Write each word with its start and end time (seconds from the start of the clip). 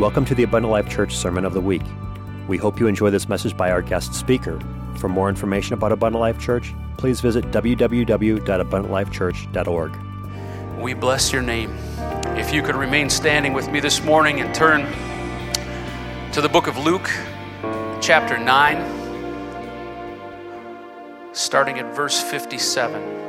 Welcome 0.00 0.24
to 0.24 0.34
the 0.34 0.42
Abundant 0.42 0.72
Life 0.72 0.88
Church 0.88 1.14
Sermon 1.14 1.44
of 1.44 1.54
the 1.54 1.60
Week. 1.60 1.84
We 2.48 2.56
hope 2.56 2.80
you 2.80 2.88
enjoy 2.88 3.10
this 3.10 3.28
message 3.28 3.56
by 3.56 3.70
our 3.70 3.80
guest 3.80 4.12
speaker. 4.12 4.58
For 4.96 5.08
more 5.08 5.28
information 5.28 5.74
about 5.74 5.92
Abundant 5.92 6.20
Life 6.20 6.36
Church, 6.36 6.74
please 6.96 7.20
visit 7.20 7.44
www.abundantlifechurch.org. 7.52 9.96
We 10.80 10.94
bless 10.94 11.32
your 11.32 11.42
name. 11.42 11.72
If 12.36 12.52
you 12.52 12.60
could 12.60 12.74
remain 12.74 13.08
standing 13.08 13.52
with 13.52 13.70
me 13.70 13.78
this 13.78 14.02
morning 14.02 14.40
and 14.40 14.52
turn 14.52 14.80
to 16.32 16.40
the 16.40 16.48
book 16.48 16.66
of 16.66 16.76
Luke, 16.76 17.08
chapter 18.00 18.36
9, 18.36 21.30
starting 21.32 21.78
at 21.78 21.94
verse 21.94 22.20
57. 22.20 23.20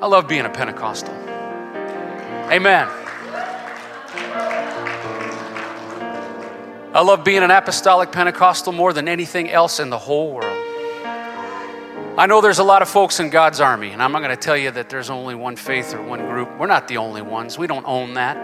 I 0.00 0.06
love 0.06 0.28
being 0.28 0.44
a 0.44 0.50
Pentecostal. 0.50 1.33
Amen. 2.50 2.88
I 6.94 7.00
love 7.00 7.24
being 7.24 7.42
an 7.42 7.50
apostolic 7.50 8.12
Pentecostal 8.12 8.72
more 8.72 8.92
than 8.92 9.08
anything 9.08 9.50
else 9.50 9.80
in 9.80 9.90
the 9.90 9.98
whole 9.98 10.30
world. 10.30 10.60
I 12.16 12.26
know 12.28 12.40
there's 12.40 12.60
a 12.60 12.64
lot 12.64 12.82
of 12.82 12.88
folks 12.88 13.18
in 13.18 13.30
God's 13.30 13.58
army, 13.58 13.90
and 13.90 14.00
I'm 14.00 14.12
not 14.12 14.22
going 14.22 14.30
to 14.30 14.40
tell 14.40 14.56
you 14.56 14.70
that 14.70 14.88
there's 14.88 15.10
only 15.10 15.34
one 15.34 15.56
faith 15.56 15.92
or 15.92 16.02
one 16.02 16.20
group. 16.20 16.56
We're 16.56 16.68
not 16.68 16.86
the 16.86 16.98
only 16.98 17.22
ones. 17.22 17.58
We 17.58 17.66
don't 17.66 17.84
own 17.86 18.14
that. 18.14 18.36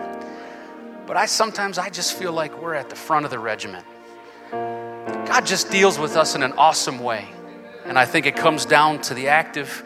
But 1.06 1.16
I 1.16 1.27
sometimes 1.27 1.78
I 1.78 1.91
just 1.91 2.14
feel 2.14 2.32
like 2.32 2.60
we're 2.60 2.74
at 2.74 2.91
the 2.91 2.96
front 2.96 3.27
of 3.27 3.30
the 3.30 3.38
regiment. 3.38 3.86
God 4.50 5.46
just 5.46 5.70
deals 5.70 5.98
with 5.98 6.16
us 6.16 6.34
in 6.34 6.42
an 6.42 6.52
awesome 6.55 6.98
way. 6.98 7.28
And 7.84 7.96
I 7.96 8.06
think 8.06 8.27
it 8.27 8.34
comes 8.34 8.64
down 8.64 9.02
to 9.02 9.14
the 9.14 9.28
active 9.28 9.84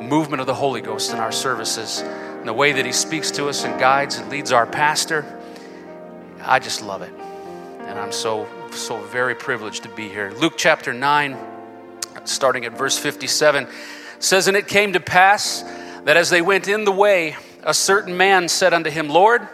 movement 0.00 0.40
of 0.40 0.46
the 0.46 0.54
Holy 0.54 0.80
Ghost 0.80 1.12
in 1.12 1.20
our 1.20 1.30
services 1.30 2.02
and 2.44 2.48
the 2.50 2.52
way 2.52 2.72
that 2.72 2.84
He 2.84 2.92
speaks 2.92 3.30
to 3.30 3.48
us 3.48 3.64
and 3.64 3.80
guides 3.80 4.18
and 4.18 4.28
leads 4.28 4.52
our 4.52 4.66
pastor. 4.66 5.24
I 6.42 6.58
just 6.58 6.82
love 6.82 7.00
it. 7.00 7.10
And 7.86 7.98
I'm 7.98 8.12
so, 8.12 8.46
so 8.70 9.00
very 9.00 9.34
privileged 9.34 9.84
to 9.84 9.88
be 9.88 10.10
here. 10.10 10.30
Luke 10.30 10.52
chapter 10.58 10.92
9, 10.92 11.38
starting 12.24 12.66
at 12.66 12.76
verse 12.76 12.98
57, 12.98 13.66
says, 14.18 14.46
And 14.46 14.58
it 14.58 14.68
came 14.68 14.92
to 14.92 15.00
pass 15.00 15.62
that 16.04 16.18
as 16.18 16.28
they 16.28 16.42
went 16.42 16.68
in 16.68 16.84
the 16.84 16.92
way, 16.92 17.34
a 17.62 17.72
certain 17.72 18.14
man 18.14 18.50
said 18.50 18.74
unto 18.74 18.90
him, 18.90 19.08
Lord, 19.08 19.48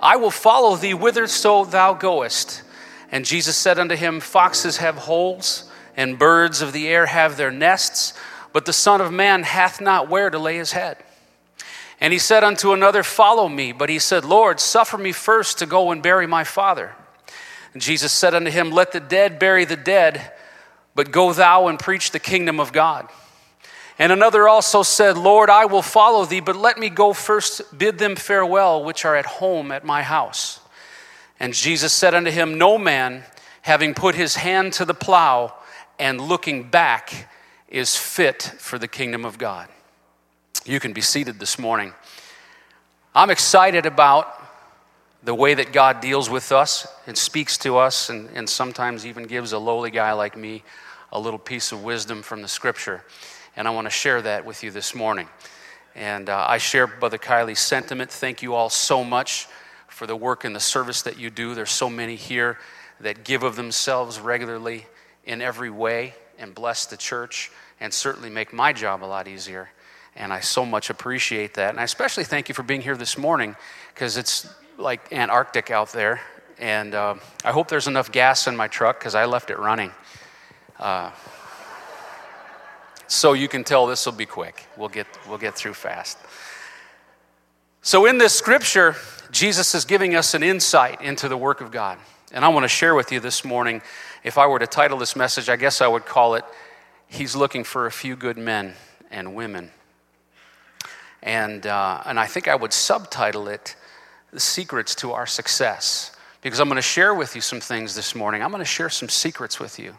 I 0.00 0.16
will 0.16 0.32
follow 0.32 0.74
thee 0.74 0.90
whitherso 0.90 1.70
thou 1.70 1.94
goest. 1.94 2.64
And 3.12 3.24
Jesus 3.24 3.56
said 3.56 3.78
unto 3.78 3.94
him, 3.94 4.18
Foxes 4.18 4.78
have 4.78 4.96
holes, 4.96 5.70
and 5.96 6.18
birds 6.18 6.62
of 6.62 6.72
the 6.72 6.88
air 6.88 7.06
have 7.06 7.36
their 7.36 7.52
nests 7.52 8.12
but 8.54 8.66
the 8.66 8.72
Son 8.72 9.00
of 9.00 9.12
Man 9.12 9.42
hath 9.42 9.80
not 9.80 10.08
where 10.08 10.30
to 10.30 10.38
lay 10.38 10.56
his 10.56 10.72
head. 10.72 10.96
And 12.00 12.12
he 12.12 12.18
said 12.18 12.44
unto 12.44 12.72
another, 12.72 13.02
Follow 13.02 13.48
me. 13.48 13.72
But 13.72 13.88
he 13.88 13.98
said, 13.98 14.24
Lord, 14.24 14.60
suffer 14.60 14.98
me 14.98 15.12
first 15.12 15.58
to 15.58 15.66
go 15.66 15.90
and 15.90 16.02
bury 16.02 16.26
my 16.26 16.44
father. 16.44 16.94
And 17.72 17.82
Jesus 17.82 18.12
said 18.12 18.34
unto 18.34 18.50
him, 18.50 18.70
Let 18.70 18.92
the 18.92 19.00
dead 19.00 19.38
bury 19.38 19.64
the 19.64 19.76
dead, 19.76 20.32
but 20.94 21.10
go 21.10 21.32
thou 21.32 21.68
and 21.68 21.78
preach 21.78 22.10
the 22.10 22.18
kingdom 22.18 22.60
of 22.60 22.72
God. 22.72 23.08
And 23.98 24.10
another 24.10 24.48
also 24.48 24.82
said, 24.82 25.16
Lord, 25.16 25.50
I 25.50 25.66
will 25.66 25.82
follow 25.82 26.24
thee, 26.24 26.40
but 26.40 26.56
let 26.56 26.78
me 26.78 26.88
go 26.88 27.12
first 27.12 27.76
bid 27.76 27.98
them 27.98 28.16
farewell, 28.16 28.82
which 28.82 29.04
are 29.04 29.16
at 29.16 29.26
home 29.26 29.70
at 29.70 29.84
my 29.84 30.02
house. 30.02 30.60
And 31.38 31.54
Jesus 31.54 31.92
said 31.92 32.14
unto 32.14 32.30
him, 32.30 32.58
No 32.58 32.76
man, 32.76 33.24
having 33.62 33.94
put 33.94 34.14
his 34.14 34.36
hand 34.36 34.72
to 34.74 34.84
the 34.84 34.94
plow 34.94 35.54
and 35.98 36.20
looking 36.20 36.70
back, 36.70 37.28
is 37.68 37.96
fit 37.96 38.42
for 38.58 38.78
the 38.78 38.88
kingdom 38.88 39.24
of 39.24 39.38
God. 39.38 39.68
You 40.66 40.80
can 40.80 40.94
be 40.94 41.02
seated 41.02 41.38
this 41.38 41.58
morning. 41.58 41.92
I'm 43.14 43.28
excited 43.28 43.84
about 43.84 44.42
the 45.22 45.34
way 45.34 45.52
that 45.52 45.74
God 45.74 46.00
deals 46.00 46.30
with 46.30 46.52
us 46.52 46.86
and 47.06 47.18
speaks 47.18 47.58
to 47.58 47.76
us, 47.76 48.08
and, 48.08 48.30
and 48.30 48.48
sometimes 48.48 49.04
even 49.04 49.24
gives 49.24 49.52
a 49.52 49.58
lowly 49.58 49.90
guy 49.90 50.12
like 50.12 50.38
me 50.38 50.62
a 51.12 51.20
little 51.20 51.38
piece 51.38 51.70
of 51.70 51.84
wisdom 51.84 52.22
from 52.22 52.40
the 52.40 52.48
scripture. 52.48 53.04
And 53.56 53.68
I 53.68 53.72
want 53.72 53.86
to 53.88 53.90
share 53.90 54.22
that 54.22 54.46
with 54.46 54.64
you 54.64 54.70
this 54.70 54.94
morning. 54.94 55.28
And 55.94 56.30
uh, 56.30 56.46
I 56.48 56.56
share 56.56 56.86
Brother 56.86 57.18
Kiley's 57.18 57.60
sentiment. 57.60 58.10
Thank 58.10 58.40
you 58.40 58.54
all 58.54 58.70
so 58.70 59.04
much 59.04 59.46
for 59.88 60.06
the 60.06 60.16
work 60.16 60.44
and 60.44 60.56
the 60.56 60.60
service 60.60 61.02
that 61.02 61.18
you 61.18 61.28
do. 61.28 61.54
There's 61.54 61.70
so 61.70 61.90
many 61.90 62.16
here 62.16 62.58
that 63.00 63.22
give 63.22 63.42
of 63.42 63.56
themselves 63.56 64.18
regularly 64.18 64.86
in 65.26 65.42
every 65.42 65.68
way 65.68 66.14
and 66.38 66.54
bless 66.54 66.86
the 66.86 66.96
church 66.96 67.50
and 67.80 67.92
certainly 67.92 68.30
make 68.30 68.54
my 68.54 68.72
job 68.72 69.04
a 69.04 69.06
lot 69.06 69.28
easier. 69.28 69.68
And 70.16 70.32
I 70.32 70.40
so 70.40 70.64
much 70.64 70.90
appreciate 70.90 71.54
that. 71.54 71.70
And 71.70 71.80
I 71.80 71.84
especially 71.84 72.24
thank 72.24 72.48
you 72.48 72.54
for 72.54 72.62
being 72.62 72.80
here 72.80 72.96
this 72.96 73.18
morning 73.18 73.56
because 73.92 74.16
it's 74.16 74.48
like 74.78 75.12
Antarctic 75.12 75.70
out 75.70 75.92
there. 75.92 76.20
And 76.58 76.94
uh, 76.94 77.16
I 77.44 77.52
hope 77.52 77.68
there's 77.68 77.88
enough 77.88 78.12
gas 78.12 78.46
in 78.46 78.56
my 78.56 78.68
truck 78.68 78.98
because 78.98 79.14
I 79.14 79.24
left 79.24 79.50
it 79.50 79.58
running. 79.58 79.90
Uh, 80.78 81.10
so 83.06 83.32
you 83.32 83.48
can 83.48 83.64
tell 83.64 83.86
this 83.86 84.06
will 84.06 84.12
be 84.12 84.26
quick. 84.26 84.66
We'll 84.76 84.88
get, 84.88 85.06
we'll 85.28 85.38
get 85.38 85.54
through 85.54 85.74
fast. 85.74 86.18
So, 87.82 88.06
in 88.06 88.16
this 88.16 88.34
scripture, 88.34 88.96
Jesus 89.30 89.74
is 89.74 89.84
giving 89.84 90.14
us 90.14 90.32
an 90.32 90.42
insight 90.42 91.02
into 91.02 91.28
the 91.28 91.36
work 91.36 91.60
of 91.60 91.70
God. 91.70 91.98
And 92.32 92.44
I 92.44 92.48
want 92.48 92.64
to 92.64 92.68
share 92.68 92.94
with 92.94 93.12
you 93.12 93.20
this 93.20 93.44
morning. 93.44 93.82
If 94.22 94.38
I 94.38 94.46
were 94.46 94.58
to 94.58 94.66
title 94.66 94.96
this 94.96 95.14
message, 95.14 95.50
I 95.50 95.56
guess 95.56 95.82
I 95.82 95.86
would 95.86 96.06
call 96.06 96.34
it 96.34 96.44
he's 97.14 97.36
looking 97.36 97.64
for 97.64 97.86
a 97.86 97.92
few 97.92 98.16
good 98.16 98.38
men 98.38 98.74
and 99.10 99.34
women. 99.34 99.70
And, 101.24 101.66
uh, 101.66 102.02
and 102.04 102.20
I 102.20 102.26
think 102.26 102.48
I 102.48 102.54
would 102.54 102.74
subtitle 102.74 103.48
it 103.48 103.76
The 104.30 104.38
Secrets 104.38 104.94
to 104.96 105.12
Our 105.12 105.26
Success, 105.26 106.14
because 106.42 106.60
I'm 106.60 106.68
going 106.68 106.76
to 106.76 106.82
share 106.82 107.14
with 107.14 107.34
you 107.34 107.40
some 107.40 107.60
things 107.60 107.94
this 107.94 108.14
morning. 108.14 108.42
I'm 108.42 108.50
going 108.50 108.60
to 108.60 108.66
share 108.66 108.90
some 108.90 109.08
secrets 109.08 109.58
with 109.58 109.78
you. 109.78 109.94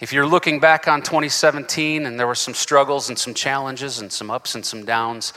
If 0.00 0.14
you're 0.14 0.26
looking 0.26 0.60
back 0.60 0.88
on 0.88 1.02
2017 1.02 2.06
and 2.06 2.18
there 2.18 2.26
were 2.26 2.34
some 2.34 2.54
struggles 2.54 3.10
and 3.10 3.18
some 3.18 3.34
challenges 3.34 4.00
and 4.00 4.10
some 4.10 4.30
ups 4.30 4.54
and 4.54 4.64
some 4.64 4.86
downs, 4.86 5.34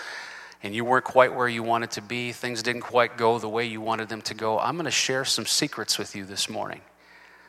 and 0.64 0.74
you 0.74 0.86
weren't 0.86 1.06
quite 1.06 1.36
where 1.36 1.50
you 1.50 1.64
wanted 1.64 1.92
to 1.92 2.02
be, 2.02 2.32
things 2.32 2.64
didn't 2.64 2.82
quite 2.82 3.18
go 3.18 3.38
the 3.38 3.50
way 3.50 3.66
you 3.66 3.82
wanted 3.82 4.08
them 4.08 4.22
to 4.24 4.34
go, 4.34 4.58
I'm 4.58 4.76
going 4.76 4.86
to 4.86 4.92
share 4.92 5.26
some 5.26 5.46
secrets 5.46 6.00
with 6.00 6.16
you 6.16 6.24
this 6.24 6.50
morning 6.50 6.82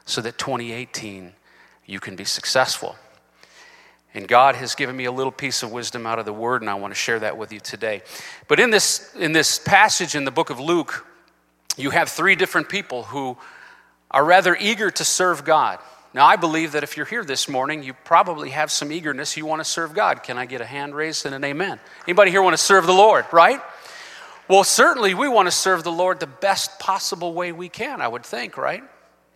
so 0.04 0.20
that 0.22 0.38
2018 0.38 1.32
you 1.86 2.00
can 2.00 2.16
be 2.16 2.24
successful. 2.24 2.96
And 4.16 4.26
God 4.26 4.54
has 4.54 4.74
given 4.74 4.96
me 4.96 5.04
a 5.04 5.12
little 5.12 5.30
piece 5.30 5.62
of 5.62 5.70
wisdom 5.70 6.06
out 6.06 6.18
of 6.18 6.24
the 6.24 6.32
word, 6.32 6.62
and 6.62 6.70
I 6.70 6.74
want 6.74 6.90
to 6.90 6.98
share 6.98 7.18
that 7.20 7.36
with 7.36 7.52
you 7.52 7.60
today. 7.60 8.00
But 8.48 8.58
in 8.58 8.70
this, 8.70 9.14
in 9.14 9.32
this 9.32 9.58
passage 9.58 10.14
in 10.14 10.24
the 10.24 10.30
book 10.30 10.48
of 10.48 10.58
Luke, 10.58 11.06
you 11.76 11.90
have 11.90 12.08
three 12.08 12.34
different 12.34 12.70
people 12.70 13.02
who 13.02 13.36
are 14.10 14.24
rather 14.24 14.56
eager 14.58 14.90
to 14.90 15.04
serve 15.04 15.44
God. 15.44 15.80
Now, 16.14 16.24
I 16.24 16.36
believe 16.36 16.72
that 16.72 16.82
if 16.82 16.96
you're 16.96 17.04
here 17.04 17.24
this 17.24 17.46
morning, 17.46 17.82
you 17.82 17.92
probably 17.92 18.50
have 18.50 18.70
some 18.70 18.90
eagerness. 18.90 19.36
You 19.36 19.44
want 19.44 19.60
to 19.60 19.66
serve 19.66 19.92
God. 19.92 20.22
Can 20.22 20.38
I 20.38 20.46
get 20.46 20.62
a 20.62 20.66
hand 20.66 20.94
raised 20.94 21.26
and 21.26 21.34
an 21.34 21.44
amen? 21.44 21.78
Anybody 22.06 22.30
here 22.30 22.40
want 22.40 22.54
to 22.54 22.62
serve 22.62 22.86
the 22.86 22.94
Lord, 22.94 23.26
right? 23.32 23.60
Well, 24.48 24.64
certainly 24.64 25.12
we 25.12 25.28
want 25.28 25.46
to 25.46 25.52
serve 25.52 25.84
the 25.84 25.92
Lord 25.92 26.20
the 26.20 26.26
best 26.26 26.78
possible 26.78 27.34
way 27.34 27.52
we 27.52 27.68
can, 27.68 28.00
I 28.00 28.08
would 28.08 28.24
think, 28.24 28.56
right? 28.56 28.82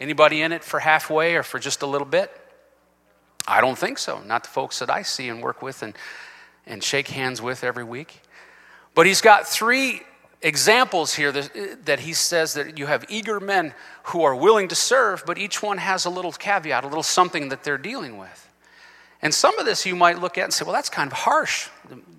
Anybody 0.00 0.40
in 0.40 0.52
it 0.52 0.64
for 0.64 0.80
halfway 0.80 1.34
or 1.36 1.42
for 1.42 1.58
just 1.58 1.82
a 1.82 1.86
little 1.86 2.06
bit? 2.08 2.34
I 3.50 3.61
don't 3.61 3.77
think 3.77 3.99
so. 3.99 4.21
Not 4.21 4.44
the 4.44 4.49
folks 4.49 4.78
that 4.78 4.91
I 4.91 5.03
see 5.03 5.28
and 5.28 5.43
work 5.43 5.61
with 5.61 5.83
and, 5.83 5.94
and 6.66 6.83
shake 6.83 7.09
hands 7.09 7.43
with 7.43 7.65
every 7.65 7.84
week. 7.84 8.22
But 8.94 9.06
he's 9.06 9.21
got 9.21 9.47
three 9.47 10.03
examples 10.43 11.15
here 11.15 11.33
that, 11.33 11.84
that, 11.84 12.00
he 12.00 12.12
says 12.12 12.55
that 12.55 12.78
you 12.78 12.87
have 12.87 13.05
eager 13.09 13.41
men 13.41 13.75
who 14.05 14.22
are 14.22 14.34
willing 14.34 14.69
to 14.69 14.75
serve, 14.75 15.25
but 15.27 15.37
each 15.37 15.62
one 15.62 15.78
has 15.78 16.05
a 16.05 16.11
little 16.11 16.33
caveat, 16.33 16.84
a 16.84 16.87
little 16.87 17.03
something 17.03 17.50
that 17.50 17.62
they're 17.65 17.78
dealing 17.78 18.16
with. 18.16 18.49
And 19.21 19.34
some 19.34 19.59
of 19.59 19.67
this 19.67 19.84
you 19.84 19.94
might 19.94 20.19
look 20.19 20.38
at 20.38 20.44
and 20.44 20.53
say, 20.53 20.65
well, 20.65 20.72
that's 20.72 20.88
kind 20.88 21.11
of 21.11 21.19
harsh. 21.19 21.69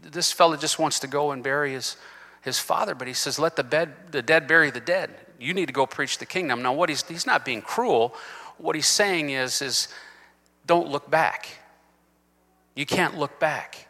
This 0.03 0.31
fellow 0.31 0.55
just 0.55 0.77
wants 0.77 0.99
to 0.99 1.07
go 1.07 1.31
and 1.31 1.41
bury 1.43 1.71
his, 1.71 1.97
his 2.41 2.59
father, 2.59 2.93
but 2.93 3.07
he 3.07 3.13
says, 3.13 3.39
let 3.39 3.55
the, 3.55 3.63
bed, 3.63 3.93
the 4.11 4.21
dead 4.21 4.47
bury 4.47 4.69
the 4.69 4.79
dead. 4.79 5.09
You 5.39 5.53
need 5.53 5.65
to 5.67 5.73
go 5.73 5.87
preach 5.87 6.19
the 6.19 6.27
kingdom. 6.27 6.61
Now, 6.61 6.73
what 6.73 6.89
he's, 6.89 7.03
he's 7.07 7.25
not 7.25 7.43
being 7.43 7.63
cruel. 7.63 8.13
What 8.57 8.75
he's 8.75 8.87
saying 8.87 9.31
is, 9.31 9.61
is 9.63 9.87
don't 10.71 10.87
look 10.87 11.11
back. 11.11 11.49
You 12.75 12.85
can't 12.85 13.17
look 13.17 13.41
back. 13.41 13.89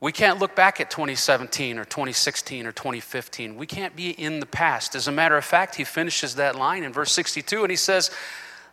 We 0.00 0.10
can't 0.10 0.40
look 0.40 0.56
back 0.56 0.80
at 0.80 0.90
2017 0.90 1.78
or 1.78 1.84
2016 1.84 2.66
or 2.66 2.72
2015. 2.72 3.54
We 3.54 3.66
can't 3.68 3.94
be 3.94 4.10
in 4.10 4.40
the 4.40 4.46
past. 4.46 4.96
As 4.96 5.06
a 5.06 5.12
matter 5.12 5.36
of 5.36 5.44
fact, 5.44 5.76
he 5.76 5.84
finishes 5.84 6.34
that 6.34 6.56
line 6.56 6.82
in 6.82 6.92
verse 6.92 7.12
62 7.12 7.62
and 7.62 7.70
he 7.70 7.76
says, 7.76 8.10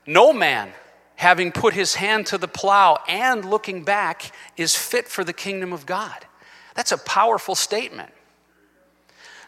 No 0.08 0.34
man, 0.34 0.72
having 1.14 1.52
put 1.52 1.76
his 1.76 1.94
hand 1.94 2.26
to 2.26 2.40
the 2.40 2.48
plow 2.48 2.98
and 3.08 3.46
looking 3.46 3.84
back, 3.84 4.32
is 4.58 4.76
fit 4.76 5.08
for 5.08 5.24
the 5.24 5.34
kingdom 5.34 5.72
of 5.72 5.86
God. 5.86 6.26
That's 6.74 6.92
a 6.92 6.98
powerful 6.98 7.54
statement. 7.54 8.12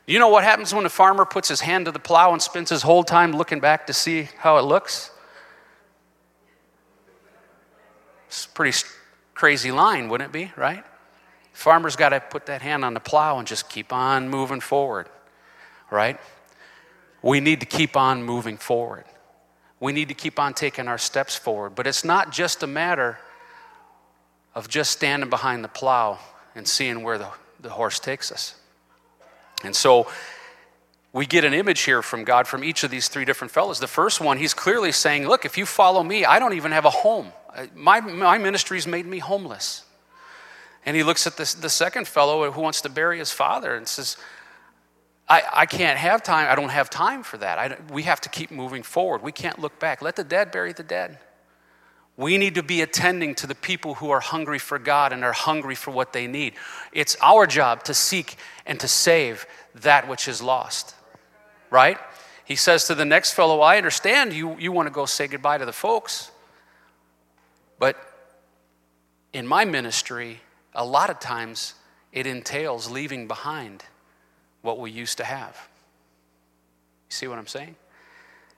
You 0.05 0.19
know 0.19 0.27
what 0.27 0.43
happens 0.43 0.71
when 0.71 0.85
a 0.85 0.89
farmer 0.89 1.25
puts 1.25 1.49
his 1.49 1.61
hand 1.61 1.85
to 1.85 1.91
the 1.91 1.97
plow 1.97 2.31
and 2.31 2.39
spends 2.39 2.69
his 2.69 2.83
whole 2.83 3.03
time 3.03 3.31
looking 3.31 3.59
back 3.59 3.87
to 3.87 3.93
see 3.93 4.29
how 4.37 4.59
it 4.59 4.65
looks? 4.65 5.09
It's 8.35 8.47
pretty 8.47 8.77
crazy 9.33 9.71
line, 9.71 10.09
wouldn't 10.09 10.29
it 10.29 10.33
be, 10.33 10.51
right? 10.57 10.83
Farmer's 11.53 11.95
got 11.95 12.09
to 12.09 12.19
put 12.19 12.47
that 12.47 12.61
hand 12.61 12.83
on 12.83 12.93
the 12.93 12.99
plow 12.99 13.39
and 13.39 13.47
just 13.47 13.69
keep 13.69 13.93
on 13.93 14.27
moving 14.27 14.59
forward, 14.59 15.07
right? 15.89 16.19
We 17.21 17.39
need 17.39 17.61
to 17.61 17.65
keep 17.65 17.95
on 17.95 18.23
moving 18.23 18.57
forward. 18.57 19.05
We 19.79 19.93
need 19.93 20.09
to 20.09 20.13
keep 20.13 20.37
on 20.37 20.53
taking 20.53 20.89
our 20.89 20.97
steps 20.97 21.37
forward. 21.37 21.75
But 21.75 21.87
it's 21.87 22.03
not 22.03 22.33
just 22.33 22.61
a 22.61 22.67
matter 22.67 23.19
of 24.53 24.67
just 24.67 24.91
standing 24.91 25.29
behind 25.29 25.63
the 25.63 25.69
plow 25.69 26.19
and 26.55 26.67
seeing 26.67 27.03
where 27.03 27.17
the, 27.17 27.29
the 27.61 27.69
horse 27.69 27.99
takes 27.99 28.33
us. 28.33 28.55
And 29.63 29.73
so 29.73 30.07
we 31.13 31.25
get 31.25 31.45
an 31.45 31.53
image 31.53 31.81
here 31.83 32.01
from 32.01 32.25
God 32.25 32.47
from 32.47 32.65
each 32.65 32.83
of 32.83 32.91
these 32.91 33.07
three 33.07 33.23
different 33.23 33.51
fellows. 33.51 33.79
The 33.79 33.87
first 33.87 34.19
one, 34.19 34.37
he's 34.37 34.53
clearly 34.53 34.91
saying, 34.91 35.25
Look, 35.25 35.45
if 35.45 35.57
you 35.57 35.65
follow 35.65 36.03
me, 36.03 36.25
I 36.25 36.37
don't 36.37 36.53
even 36.53 36.73
have 36.73 36.83
a 36.83 36.89
home. 36.89 37.31
My, 37.75 37.99
my 38.01 38.37
ministry's 38.37 38.87
made 38.87 39.05
me 39.05 39.19
homeless. 39.19 39.83
And 40.85 40.95
he 40.95 41.03
looks 41.03 41.25
at 41.25 41.37
this, 41.37 41.53
the 41.53 41.69
second 41.69 42.07
fellow 42.07 42.51
who 42.51 42.61
wants 42.61 42.81
to 42.81 42.89
bury 42.89 43.17
his 43.17 43.31
father 43.31 43.75
and 43.75 43.87
says, 43.87 44.17
I, 45.27 45.41
I 45.51 45.65
can't 45.65 45.97
have 45.97 46.21
time. 46.21 46.51
I 46.51 46.55
don't 46.55 46.69
have 46.69 46.89
time 46.89 47.23
for 47.23 47.37
that. 47.37 47.57
I, 47.57 47.77
we 47.91 48.03
have 48.03 48.21
to 48.21 48.29
keep 48.29 48.51
moving 48.51 48.83
forward. 48.83 49.23
We 49.23 49.31
can't 49.31 49.57
look 49.59 49.79
back. 49.79 50.01
Let 50.01 50.15
the 50.15 50.23
dead 50.23 50.51
bury 50.51 50.73
the 50.73 50.83
dead. 50.83 51.17
We 52.17 52.37
need 52.37 52.55
to 52.55 52.63
be 52.63 52.81
attending 52.81 53.35
to 53.35 53.47
the 53.47 53.55
people 53.55 53.95
who 53.95 54.09
are 54.11 54.21
hungry 54.21 54.59
for 54.59 54.79
God 54.79 55.11
and 55.11 55.23
are 55.23 55.33
hungry 55.33 55.75
for 55.75 55.91
what 55.91 56.13
they 56.13 56.27
need. 56.27 56.53
It's 56.93 57.17
our 57.21 57.45
job 57.47 57.83
to 57.85 57.93
seek 57.93 58.37
and 58.65 58.79
to 58.79 58.87
save 58.87 59.45
that 59.73 60.07
which 60.07 60.27
is 60.27 60.41
lost. 60.41 60.95
Right? 61.69 61.97
He 62.45 62.55
says 62.55 62.85
to 62.87 62.95
the 62.95 63.03
next 63.03 63.33
fellow, 63.33 63.59
I 63.59 63.77
understand 63.77 64.31
you, 64.31 64.55
you 64.59 64.71
want 64.71 64.87
to 64.87 64.93
go 64.93 65.05
say 65.05 65.27
goodbye 65.27 65.57
to 65.57 65.65
the 65.65 65.73
folks, 65.73 66.31
but 67.79 67.97
in 69.33 69.45
my 69.45 69.65
ministry, 69.65 70.41
a 70.73 70.85
lot 70.85 71.09
of 71.09 71.19
times 71.19 71.73
it 72.11 72.25
entails 72.25 72.89
leaving 72.89 73.27
behind 73.27 73.83
what 74.61 74.79
we 74.79 74.91
used 74.91 75.17
to 75.17 75.23
have. 75.23 75.69
You 77.09 77.13
see 77.13 77.27
what 77.27 77.37
I'm 77.37 77.47
saying? 77.47 77.75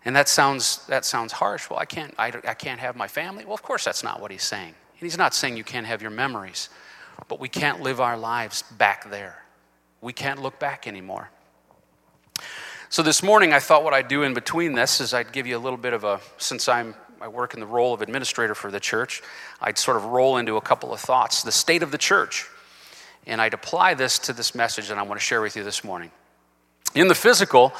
And 0.05 0.15
that 0.15 0.29
sounds, 0.29 0.85
that 0.87 1.03
sounds 1.03 1.33
harsh. 1.33 1.69
Well, 1.69 1.79
I 1.79 1.85
can't, 1.85 2.13
I, 2.17 2.27
I 2.47 2.53
can't 2.53 2.79
have 2.79 2.95
my 2.95 3.07
family. 3.07 3.43
Well, 3.43 3.55
of 3.55 3.63
course, 3.63 3.83
that's 3.83 4.03
not 4.03 4.21
what 4.21 4.31
he's 4.31 4.43
saying. 4.43 4.73
And 4.99 5.05
He's 5.05 5.17
not 5.17 5.33
saying 5.33 5.57
you 5.57 5.63
can't 5.63 5.85
have 5.85 6.01
your 6.01 6.11
memories, 6.11 6.69
but 7.27 7.39
we 7.39 7.49
can't 7.49 7.81
live 7.81 7.99
our 7.99 8.17
lives 8.17 8.63
back 8.63 9.09
there. 9.09 9.43
We 10.01 10.13
can't 10.13 10.41
look 10.41 10.59
back 10.59 10.87
anymore. 10.87 11.29
So 12.89 13.03
this 13.03 13.21
morning, 13.21 13.51
I 13.51 13.59
thought 13.59 13.83
what 13.83 13.93
I'd 13.93 14.07
do 14.07 14.23
in 14.23 14.33
between 14.33 14.73
this 14.73 15.01
is 15.01 15.13
I'd 15.13 15.33
give 15.33 15.45
you 15.45 15.57
a 15.57 15.59
little 15.59 15.77
bit 15.77 15.93
of 15.93 16.03
a, 16.03 16.21
since 16.37 16.69
I'm, 16.69 16.95
I 17.21 17.27
work 17.27 17.53
in 17.53 17.59
the 17.59 17.65
role 17.65 17.93
of 17.93 18.01
administrator 18.01 18.55
for 18.55 18.71
the 18.71 18.79
church, 18.79 19.21
I'd 19.61 19.77
sort 19.77 19.97
of 19.97 20.05
roll 20.05 20.37
into 20.37 20.55
a 20.57 20.61
couple 20.61 20.93
of 20.93 20.99
thoughts. 20.99 21.43
The 21.43 21.51
state 21.51 21.83
of 21.83 21.91
the 21.91 21.97
church. 21.97 22.47
And 23.25 23.41
I'd 23.41 23.53
apply 23.53 23.93
this 23.93 24.19
to 24.19 24.33
this 24.33 24.55
message 24.55 24.87
that 24.87 24.97
I 24.97 25.01
want 25.01 25.19
to 25.19 25.25
share 25.25 25.41
with 25.41 25.57
you 25.57 25.63
this 25.63 25.83
morning. 25.83 26.11
In 26.95 27.07
the 27.07 27.15
physical, 27.15 27.73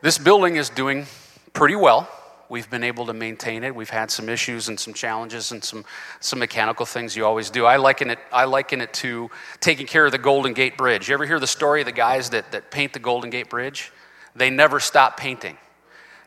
this 0.00 0.16
building 0.16 0.56
is 0.56 0.70
doing 0.70 1.06
pretty 1.52 1.76
well. 1.76 2.08
We've 2.48 2.68
been 2.68 2.84
able 2.84 3.06
to 3.06 3.12
maintain 3.12 3.64
it. 3.64 3.74
We've 3.74 3.90
had 3.90 4.10
some 4.10 4.28
issues 4.28 4.68
and 4.68 4.78
some 4.78 4.94
challenges 4.94 5.52
and 5.52 5.62
some, 5.62 5.84
some 6.20 6.38
mechanical 6.38 6.86
things 6.86 7.16
you 7.16 7.24
always 7.24 7.50
do. 7.50 7.64
I 7.64 7.76
liken, 7.76 8.10
it, 8.10 8.18
I 8.32 8.44
liken 8.44 8.80
it 8.80 8.92
to 8.94 9.30
taking 9.60 9.86
care 9.86 10.06
of 10.06 10.12
the 10.12 10.18
Golden 10.18 10.52
Gate 10.52 10.76
Bridge. 10.76 11.08
You 11.08 11.14
ever 11.14 11.26
hear 11.26 11.40
the 11.40 11.46
story 11.46 11.80
of 11.80 11.86
the 11.86 11.92
guys 11.92 12.30
that, 12.30 12.52
that 12.52 12.70
paint 12.70 12.92
the 12.92 12.98
Golden 12.98 13.30
Gate 13.30 13.50
Bridge? 13.50 13.92
They 14.36 14.50
never 14.50 14.80
stop 14.80 15.16
painting. 15.16 15.56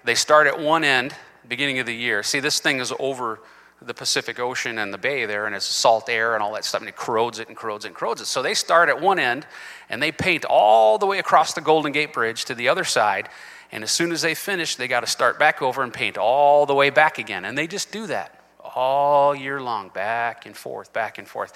They 0.03 0.15
start 0.15 0.47
at 0.47 0.59
one 0.59 0.83
end, 0.83 1.13
beginning 1.47 1.79
of 1.79 1.85
the 1.85 1.95
year. 1.95 2.23
See, 2.23 2.39
this 2.39 2.59
thing 2.59 2.79
is 2.79 2.93
over 2.99 3.39
the 3.81 3.93
Pacific 3.93 4.39
Ocean 4.39 4.79
and 4.79 4.93
the 4.93 4.97
bay 4.97 5.25
there, 5.25 5.45
and 5.45 5.55
it's 5.55 5.65
salt 5.65 6.09
air 6.09 6.33
and 6.33 6.41
all 6.41 6.53
that 6.53 6.65
stuff, 6.65 6.81
and 6.81 6.89
it 6.89 6.95
corrodes 6.95 7.39
it 7.39 7.47
and 7.47 7.55
corrodes 7.55 7.85
it 7.85 7.89
and 7.89 7.95
corrodes 7.95 8.21
it. 8.21 8.25
So 8.25 8.41
they 8.41 8.53
start 8.53 8.89
at 8.89 8.99
one 9.01 9.19
end 9.19 9.45
and 9.89 10.01
they 10.01 10.11
paint 10.11 10.45
all 10.45 10.97
the 10.97 11.05
way 11.05 11.19
across 11.19 11.53
the 11.53 11.61
Golden 11.61 11.91
Gate 11.91 12.11
Bridge 12.11 12.45
to 12.45 12.55
the 12.55 12.69
other 12.69 12.83
side 12.83 13.29
and 13.71 13.83
as 13.83 13.91
soon 13.91 14.11
as 14.11 14.21
they 14.21 14.33
finish, 14.35 14.75
they 14.75 14.87
got 14.87 15.01
to 15.01 15.07
start 15.07 15.39
back 15.39 15.61
over 15.61 15.83
and 15.83 15.93
paint 15.93 16.17
all 16.17 16.65
the 16.65 16.73
way 16.73 16.89
back 16.89 17.17
again. 17.17 17.45
And 17.45 17.57
they 17.57 17.67
just 17.67 17.91
do 17.91 18.07
that 18.07 18.41
all 18.63 19.35
year 19.35 19.61
long, 19.61 19.89
back 19.89 20.45
and 20.45 20.55
forth, 20.55 20.93
back 20.93 21.17
and 21.17 21.27
forth. 21.27 21.53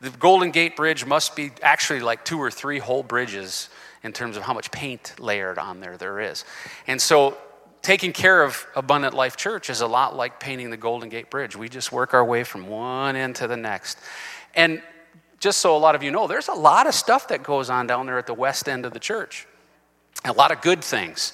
The 0.00 0.10
Golden 0.10 0.50
Gate 0.50 0.76
Bridge 0.76 1.06
must 1.06 1.34
be 1.34 1.52
actually 1.62 2.00
like 2.00 2.24
two 2.24 2.38
or 2.38 2.50
three 2.50 2.78
whole 2.78 3.02
bridges 3.02 3.70
in 4.02 4.12
terms 4.12 4.36
of 4.36 4.42
how 4.42 4.52
much 4.52 4.70
paint 4.70 5.14
layered 5.18 5.58
on 5.58 5.80
there 5.80 5.96
there 5.96 6.20
is. 6.20 6.44
And 6.86 7.00
so 7.00 7.38
taking 7.86 8.12
care 8.12 8.42
of 8.42 8.66
Abundant 8.74 9.14
Life 9.14 9.36
Church 9.36 9.70
is 9.70 9.80
a 9.80 9.86
lot 9.86 10.16
like 10.16 10.40
painting 10.40 10.70
the 10.70 10.76
Golden 10.76 11.08
Gate 11.08 11.30
Bridge. 11.30 11.54
We 11.54 11.68
just 11.68 11.92
work 11.92 12.14
our 12.14 12.24
way 12.24 12.42
from 12.42 12.66
one 12.66 13.14
end 13.14 13.36
to 13.36 13.46
the 13.46 13.56
next. 13.56 13.96
And 14.56 14.82
just 15.38 15.58
so 15.58 15.76
a 15.76 15.78
lot 15.78 15.94
of 15.94 16.02
you 16.02 16.10
know, 16.10 16.26
there's 16.26 16.48
a 16.48 16.54
lot 16.54 16.88
of 16.88 16.94
stuff 16.94 17.28
that 17.28 17.44
goes 17.44 17.70
on 17.70 17.86
down 17.86 18.06
there 18.06 18.18
at 18.18 18.26
the 18.26 18.34
west 18.34 18.68
end 18.68 18.86
of 18.86 18.92
the 18.92 18.98
church 18.98 19.46
a 20.24 20.32
lot 20.32 20.50
of 20.50 20.60
good 20.62 20.82
things. 20.82 21.32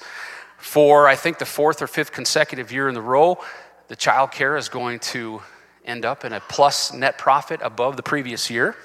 For 0.57 1.07
I 1.07 1.15
think 1.15 1.39
the 1.39 1.45
fourth 1.45 1.81
or 1.81 1.87
fifth 1.87 2.11
consecutive 2.11 2.71
year 2.71 2.87
in 2.87 2.93
the 2.93 3.01
row, 3.01 3.39
the 3.87 3.95
child 3.95 4.31
care 4.31 4.55
is 4.55 4.69
going 4.69 4.99
to 4.99 5.41
end 5.85 6.05
up 6.05 6.23
in 6.23 6.33
a 6.33 6.39
plus 6.39 6.93
net 6.93 7.17
profit 7.17 7.61
above 7.63 7.97
the 7.97 8.03
previous 8.03 8.51
year. 8.51 8.75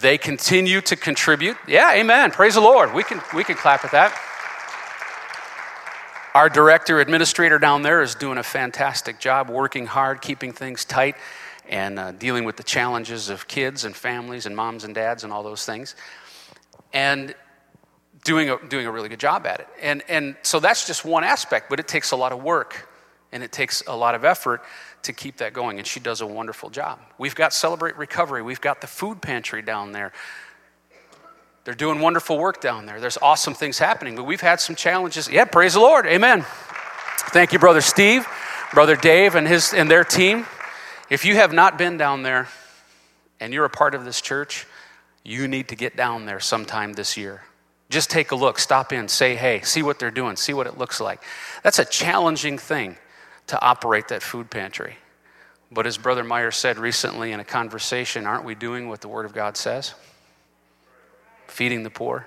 They 0.00 0.18
continue 0.18 0.80
to 0.80 0.96
contribute. 0.96 1.56
Yeah, 1.68 1.94
amen. 1.94 2.32
Praise 2.32 2.54
the 2.54 2.60
Lord. 2.60 2.92
We 2.92 3.04
can, 3.04 3.22
we 3.34 3.44
can 3.44 3.54
clap 3.54 3.84
at 3.84 3.92
that. 3.92 4.35
Our 6.36 6.50
director 6.50 7.00
administrator 7.00 7.58
down 7.58 7.80
there 7.80 8.02
is 8.02 8.14
doing 8.14 8.36
a 8.36 8.42
fantastic 8.42 9.18
job, 9.18 9.48
working 9.48 9.86
hard, 9.86 10.20
keeping 10.20 10.52
things 10.52 10.84
tight, 10.84 11.16
and 11.66 11.98
uh, 11.98 12.12
dealing 12.12 12.44
with 12.44 12.58
the 12.58 12.62
challenges 12.62 13.30
of 13.30 13.48
kids 13.48 13.86
and 13.86 13.96
families 13.96 14.44
and 14.44 14.54
moms 14.54 14.84
and 14.84 14.94
dads 14.94 15.24
and 15.24 15.32
all 15.32 15.42
those 15.42 15.64
things. 15.64 15.96
And 16.92 17.34
doing 18.22 18.50
a, 18.50 18.58
doing 18.68 18.84
a 18.84 18.92
really 18.92 19.08
good 19.08 19.18
job 19.18 19.46
at 19.46 19.60
it. 19.60 19.68
And, 19.80 20.02
and 20.10 20.36
so 20.42 20.60
that's 20.60 20.86
just 20.86 21.06
one 21.06 21.24
aspect, 21.24 21.70
but 21.70 21.80
it 21.80 21.88
takes 21.88 22.10
a 22.10 22.16
lot 22.16 22.32
of 22.32 22.42
work 22.42 22.86
and 23.32 23.42
it 23.42 23.50
takes 23.50 23.82
a 23.86 23.96
lot 23.96 24.14
of 24.14 24.22
effort 24.22 24.60
to 25.04 25.14
keep 25.14 25.38
that 25.38 25.54
going. 25.54 25.78
And 25.78 25.86
she 25.86 26.00
does 26.00 26.20
a 26.20 26.26
wonderful 26.26 26.68
job. 26.68 27.00
We've 27.16 27.34
got 27.34 27.54
Celebrate 27.54 27.96
Recovery, 27.96 28.42
we've 28.42 28.60
got 28.60 28.82
the 28.82 28.86
food 28.86 29.22
pantry 29.22 29.62
down 29.62 29.92
there. 29.92 30.12
They're 31.66 31.74
doing 31.74 31.98
wonderful 31.98 32.38
work 32.38 32.60
down 32.60 32.86
there. 32.86 33.00
There's 33.00 33.18
awesome 33.20 33.52
things 33.52 33.76
happening, 33.76 34.14
but 34.14 34.22
we've 34.22 34.40
had 34.40 34.60
some 34.60 34.76
challenges. 34.76 35.28
Yeah, 35.28 35.46
praise 35.46 35.74
the 35.74 35.80
Lord. 35.80 36.06
Amen. 36.06 36.46
Thank 37.30 37.52
you, 37.52 37.58
Brother 37.58 37.80
Steve, 37.80 38.24
Brother 38.72 38.94
Dave, 38.94 39.34
and, 39.34 39.48
his, 39.48 39.74
and 39.74 39.90
their 39.90 40.04
team. 40.04 40.46
If 41.10 41.24
you 41.24 41.34
have 41.34 41.52
not 41.52 41.76
been 41.76 41.96
down 41.96 42.22
there 42.22 42.46
and 43.40 43.52
you're 43.52 43.64
a 43.64 43.68
part 43.68 43.96
of 43.96 44.04
this 44.04 44.20
church, 44.20 44.64
you 45.24 45.48
need 45.48 45.66
to 45.70 45.74
get 45.74 45.96
down 45.96 46.24
there 46.24 46.38
sometime 46.38 46.92
this 46.92 47.16
year. 47.16 47.42
Just 47.90 48.10
take 48.10 48.30
a 48.30 48.36
look, 48.36 48.60
stop 48.60 48.92
in, 48.92 49.08
say 49.08 49.34
hey, 49.34 49.60
see 49.62 49.82
what 49.82 49.98
they're 49.98 50.12
doing, 50.12 50.36
see 50.36 50.54
what 50.54 50.68
it 50.68 50.78
looks 50.78 51.00
like. 51.00 51.20
That's 51.64 51.80
a 51.80 51.84
challenging 51.84 52.58
thing 52.58 52.96
to 53.48 53.60
operate 53.60 54.06
that 54.08 54.22
food 54.22 54.50
pantry. 54.50 54.98
But 55.72 55.88
as 55.88 55.98
Brother 55.98 56.22
Meyer 56.22 56.52
said 56.52 56.78
recently 56.78 57.32
in 57.32 57.40
a 57.40 57.44
conversation, 57.44 58.24
aren't 58.24 58.44
we 58.44 58.54
doing 58.54 58.88
what 58.88 59.00
the 59.00 59.08
Word 59.08 59.26
of 59.26 59.34
God 59.34 59.56
says? 59.56 59.94
Feeding 61.48 61.82
the 61.82 61.90
poor, 61.90 62.26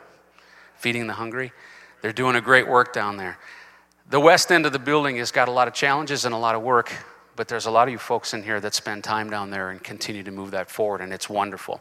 feeding 0.78 1.08
the 1.08 1.14
hungry. 1.14 1.52
They're 2.02 2.14
doing 2.14 2.36
a 2.36 2.42
great 2.42 2.68
work 2.68 2.94
down 2.94 3.18
there. 3.18 3.38
The 4.10 4.20
west 4.20 4.52
end 4.52 4.66
of 4.66 4.74
the 4.74 4.80
building 4.80 5.18
has 5.18 5.32
got 5.32 5.48
a 5.48 5.52
lot 5.52 5.68
of 5.68 5.74
challenges 5.74 6.26
and 6.26 6.34
a 6.34 6.38
lot 6.38 6.56
of 6.56 6.62
work, 6.64 6.92
but 7.36 7.48
there's 7.48 7.68
a 7.68 7.72
lot 7.72 7.88
of 7.88 7.92
you 7.92 7.98
folks 7.98 8.34
in 8.34 8.42
here 8.42 8.60
that 8.60 8.74
spend 8.74 9.04
time 9.04 9.30
down 9.30 9.52
there 9.52 9.70
and 9.70 9.84
continue 9.84 10.24
to 10.24 10.32
move 10.32 10.52
that 10.52 10.72
forward, 10.72 11.02
and 11.02 11.14
it's 11.14 11.30
wonderful. 11.30 11.80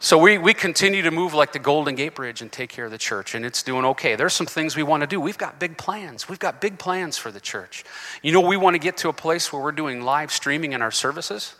So 0.00 0.16
we, 0.16 0.38
we 0.38 0.54
continue 0.54 1.02
to 1.02 1.10
move 1.10 1.34
like 1.34 1.52
the 1.52 1.58
Golden 1.58 1.96
Gate 1.96 2.14
Bridge 2.14 2.40
and 2.40 2.52
take 2.52 2.70
care 2.70 2.84
of 2.84 2.92
the 2.92 2.98
church, 2.98 3.34
and 3.34 3.44
it's 3.44 3.64
doing 3.64 3.84
okay. 3.84 4.14
There's 4.14 4.32
some 4.32 4.46
things 4.46 4.76
we 4.76 4.84
want 4.84 5.00
to 5.00 5.08
do. 5.08 5.20
We've 5.20 5.36
got 5.36 5.58
big 5.58 5.76
plans. 5.76 6.28
We've 6.28 6.38
got 6.38 6.60
big 6.60 6.78
plans 6.78 7.18
for 7.18 7.32
the 7.32 7.40
church. 7.40 7.82
You 8.22 8.30
know, 8.30 8.40
we 8.40 8.56
want 8.56 8.74
to 8.74 8.78
get 8.78 8.96
to 8.98 9.08
a 9.08 9.12
place 9.12 9.52
where 9.52 9.60
we're 9.60 9.72
doing 9.72 10.02
live 10.02 10.30
streaming 10.30 10.72
in 10.72 10.82
our 10.82 10.92
services, 10.92 11.56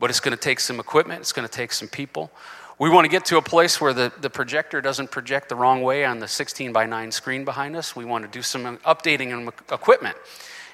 but 0.00 0.08
it's 0.08 0.20
going 0.20 0.34
to 0.34 0.40
take 0.42 0.60
some 0.60 0.80
equipment, 0.80 1.20
it's 1.20 1.32
going 1.32 1.46
to 1.46 1.52
take 1.52 1.74
some 1.74 1.88
people. 1.88 2.30
We 2.78 2.88
want 2.88 3.06
to 3.06 3.08
get 3.08 3.24
to 3.26 3.38
a 3.38 3.42
place 3.42 3.80
where 3.80 3.92
the, 3.92 4.12
the 4.20 4.30
projector 4.30 4.80
doesn't 4.80 5.10
project 5.10 5.48
the 5.48 5.56
wrong 5.56 5.82
way 5.82 6.04
on 6.04 6.20
the 6.20 6.28
16 6.28 6.72
by 6.72 6.86
9 6.86 7.10
screen 7.10 7.44
behind 7.44 7.74
us. 7.74 7.96
We 7.96 8.04
want 8.04 8.24
to 8.24 8.30
do 8.30 8.40
some 8.40 8.78
updating 8.78 9.32
and 9.32 9.48
equipment. 9.72 10.16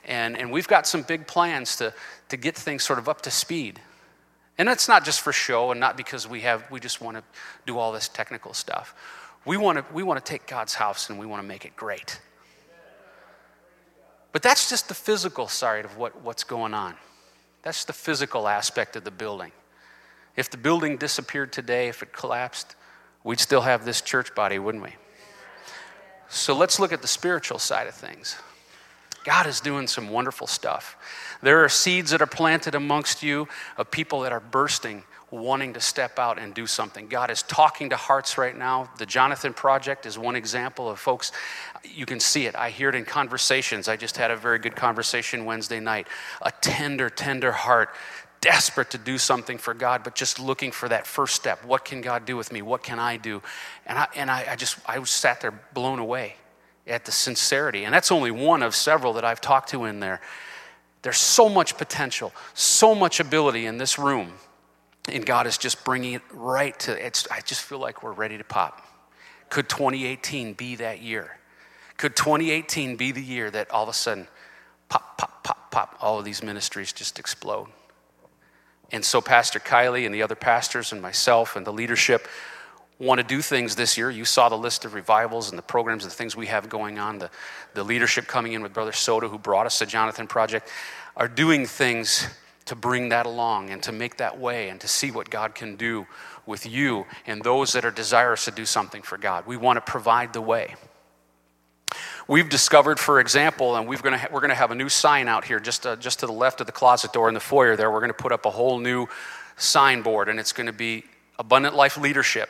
And, 0.05 0.37
and 0.37 0.53
we've 0.53 0.69
got 0.69 0.87
some 0.87 1.01
big 1.01 1.27
plans 1.27 1.77
to, 1.77 1.95
to 2.29 2.37
get 2.37 2.57
things 2.57 2.83
sort 2.83 2.99
of 2.99 3.09
up 3.09 3.23
to 3.23 3.31
speed. 3.31 3.81
And 4.59 4.69
that's 4.69 4.87
not 4.87 5.05
just 5.05 5.23
for 5.23 5.33
show 5.33 5.71
and 5.71 5.81
not 5.81 5.97
because 5.97 6.29
we 6.29 6.43
have 6.43 6.71
we 6.71 6.79
just 6.79 7.01
want 7.01 7.17
to 7.17 7.23
do 7.67 7.79
all 7.79 7.91
this 7.91 8.09
technical 8.09 8.53
stuff. 8.53 8.95
We 9.47 9.57
want 9.57 9.79
to 9.79 9.85
we 9.93 10.03
want 10.03 10.25
to 10.25 10.31
take 10.31 10.47
God's 10.47 10.75
house 10.75 11.11
and 11.11 11.19
we 11.19 11.27
want 11.27 11.43
to 11.43 11.49
make 11.49 11.65
it 11.65 11.75
great. 11.75 12.21
But 14.31 14.43
that's 14.43 14.69
just 14.69 14.89
the 14.89 14.95
physical 14.95 15.49
side 15.49 15.85
of 15.85 15.97
what, 15.97 16.21
what's 16.23 16.45
going 16.45 16.75
on. 16.75 16.95
That's 17.63 17.85
the 17.85 17.93
physical 17.93 18.47
aspect 18.47 18.97
of 18.97 19.05
the 19.05 19.11
building. 19.11 19.53
If 20.37 20.51
the 20.51 20.57
building 20.57 20.97
disappeared 20.97 21.53
today, 21.53 21.89
if 21.89 22.03
it 22.03 22.13
collapsed, 22.13 22.77
we'd 23.23 23.41
still 23.41 23.63
have 23.63 23.85
this 23.85 24.01
church 24.01 24.35
body, 24.35 24.59
wouldn't 24.59 24.83
we? 24.83 24.95
So 26.29 26.57
let's 26.57 26.81
look 26.81 26.93
at 26.93 27.03
the 27.03 27.09
spiritual 27.09 27.59
side 27.59 27.87
of 27.87 27.95
things. 27.95 28.37
God 29.25 29.47
is 29.47 29.61
doing 29.61 29.87
some 29.87 30.11
wonderful 30.11 30.47
stuff. 30.47 30.97
There 31.43 31.65
are 31.65 31.69
seeds 31.69 32.11
that 32.11 32.21
are 32.21 32.27
planted 32.27 32.75
amongst 32.75 33.23
you 33.23 33.49
of 33.79 33.91
people 33.91 34.21
that 34.21 34.33
are 34.33 34.41
bursting 34.41 35.05
wanting 35.35 35.73
to 35.75 35.81
step 35.81 36.19
out 36.19 36.39
and 36.39 36.55
do 36.55 36.67
something. 36.67 37.09
God 37.09 37.31
is 37.31 37.43
talking 37.43 37.91
to 37.91 37.97
hearts 37.97 38.39
right 38.39 38.57
now. 38.57 38.91
The 38.99 39.07
Jonathan 39.07 39.53
Project 39.53 40.07
is 40.07 40.19
one 40.19 40.37
example 40.37 40.89
of 40.89 40.99
folks. 40.99 41.33
You 41.85 42.07
can 42.07 42.21
see 42.21 42.47
it. 42.47 42.55
I 42.55 42.71
hear 42.71 42.89
it 42.89 42.95
in 42.95 43.05
conversations. 43.05 43.89
I 43.89 43.97
just 43.97 44.17
had 44.17 44.31
a 44.31 44.37
very 44.37 44.59
good 44.59 44.77
conversation 44.77 45.45
Wednesday 45.45 45.81
night. 45.81 46.07
A 46.43 46.53
tender, 46.61 47.11
tender 47.11 47.53
heart, 47.53 47.91
desperate 48.45 48.91
to 48.91 48.99
do 48.99 49.17
something 49.17 49.57
for 49.59 49.73
God, 49.75 50.05
but 50.05 50.15
just 50.15 50.39
looking 50.39 50.71
for 50.71 50.89
that 50.89 51.07
first 51.07 51.35
step. 51.35 51.65
What 51.65 51.85
can 51.85 52.03
God 52.03 52.27
do 52.27 52.37
with 52.37 52.53
me? 52.53 52.61
What 52.63 52.83
can 52.83 52.99
I 52.99 53.17
do? 53.17 53.43
And 53.87 53.99
I, 53.99 54.07
and 54.15 54.31
I, 54.31 54.47
I 54.51 54.57
just, 54.57 54.79
I 54.87 55.03
sat 55.05 55.41
there 55.41 55.59
blown 55.73 55.99
away 55.99 56.37
at 56.87 57.07
the 57.07 57.13
sincerity. 57.13 57.85
And 57.85 57.95
that's 57.95 58.13
only 58.13 58.31
one 58.31 58.63
of 58.63 58.75
several 58.75 59.15
that 59.15 59.25
I've 59.25 59.41
talked 59.41 59.71
to 59.71 59.85
in 59.85 60.01
there. 60.01 60.21
There's 61.03 61.19
so 61.19 61.49
much 61.49 61.79
potential, 61.79 62.33
so 62.53 62.95
much 62.95 63.19
ability 63.19 63.67
in 63.67 63.79
this 63.79 63.99
room 63.99 64.35
and 65.09 65.25
God 65.25 65.47
is 65.47 65.59
just 65.59 65.85
bringing 65.85 66.15
it 66.15 66.23
right 66.33 66.79
to 66.81 67.07
it's 67.07 67.29
I 67.31 67.41
just 67.41 67.63
feel 67.63 67.79
like 67.79 68.03
we're 68.03 68.13
ready 68.13 68.39
to 68.39 68.45
pop. 68.45 68.87
Could 69.51 69.69
2018 69.69 70.55
be 70.55 70.77
that 70.77 71.03
year? 71.03 71.39
Could 71.97 72.17
2018 72.17 72.97
be 72.97 73.13
the 73.13 73.23
year 73.23 73.51
that 73.51 73.71
all 73.71 73.85
of 73.85 73.89
a 73.89 73.93
sudden 73.93 74.27
pop 74.89 75.19
pop 75.19 75.45
pop 75.45 75.71
pop 75.71 75.97
all 76.01 76.19
of 76.19 76.25
these 76.25 76.43
ministries 76.43 76.93
just 76.93 77.19
explode? 77.19 77.69
And 78.93 79.05
so 79.05 79.21
Pastor 79.21 79.59
Kiley 79.59 80.07
and 80.07 80.15
the 80.15 80.23
other 80.23 80.35
pastors 80.35 80.93
and 80.93 81.01
myself 81.01 81.57
and 81.57 81.67
the 81.67 81.73
leadership 81.73 82.29
want 82.99 83.19
to 83.19 83.27
do 83.27 83.43
things 83.43 83.75
this 83.75 83.99
year. 83.99 84.11
You 84.11 84.25
saw 84.25 84.49
the 84.49 84.59
list 84.59 84.85
of 84.85 84.95
revivals 84.95 85.51
and 85.51 85.59
the 85.59 85.63
programs 85.63 86.05
and 86.05 86.13
the 86.13 86.17
things 86.17 86.37
we 86.37 86.47
have 86.47 86.69
going 86.69 86.99
on. 86.99 87.19
The, 87.19 87.31
the 87.75 87.83
leadership 87.83 88.27
coming 88.27 88.53
in 88.53 88.63
with 88.63 88.73
Brother 88.73 88.93
Soda, 88.93 89.29
who 89.29 89.39
brought 89.39 89.67
us 89.67 89.79
the 89.79 89.87
Jonathan 89.87 90.27
Project, 90.27 90.69
are 91.17 91.29
doing 91.29 91.67
things 91.67 92.29
to 92.67 92.75
bring 92.75 93.11
that 93.11 93.27
along 93.27 93.71
and 93.71 93.83
to 93.83 93.93
make 93.93 94.17
that 94.19 94.39
way 94.39 94.69
and 94.69 94.81
to 94.81 94.89
see 94.89 95.11
what 95.11 95.29
God 95.29 95.55
can 95.55 95.77
do 95.77 96.07
with 96.47 96.67
you 96.67 97.05
and 97.27 97.43
those 97.43 97.73
that 97.73 97.85
are 97.85 97.91
desirous 97.91 98.45
to 98.47 98.51
do 98.51 98.65
something 98.65 99.03
for 99.03 99.19
God. 99.19 99.47
We 99.47 99.57
want 99.57 99.77
to 99.77 99.91
provide 99.91 100.33
the 100.33 100.41
way. 100.41 100.75
We've 102.27 102.49
discovered, 102.49 102.99
for 102.99 103.21
example, 103.21 103.77
and 103.77 103.87
we're 103.87 103.99
going 103.99 104.13
to 104.13 104.19
ha- 104.19 104.29
to 104.41 104.55
have 104.55 104.71
a 104.71 104.75
new 104.75 104.89
sign 104.89 105.29
out 105.29 105.45
here 105.45 105.61
just, 105.61 105.87
uh, 105.87 105.97
just 105.97 106.21
to 106.21 106.27
the 106.27 106.33
left 106.33 106.61
of 106.61 106.67
the 106.67 106.73
closet 106.73 107.13
door 107.13 107.29
in 107.29 107.35
the 107.35 107.41
foyer 107.41 107.77
there. 107.77 107.91
We're 107.91 108.01
going 108.01 108.11
to 108.11 108.15
put 108.15 108.33
up 108.33 108.47
a 108.47 108.51
whole 108.51 108.79
new 108.79 109.07
signboard, 109.57 110.29
and 110.29 110.41
it's 110.41 110.53
going 110.53 110.67
to 110.67 110.73
be 110.73 111.05
Abundant 111.39 111.75
Life 111.75 111.97
Leadership. 111.99 112.49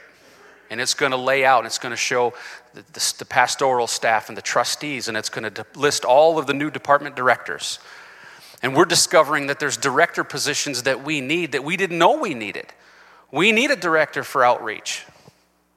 And 0.70 0.80
it's 0.80 0.94
going 0.94 1.12
to 1.12 1.18
lay 1.18 1.44
out, 1.44 1.58
and 1.58 1.66
it's 1.66 1.78
going 1.78 1.90
to 1.90 1.96
show 1.96 2.32
the, 2.72 2.82
the, 2.92 3.14
the 3.18 3.24
pastoral 3.24 3.86
staff 3.86 4.28
and 4.28 4.38
the 4.38 4.42
trustees, 4.42 5.08
and 5.08 5.16
it's 5.16 5.28
going 5.28 5.52
to 5.52 5.66
list 5.74 6.04
all 6.04 6.38
of 6.38 6.46
the 6.46 6.54
new 6.54 6.70
department 6.70 7.16
directors 7.16 7.78
and 8.64 8.74
we're 8.74 8.86
discovering 8.86 9.48
that 9.48 9.60
there's 9.60 9.76
director 9.76 10.24
positions 10.24 10.84
that 10.84 11.04
we 11.04 11.20
need 11.20 11.52
that 11.52 11.62
we 11.62 11.76
didn't 11.76 11.98
know 11.98 12.18
we 12.18 12.32
needed. 12.32 12.64
We 13.30 13.52
need 13.52 13.70
a 13.70 13.76
director 13.76 14.24
for 14.24 14.42
outreach. 14.42 15.04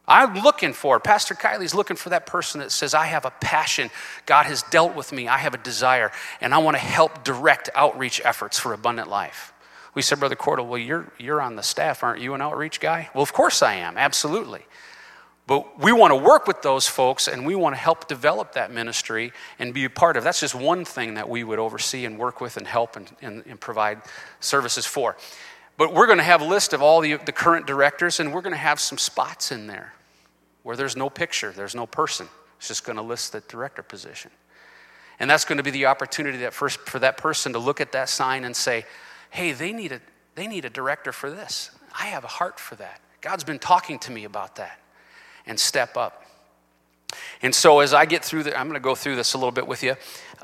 I'm 0.07 0.35
looking 0.35 0.71
for, 0.71 0.99
Pastor 1.01 1.35
Kiley's 1.35 1.75
looking 1.75 1.97
for 1.97 2.09
that 2.09 2.25
person 2.25 2.61
that 2.61 2.71
says, 2.71 2.93
I 2.93 3.07
have 3.07 3.25
a 3.25 3.31
passion. 3.31 3.89
God 4.25 4.45
has 4.45 4.63
dealt 4.63 4.95
with 4.95 5.11
me. 5.11 5.27
I 5.27 5.37
have 5.37 5.53
a 5.53 5.57
desire, 5.57 6.11
and 6.39 6.53
I 6.53 6.59
want 6.59 6.75
to 6.75 6.81
help 6.81 7.25
direct 7.25 7.69
outreach 7.75 8.21
efforts 8.23 8.57
for 8.57 8.71
abundant 8.71 9.09
life. 9.09 9.53
We 9.93 10.01
said, 10.01 10.19
Brother 10.19 10.35
Cordle, 10.35 10.65
well, 10.65 10.77
you're, 10.77 11.11
you're 11.17 11.41
on 11.41 11.57
the 11.57 11.63
staff. 11.63 12.03
Aren't 12.03 12.21
you 12.21 12.35
an 12.35 12.41
outreach 12.41 12.79
guy? 12.79 13.09
Well, 13.13 13.23
of 13.23 13.33
course 13.33 13.61
I 13.61 13.73
am. 13.75 13.97
Absolutely. 13.97 14.65
But 15.45 15.79
we 15.79 15.91
want 15.91 16.11
to 16.11 16.15
work 16.15 16.45
with 16.45 16.61
those 16.61 16.87
folks 16.87 17.27
and 17.27 17.45
we 17.45 17.55
want 17.55 17.73
to 17.73 17.79
help 17.79 18.07
develop 18.07 18.53
that 18.53 18.71
ministry 18.71 19.31
and 19.59 19.73
be 19.73 19.85
a 19.85 19.89
part 19.89 20.17
of. 20.17 20.23
That's 20.23 20.41
just 20.41 20.53
one 20.53 20.85
thing 20.85 21.15
that 21.15 21.29
we 21.29 21.43
would 21.43 21.57
oversee 21.57 22.05
and 22.05 22.19
work 22.19 22.41
with 22.41 22.57
and 22.57 22.67
help 22.67 22.95
and, 22.97 23.09
and, 23.21 23.43
and 23.47 23.59
provide 23.59 24.01
services 24.41 24.85
for. 24.85 25.15
But 25.77 25.93
we're 25.93 26.05
going 26.05 26.17
to 26.17 26.23
have 26.23 26.41
a 26.41 26.45
list 26.45 26.73
of 26.73 26.81
all 26.81 26.99
the, 26.99 27.15
the 27.15 27.31
current 27.31 27.65
directors 27.65 28.19
and 28.19 28.33
we're 28.33 28.41
going 28.41 28.51
to 28.51 28.57
have 28.57 28.79
some 28.79 28.97
spots 28.97 29.51
in 29.51 29.67
there 29.67 29.93
where 30.67 30.75
there's 30.75 30.97
no 30.97 31.09
picture, 31.09 31.53
there's 31.53 31.75
no 31.75 31.85
person. 31.85 32.27
It's 32.57 32.67
just 32.67 32.83
going 32.83 32.97
to 32.97 33.01
list 33.01 33.31
the 33.31 33.39
director 33.39 33.81
position. 33.81 34.31
And 35.17 35.29
that's 35.29 35.45
going 35.45 35.59
to 35.59 35.63
be 35.63 35.71
the 35.71 35.85
opportunity 35.85 36.39
that 36.39 36.53
first, 36.53 36.81
for 36.81 36.99
that 36.99 37.15
person 37.15 37.53
to 37.53 37.59
look 37.59 37.79
at 37.79 37.93
that 37.93 38.09
sign 38.09 38.43
and 38.43 38.53
say, 38.53 38.83
hey, 39.29 39.53
they 39.53 39.71
need, 39.71 39.93
a, 39.93 40.01
they 40.35 40.45
need 40.45 40.65
a 40.65 40.69
director 40.69 41.13
for 41.13 41.31
this. 41.31 41.71
I 41.97 42.07
have 42.07 42.25
a 42.25 42.27
heart 42.27 42.59
for 42.59 42.75
that. 42.75 42.99
God's 43.21 43.45
been 43.45 43.59
talking 43.59 43.97
to 43.99 44.11
me 44.11 44.25
about 44.25 44.57
that 44.57 44.77
and 45.45 45.57
step 45.57 45.95
up. 45.95 46.25
And 47.41 47.55
so, 47.55 47.79
as 47.79 47.93
I 47.93 48.03
get 48.05 48.25
through 48.25 48.43
the, 48.43 48.59
I'm 48.59 48.67
going 48.67 48.73
to 48.73 48.81
go 48.81 48.93
through 48.93 49.15
this 49.15 49.35
a 49.35 49.37
little 49.37 49.53
bit 49.53 49.67
with 49.67 49.83
you, 49.83 49.95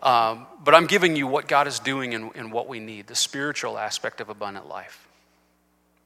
um, 0.01 0.47
but 0.63 0.73
I'm 0.73 0.87
giving 0.87 1.17
you 1.17 1.27
what 1.27 1.49
God 1.49 1.67
is 1.67 1.79
doing 1.79 2.13
and, 2.13 2.31
and 2.35 2.49
what 2.49 2.69
we 2.69 2.79
need 2.79 3.07
the 3.07 3.15
spiritual 3.15 3.77
aspect 3.77 4.21
of 4.21 4.29
abundant 4.29 4.69
life. 4.69 5.05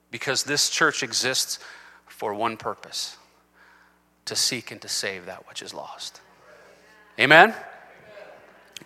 Because 0.10 0.44
this 0.44 0.72
church 0.72 1.04
exists 1.04 1.60
for 2.08 2.34
one 2.34 2.58
purpose 2.58 3.16
to 4.28 4.36
seek 4.36 4.72
and 4.72 4.82
to 4.82 4.88
save 4.88 5.26
that 5.26 5.48
which 5.48 5.62
is 5.62 5.74
lost. 5.74 6.22
Amen? 7.20 7.54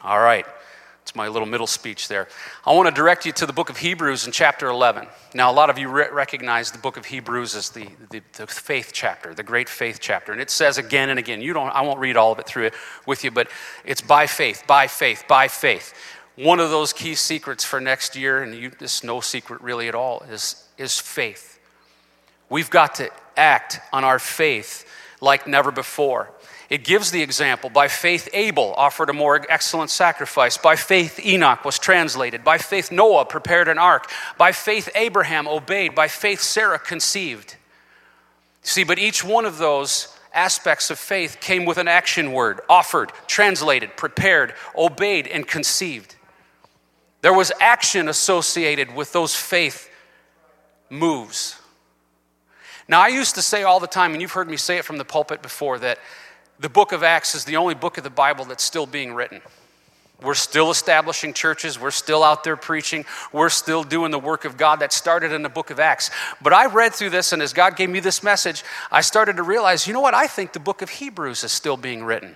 All 0.04 0.20
right. 0.20 0.46
It's 1.04 1.16
my 1.16 1.28
little 1.28 1.48
middle 1.48 1.68
speech 1.68 2.08
there. 2.08 2.28
I 2.66 2.74
want 2.74 2.88
to 2.88 2.94
direct 2.94 3.26
you 3.26 3.32
to 3.34 3.46
the 3.46 3.54
book 3.54 3.70
of 3.70 3.78
Hebrews 3.78 4.26
in 4.26 4.32
chapter 4.32 4.68
11. 4.68 5.08
Now, 5.34 5.52
a 5.52 5.54
lot 5.54 5.70
of 5.70 5.78
you 5.78 5.90
re- 5.90 6.10
recognize 6.12 6.72
the 6.72 6.78
book 6.78 6.96
of 6.96 7.06
Hebrews 7.06 7.56
as 7.56 7.70
the, 7.72 7.88
the, 8.12 8.22
the, 8.34 8.46
faith 8.46 8.92
chapter, 8.94 9.34
the 9.34 9.44
great 9.44 9.68
faith 9.68 9.98
chapter. 10.00 10.32
And 10.32 10.40
it 10.40 10.52
says 10.52 10.78
again 10.78 11.10
and 11.10 11.18
again, 11.18 11.42
you 11.42 11.54
don't, 11.54 11.70
I 11.70 11.82
won't 11.82 12.00
read 12.00 12.18
all 12.18 12.32
of 12.32 12.40
it 12.40 12.46
through 12.46 12.66
it 12.66 12.74
with 13.08 13.24
you, 13.24 13.32
but 13.32 13.50
it's 13.84 14.02
by 14.02 14.28
faith, 14.28 14.64
by 14.68 14.88
faith, 14.88 15.26
by 15.28 15.48
faith. 15.48 15.94
One 16.36 16.60
of 16.60 16.70
those 16.70 16.94
key 16.94 17.16
secrets 17.16 17.66
for 17.66 17.82
next 17.82 18.16
year, 18.16 18.44
and 18.44 18.56
you, 18.56 18.72
is 18.80 19.04
no 19.04 19.22
secret 19.22 19.62
really 19.62 19.88
at 19.88 19.96
all, 19.96 20.24
is, 20.30 20.68
is 20.78 21.00
faith. 21.00 21.60
We've 22.48 22.70
got 22.70 22.96
to 22.96 23.10
act 23.36 23.80
on 23.92 24.04
our 24.04 24.20
faith 24.20 24.86
like 25.22 25.48
never 25.48 25.72
before. 25.72 26.32
It 26.70 26.84
gives 26.84 27.12
the 27.12 27.22
example. 27.22 27.70
By 27.70 27.88
faith, 27.88 28.28
Abel 28.34 28.74
offered 28.76 29.10
a 29.10 29.14
more 29.14 29.46
excellent 29.50 29.90
sacrifice. 29.90 30.58
By 30.58 30.76
faith, 30.76 31.20
Enoch 31.24 31.64
was 31.64 31.78
translated. 31.78 32.44
By 32.44 32.58
faith, 32.58 32.92
Noah 32.92 33.26
prepared 33.26 33.68
an 33.68 33.78
ark. 33.78 34.10
By 34.38 34.52
faith, 34.52 34.90
Abraham 34.96 35.48
obeyed. 35.48 35.96
By 35.96 36.08
faith, 36.08 36.42
Sarah 36.42 36.80
conceived. 36.80 37.56
See, 38.64 38.84
but 38.84 39.00
each 39.00 39.24
one 39.24 39.46
of 39.46 39.58
those 39.58 40.16
aspects 40.34 40.90
of 40.90 40.98
faith 40.98 41.38
came 41.42 41.66
with 41.66 41.78
an 41.78 41.88
action 41.88 42.32
word 42.32 42.62
offered, 42.70 43.12
translated, 43.28 43.98
prepared, 43.98 44.54
obeyed, 44.76 45.28
and 45.28 45.48
conceived. 45.48 46.16
There 47.22 47.34
was 47.34 47.52
action 47.60 48.08
associated 48.08 48.96
with 48.96 49.12
those 49.12 49.36
faith 49.36 49.90
moves. 50.90 51.61
Now, 52.92 53.00
I 53.00 53.08
used 53.08 53.36
to 53.36 53.42
say 53.42 53.64
all 53.64 53.80
the 53.80 53.88
time, 53.88 54.12
and 54.12 54.22
you've 54.22 54.34
heard 54.34 54.50
me 54.50 54.58
say 54.58 54.78
it 54.78 54.84
from 54.84 54.98
the 54.98 55.06
pulpit 55.06 55.42
before, 55.42 55.80
that 55.80 55.98
the 56.60 56.68
book 56.68 56.92
of 56.92 57.04
Acts 57.04 57.36
is 57.36 57.46
the 57.46 57.56
only 57.56 57.74
book 57.74 57.98
of 57.98 58.04
the 58.04 58.10
Bible 58.10 58.44
that's 58.44 58.66
still 58.66 58.86
being 58.86 59.14
written. 59.14 59.40
We're 60.22 60.34
still 60.34 60.70
establishing 60.70 61.34
churches. 61.34 61.80
We're 61.80 61.92
still 61.92 62.22
out 62.22 62.44
there 62.44 62.58
preaching. 62.58 63.06
We're 63.32 63.48
still 63.48 63.86
doing 63.86 64.12
the 64.12 64.20
work 64.20 64.44
of 64.44 64.58
God 64.58 64.82
that 64.82 64.92
started 64.92 65.32
in 65.32 65.42
the 65.42 65.48
book 65.48 65.70
of 65.70 65.80
Acts. 65.80 66.12
But 66.42 66.52
I 66.52 66.66
read 66.66 66.94
through 66.94 67.12
this, 67.12 67.32
and 67.32 67.42
as 67.42 67.54
God 67.54 67.78
gave 67.78 67.90
me 67.90 68.02
this 68.02 68.24
message, 68.24 68.62
I 68.92 69.00
started 69.00 69.38
to 69.38 69.44
realize 69.44 69.88
you 69.88 69.94
know 69.94 70.02
what? 70.02 70.14
I 70.14 70.28
think 70.28 70.52
the 70.52 70.60
book 70.60 70.82
of 70.82 70.90
Hebrews 70.90 71.46
is 71.46 71.54
still 71.54 71.78
being 71.78 72.04
written. 72.04 72.36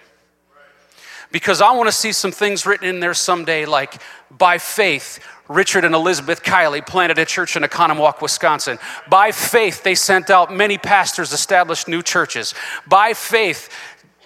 Because 1.35 1.59
I 1.59 1.73
want 1.73 1.89
to 1.89 1.91
see 1.91 2.13
some 2.13 2.31
things 2.31 2.65
written 2.65 2.87
in 2.87 3.01
there 3.01 3.13
someday, 3.13 3.65
like 3.65 4.01
by 4.31 4.57
faith, 4.57 5.19
Richard 5.49 5.83
and 5.83 5.93
Elizabeth 5.93 6.41
Kiley 6.41 6.87
planted 6.87 7.17
a 7.17 7.25
church 7.25 7.57
in 7.57 7.63
Oconomowoc, 7.63 8.21
Wisconsin. 8.21 8.79
By 9.09 9.33
faith, 9.33 9.83
they 9.83 9.95
sent 9.95 10.29
out 10.29 10.53
many 10.53 10.77
pastors, 10.77 11.33
established 11.33 11.89
new 11.89 12.01
churches. 12.01 12.53
By 12.87 13.13
faith, 13.13 13.69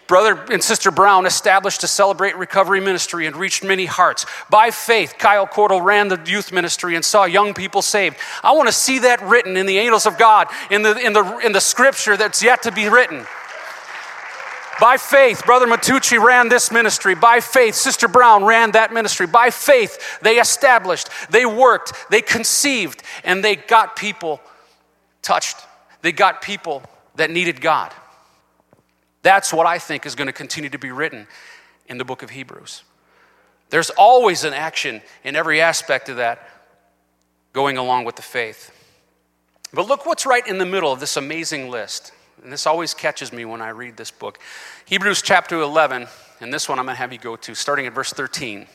Brother 0.06 0.40
and 0.52 0.64
Sister 0.64 0.92
Brown 0.92 1.26
established 1.26 1.84
a 1.84 1.88
Celebrate 1.88 2.38
Recovery 2.38 2.80
ministry 2.80 3.26
and 3.26 3.36
reached 3.36 3.64
many 3.64 3.88
hearts. 3.88 4.28
By 4.52 4.70
faith, 4.70 5.16
Kyle 5.18 5.48
Cordle 5.48 5.84
ran 5.84 6.10
the 6.10 6.22
youth 6.28 6.52
ministry 6.52 6.94
and 6.94 7.04
saw 7.04 7.26
young 7.26 7.56
people 7.56 7.82
saved. 7.82 8.18
I 8.44 8.52
want 8.52 8.68
to 8.68 8.74
see 8.74 9.00
that 9.00 9.20
written 9.24 9.58
in 9.58 9.66
the 9.66 9.80
angels 9.80 10.06
of 10.06 10.20
God, 10.20 10.48
in 10.70 10.84
the, 10.84 10.96
in 11.00 11.14
the, 11.14 11.40
in 11.40 11.54
the 11.54 11.60
scripture 11.60 12.16
that's 12.18 12.44
yet 12.44 12.62
to 12.62 12.72
be 12.72 12.88
written. 12.88 13.26
By 14.80 14.98
faith, 14.98 15.46
Brother 15.46 15.68
Matucci 15.68 16.22
ran 16.22 16.50
this 16.50 16.72
ministry. 16.72 17.16
By 17.16 17.40
faith, 17.40 17.76
Sister 17.76 18.08
Brown 18.08 18.46
ran 18.46 18.72
that 18.72 18.94
ministry. 18.94 19.28
By 19.28 19.50
faith, 19.50 20.20
they 20.22 20.40
established, 20.40 21.10
they 21.30 21.46
worked, 21.46 21.94
they 22.10 22.22
conceived, 22.22 23.04
and 23.24 23.44
they 23.44 23.56
got 23.56 23.96
people 23.96 24.40
touched. 25.22 25.58
They 26.02 26.12
got 26.12 26.42
people 26.42 26.82
that 27.16 27.30
needed 27.30 27.62
God. 27.62 27.94
That's 29.22 29.52
what 29.52 29.66
I 29.66 29.80
think 29.80 30.06
is 30.06 30.16
going 30.16 30.28
to 30.28 30.34
continue 30.34 30.70
to 30.70 30.80
be 30.80 30.92
written 30.92 31.28
in 31.88 31.98
the 31.98 32.06
book 32.06 32.24
of 32.24 32.30
Hebrews. 32.30 32.84
There's 33.70 33.90
always 33.92 34.44
an 34.46 34.54
action 34.54 35.02
in 35.24 35.36
every 35.36 35.62
aspect 35.62 36.10
of 36.10 36.18
that 36.18 36.48
going 37.54 37.78
along 37.78 38.06
with 38.06 38.16
the 38.16 38.22
faith. 38.22 38.72
But 39.74 39.88
look 39.88 40.06
what's 40.06 40.26
right 40.26 40.46
in 40.48 40.58
the 40.58 40.66
middle 40.66 40.92
of 40.92 41.00
this 41.00 41.18
amazing 41.18 41.70
list. 41.70 42.12
And 42.44 42.52
this 42.52 42.66
always 42.66 42.94
catches 42.94 43.34
me 43.34 43.46
when 43.46 43.62
I 43.62 43.70
read 43.70 43.98
this 43.98 44.12
book. 44.12 44.40
Hebrews 44.86 45.22
chapter 45.22 45.60
11, 45.60 46.08
and 46.40 46.54
this 46.54 46.70
one 46.70 46.80
I'm 46.80 46.86
going 46.86 46.96
to 46.96 47.00
have 47.00 47.12
you 47.12 47.20
go 47.20 47.36
to, 47.36 47.56
starting 47.56 47.86
at 47.86 47.94
verse 47.94 48.14
13. 48.14 48.66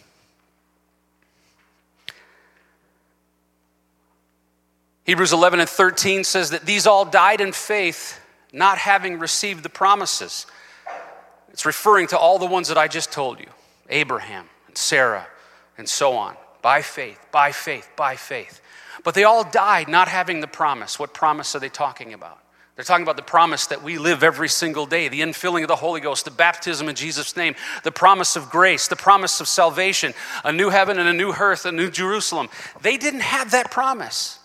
Hebrews 5.05 5.33
11 5.33 5.61
and 5.61 5.69
13 5.69 6.25
says 6.25 6.51
that 6.51 6.65
these 6.65 6.87
all 6.87 7.05
died 7.05 7.41
in 7.41 7.53
faith, 7.53 8.21
not 8.53 8.79
having 8.79 9.19
received 9.19 9.63
the 9.63 9.69
promises. 9.69 10.47
It's 11.51 11.67
referring 11.67 12.07
to 12.09 12.19
all 12.19 12.39
the 12.39 12.47
ones 12.47 12.69
that 12.69 12.79
I 12.79 12.89
just 12.89 13.13
told 13.13 13.39
you 13.39 13.47
Abraham 13.89 14.49
and 14.67 14.77
Sarah 14.77 15.27
and 15.77 15.89
so 15.89 16.15
on. 16.15 16.37
By 16.63 16.81
faith, 16.81 17.19
by 17.31 17.53
faith, 17.53 17.91
by 17.97 18.17
faith. 18.17 18.63
But 19.03 19.15
they 19.15 19.25
all 19.25 19.45
died 19.45 19.89
not 19.89 20.09
having 20.09 20.41
the 20.41 20.47
promise. 20.47 20.99
What 20.99 21.13
promise 21.13 21.55
are 21.55 21.59
they 21.59 21.69
talking 21.69 22.15
about? 22.15 22.39
They're 22.77 22.85
talking 22.85 23.05
about 23.05 23.17
the 23.17 23.23
promise 23.23 23.67
that 23.69 23.85
we 23.85 23.99
live 23.99 24.25
every 24.25 24.49
single 24.49 24.85
day, 24.85 25.09
the 25.09 25.21
infilling 25.21 25.63
of 25.63 25.69
the 25.69 25.77
Holy 25.77 26.01
Ghost, 26.01 26.25
the 26.25 26.33
baptism 26.33 26.89
in 26.89 26.97
Jesus' 26.97 27.37
name, 27.37 27.55
the 27.85 27.93
promise 27.93 28.35
of 28.35 28.51
grace, 28.51 28.89
the 28.89 28.97
promise 28.97 29.41
of 29.41 29.47
salvation, 29.47 30.13
a 30.43 30.53
new 30.53 30.71
heaven 30.71 30.99
and 30.99 31.09
a 31.09 31.13
new 31.13 31.33
earth, 31.33 31.67
a 31.67 31.73
new 31.73 31.89
Jerusalem. 31.89 32.49
They 32.83 32.97
didn't 32.97 33.21
have 33.21 33.53
that 33.53 33.71
promise, 33.71 34.41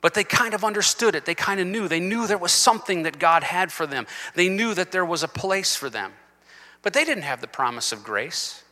but 0.00 0.14
they 0.14 0.22
kind 0.22 0.54
of 0.54 0.62
understood 0.62 1.16
it. 1.16 1.24
They 1.24 1.34
kind 1.34 1.58
of 1.58 1.66
knew. 1.66 1.88
They 1.88 1.98
knew 1.98 2.28
there 2.28 2.38
was 2.38 2.52
something 2.52 3.02
that 3.02 3.18
God 3.18 3.42
had 3.42 3.72
for 3.72 3.86
them, 3.86 4.06
they 4.36 4.48
knew 4.48 4.72
that 4.74 4.92
there 4.92 5.04
was 5.04 5.24
a 5.24 5.28
place 5.28 5.74
for 5.74 5.90
them. 5.90 6.12
But 6.82 6.92
they 6.92 7.04
didn't 7.04 7.24
have 7.24 7.40
the 7.40 7.48
promise 7.48 7.90
of 7.90 8.04
grace. 8.04 8.62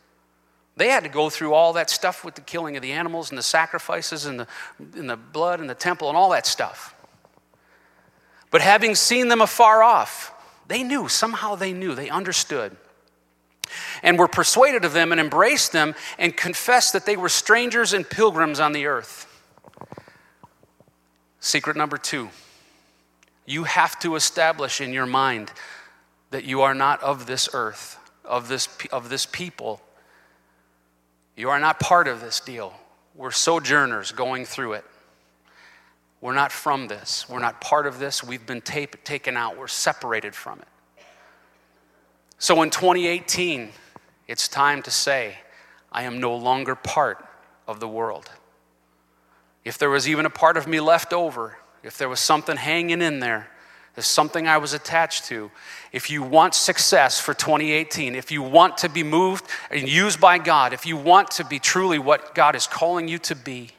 They 0.77 0.87
had 0.87 1.03
to 1.03 1.09
go 1.09 1.29
through 1.29 1.53
all 1.53 1.73
that 1.73 1.89
stuff 1.89 2.23
with 2.23 2.35
the 2.35 2.41
killing 2.41 2.77
of 2.77 2.81
the 2.81 2.93
animals 2.93 3.29
and 3.29 3.37
the 3.37 3.43
sacrifices 3.43 4.25
and 4.25 4.39
the, 4.39 4.47
and 4.95 5.09
the 5.09 5.17
blood 5.17 5.59
and 5.59 5.69
the 5.69 5.75
temple 5.75 6.07
and 6.07 6.17
all 6.17 6.29
that 6.29 6.45
stuff. 6.45 6.94
But 8.55 8.61
having 8.61 8.95
seen 8.95 9.27
them 9.27 9.41
afar 9.41 9.83
off, 9.83 10.33
they 10.69 10.81
knew, 10.81 11.09
somehow 11.09 11.55
they 11.55 11.73
knew, 11.73 11.93
they 11.93 12.09
understood, 12.09 12.77
and 14.01 14.17
were 14.17 14.29
persuaded 14.29 14.85
of 14.85 14.93
them 14.93 15.11
and 15.11 15.19
embraced 15.19 15.73
them 15.73 15.93
and 16.17 16.37
confessed 16.37 16.93
that 16.93 17.05
they 17.05 17.17
were 17.17 17.27
strangers 17.27 17.91
and 17.91 18.09
pilgrims 18.09 18.61
on 18.61 18.71
the 18.71 18.85
earth. 18.85 19.27
Secret 21.41 21.75
number 21.75 21.97
two 21.97 22.29
you 23.45 23.65
have 23.65 23.99
to 23.99 24.15
establish 24.15 24.79
in 24.79 24.93
your 24.93 25.05
mind 25.05 25.51
that 26.29 26.45
you 26.45 26.61
are 26.61 26.73
not 26.73 27.03
of 27.03 27.25
this 27.25 27.49
earth, 27.51 27.99
of 28.23 28.47
this, 28.47 28.69
of 28.89 29.09
this 29.09 29.25
people. 29.25 29.81
You 31.35 31.49
are 31.49 31.59
not 31.59 31.81
part 31.81 32.07
of 32.07 32.21
this 32.21 32.39
deal. 32.39 32.73
We're 33.15 33.31
sojourners 33.31 34.13
going 34.13 34.45
through 34.45 34.75
it. 34.75 34.85
We're 36.21 36.33
not 36.33 36.51
from 36.51 36.87
this. 36.87 37.27
We're 37.29 37.39
not 37.39 37.61
part 37.61 37.87
of 37.87 37.99
this. 37.99 38.23
We've 38.23 38.45
been 38.45 38.61
tape, 38.61 39.03
taken 39.03 39.37
out. 39.37 39.57
We're 39.57 39.67
separated 39.67 40.33
from 40.33 40.59
it. 40.59 40.67
So 42.39 42.61
in 42.61 42.69
2018, 42.69 43.69
it's 44.27 44.47
time 44.47 44.81
to 44.83 44.91
say, 44.91 45.35
I 45.91 46.03
am 46.03 46.19
no 46.19 46.35
longer 46.35 46.75
part 46.75 47.25
of 47.67 47.79
the 47.79 47.87
world. 47.87 48.29
If 49.63 49.77
there 49.77 49.89
was 49.89 50.07
even 50.07 50.25
a 50.25 50.29
part 50.29 50.57
of 50.57 50.67
me 50.67 50.79
left 50.79 51.13
over, 51.13 51.57
if 51.83 51.97
there 51.97 52.09
was 52.09 52.19
something 52.19 52.57
hanging 52.57 53.01
in 53.01 53.19
there, 53.19 53.49
there's 53.95 54.07
something 54.07 54.45
I 54.45 54.57
was 54.57 54.73
attached 54.73 55.25
to. 55.25 55.49
If 55.93 56.09
you 56.09 56.21
want 56.21 56.53
success 56.53 57.19
for 57.19 57.33
2018, 57.33 58.13
if 58.13 58.29
you 58.29 58.41
want 58.41 58.77
to 58.79 58.89
be 58.89 59.03
moved 59.03 59.45
and 59.71 59.87
used 59.87 60.19
by 60.19 60.37
God, 60.37 60.73
if 60.73 60.85
you 60.85 60.97
want 60.97 61.31
to 61.31 61.45
be 61.45 61.59
truly 61.59 61.97
what 61.97 62.35
God 62.35 62.55
is 62.55 62.67
calling 62.67 63.07
you 63.07 63.17
to 63.19 63.35
be, 63.35 63.69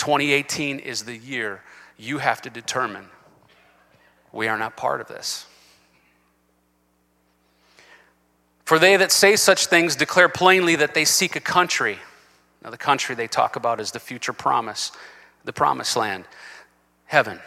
2018 0.00 0.78
is 0.78 1.02
the 1.02 1.16
year 1.16 1.62
you 1.98 2.18
have 2.18 2.40
to 2.40 2.48
determine 2.48 3.06
we 4.32 4.48
are 4.48 4.56
not 4.56 4.74
part 4.74 5.02
of 5.02 5.08
this. 5.08 5.44
For 8.64 8.78
they 8.78 8.96
that 8.96 9.12
say 9.12 9.36
such 9.36 9.66
things 9.66 9.96
declare 9.96 10.30
plainly 10.30 10.74
that 10.76 10.94
they 10.94 11.04
seek 11.04 11.36
a 11.36 11.40
country. 11.40 11.98
Now, 12.64 12.70
the 12.70 12.78
country 12.78 13.14
they 13.14 13.26
talk 13.26 13.56
about 13.56 13.78
is 13.78 13.90
the 13.90 14.00
future 14.00 14.32
promise, 14.32 14.90
the 15.44 15.52
promised 15.52 15.96
land, 15.96 16.24
heaven. 17.04 17.38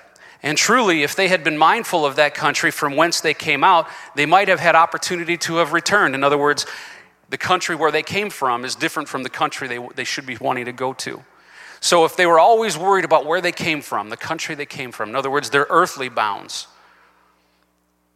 And 0.44 0.56
truly, 0.56 1.02
if 1.02 1.16
they 1.16 1.30
had 1.30 1.44
been 1.44 1.58
mindful 1.58 2.06
of 2.06 2.18
that 2.18 2.36
country 2.36 2.70
from 2.70 2.96
whence 2.96 3.20
they 3.20 3.34
came 3.34 3.64
out, 3.64 3.88
they 4.16 4.28
might 4.28 4.48
have 4.48 4.60
had 4.60 4.76
opportunity 4.76 5.38
to 5.38 5.56
have 5.56 5.74
returned. 5.74 6.14
In 6.14 6.24
other 6.24 6.38
words, 6.38 6.68
the 7.30 7.38
country 7.38 7.76
where 7.76 7.92
they 7.92 8.04
came 8.04 8.30
from 8.30 8.64
is 8.64 8.76
different 8.76 9.10
from 9.10 9.24
the 9.24 9.30
country 9.30 9.68
they, 9.68 9.80
they 9.96 10.04
should 10.04 10.28
be 10.28 10.36
wanting 10.36 10.66
to 10.66 10.74
go 10.74 10.94
to. 10.94 11.24
So 11.84 12.06
if 12.06 12.16
they 12.16 12.26
were 12.26 12.40
always 12.40 12.78
worried 12.78 13.04
about 13.04 13.26
where 13.26 13.42
they 13.42 13.52
came 13.52 13.82
from, 13.82 14.08
the 14.08 14.16
country 14.16 14.56
they 14.56 14.66
came 14.66 14.94
from, 14.94 15.10
in 15.10 15.18
other 15.18 15.30
words, 15.30 15.50
their 15.50 15.68
earthly 15.70 16.08
bounds, 16.08 16.68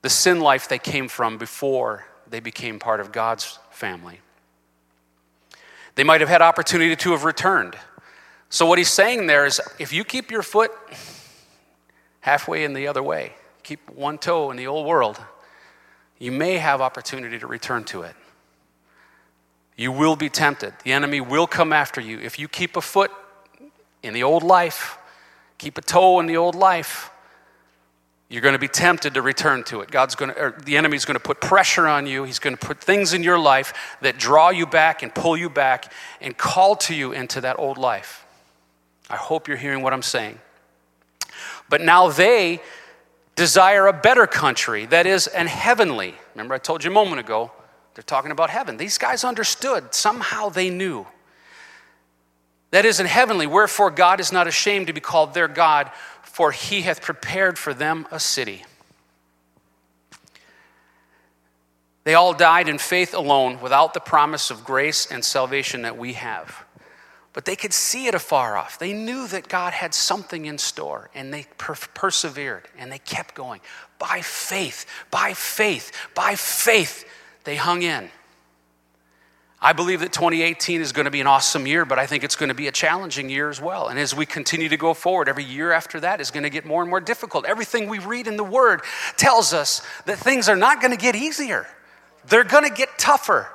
the 0.04 0.10
sin 0.10 0.40
life 0.40 0.70
they 0.70 0.80
came 0.80 1.10
from 1.10 1.38
before 1.38 2.06
they 2.30 2.40
became 2.40 2.80
part 2.80 3.02
of 3.02 3.12
God's 3.12 3.60
family, 3.70 4.22
they 5.96 6.06
might 6.06 6.22
have 6.22 6.30
had 6.30 6.42
opportunity 6.42 6.96
to 6.96 7.12
have 7.12 7.26
returned. 7.26 7.76
So 8.48 8.66
what 8.66 8.78
he's 8.78 8.88
saying 8.88 9.28
there 9.28 9.46
is 9.46 9.60
if 9.80 9.92
you 9.92 10.06
keep 10.06 10.32
your 10.32 10.44
foot 10.44 10.72
halfway 12.22 12.64
in 12.64 12.72
the 12.72 12.88
other 12.88 13.04
way, 13.04 13.34
keep 13.64 13.90
one 13.90 14.18
toe 14.18 14.50
in 14.50 14.56
the 14.56 14.68
old 14.68 14.88
world, 14.88 15.20
you 16.20 16.32
may 16.32 16.54
have 16.54 16.80
opportunity 16.80 17.38
to 17.38 17.48
return 17.48 17.84
to 17.84 18.04
it. 18.04 18.16
You 19.76 19.92
will 19.92 20.16
be 20.16 20.30
tempted. 20.30 20.74
The 20.86 20.94
enemy 20.94 21.20
will 21.20 21.48
come 21.48 21.74
after 21.74 22.00
you. 22.00 22.18
If 22.18 22.40
you 22.40 22.48
keep 22.48 22.78
a 22.78 22.82
foot 22.82 23.12
in 24.04 24.14
the 24.14 24.24
old 24.24 24.44
life, 24.44 24.98
keep 25.58 25.78
a 25.78 25.82
toe 25.82 26.20
in 26.20 26.26
the 26.26 26.38
old 26.38 26.56
life, 26.56 27.12
you're 28.30 28.42
going 28.42 28.54
to 28.54 28.60
be 28.60 28.68
tempted 28.68 29.14
to 29.14 29.22
return 29.22 29.64
to 29.66 29.80
it. 29.80 29.90
God's 29.90 30.16
going 30.16 30.34
to, 30.34 30.40
or 30.40 30.52
the 30.64 30.76
enemy's 30.76 31.06
going 31.06 31.16
to 31.16 31.24
put 31.24 31.40
pressure 31.40 31.88
on 31.88 32.06
you. 32.06 32.26
He's 32.26 32.40
going 32.40 32.58
to 32.58 32.66
put 32.66 32.82
things 32.82 33.14
in 33.14 33.24
your 33.24 33.40
life 33.40 33.98
that 34.02 34.18
draw 34.18 34.50
you 34.50 34.66
back 34.66 35.02
and 35.02 35.16
pull 35.16 35.38
you 35.38 35.50
back 35.50 35.94
and 36.20 36.38
call 36.38 36.76
to 36.78 36.94
you 36.94 37.14
into 37.14 37.40
that 37.42 37.58
old 37.58 37.78
life. 37.78 38.26
I 39.10 39.16
hope 39.16 39.48
you're 39.48 39.56
hearing 39.56 39.82
what 39.82 39.94
I'm 39.94 40.02
saying. 40.02 40.40
But 41.70 41.80
now 41.80 42.10
they 42.10 42.62
desire 43.36 43.88
a 43.88 43.94
better 43.94 44.28
country 44.28 44.86
that 44.88 45.06
is 45.06 45.28
an 45.28 45.48
heavenly. 45.48 46.16
Remember, 46.36 46.54
I 46.54 46.58
told 46.58 46.84
you 46.84 46.92
a 46.92 46.94
moment 46.94 47.22
ago, 47.22 47.52
they're 47.94 48.04
talking 48.04 48.32
about 48.32 48.50
heaven. 48.50 48.76
These 48.76 48.98
guys 48.98 49.24
understood. 49.24 49.94
Somehow 49.94 50.50
they 50.50 50.70
knew 50.70 51.08
that 52.78 52.86
is 52.86 53.00
in 53.00 53.08
heavenly. 53.08 53.48
Wherefore 53.48 53.90
God 53.90 54.20
is 54.20 54.32
not 54.32 54.46
ashamed 54.46 54.86
to 54.86 54.94
be 54.94 55.00
called 55.00 55.34
their 55.34 55.48
God, 55.48 55.90
for 56.22 56.52
he 56.52 56.84
hath 56.84 57.02
prepared 57.02 57.58
for 57.58 57.74
them 57.74 58.08
a 58.12 58.20
city. 58.20 58.66
They 62.04 62.14
all 62.14 62.36
died 62.36 62.70
in 62.70 62.78
faith 62.78 63.16
alone 63.16 63.62
without 63.62 63.96
the 63.96 64.00
promise 64.00 64.52
of 64.52 64.64
grace 64.64 65.12
and 65.12 65.26
salvation 65.26 65.82
that 65.82 65.98
we 65.98 66.14
have. 66.14 66.66
But 67.34 67.46
they 67.46 67.56
could 67.56 67.74
see 67.74 68.06
it 68.06 68.14
afar 68.14 68.56
off. 68.56 68.78
They 68.78 68.94
knew 68.94 69.26
that 69.26 69.48
God 69.48 69.74
had 69.74 69.96
something 69.96 70.46
in 70.46 70.60
store 70.60 71.10
and 71.16 71.34
they 71.34 71.48
per- 71.58 71.74
persevered 71.96 72.68
and 72.78 72.92
they 72.92 73.00
kept 73.00 73.34
going. 73.34 73.60
By 73.98 74.22
faith, 74.22 74.86
by 75.10 75.34
faith, 75.34 75.92
by 76.14 76.36
faith, 76.36 77.10
they 77.44 77.56
hung 77.56 77.82
in. 77.82 78.12
I 79.60 79.74
believe 79.74 80.02
that 80.02 80.14
2018 80.14 80.82
is 80.82 80.92
going 80.92 81.06
to 81.06 81.12
be 81.12 81.20
an 81.20 81.26
awesome 81.26 81.66
year, 81.66 81.84
but 81.84 81.98
I 81.98 82.06
think 82.06 82.24
it's 82.24 82.36
going 82.36 82.50
to 82.50 82.56
be 82.56 82.68
a 82.68 82.72
challenging 82.72 83.28
year 83.28 83.50
as 83.50 83.60
well. 83.60 83.88
And 83.88 83.98
as 83.98 84.14
we 84.14 84.26
continue 84.26 84.70
to 84.70 84.78
go 84.78 84.94
forward, 84.94 85.28
every 85.28 85.44
year 85.44 85.72
after 85.72 86.00
that 86.02 86.22
is 86.22 86.30
going 86.30 86.44
to 86.44 86.52
get 86.52 86.64
more 86.64 86.84
and 86.84 86.90
more 86.90 87.00
difficult. 87.00 87.46
Everything 87.46 87.90
we 87.90 87.98
read 87.98 88.28
in 88.28 88.38
the 88.38 88.44
Word 88.44 88.82
tells 89.16 89.54
us 89.54 89.82
that 90.06 90.20
things 90.20 90.48
are 90.48 90.56
not 90.56 90.80
going 90.80 90.92
to 90.92 90.98
get 90.98 91.16
easier, 91.16 91.66
they're 92.28 92.44
going 92.44 92.66
to 92.66 92.74
get 92.74 93.00
tougher. 93.00 93.48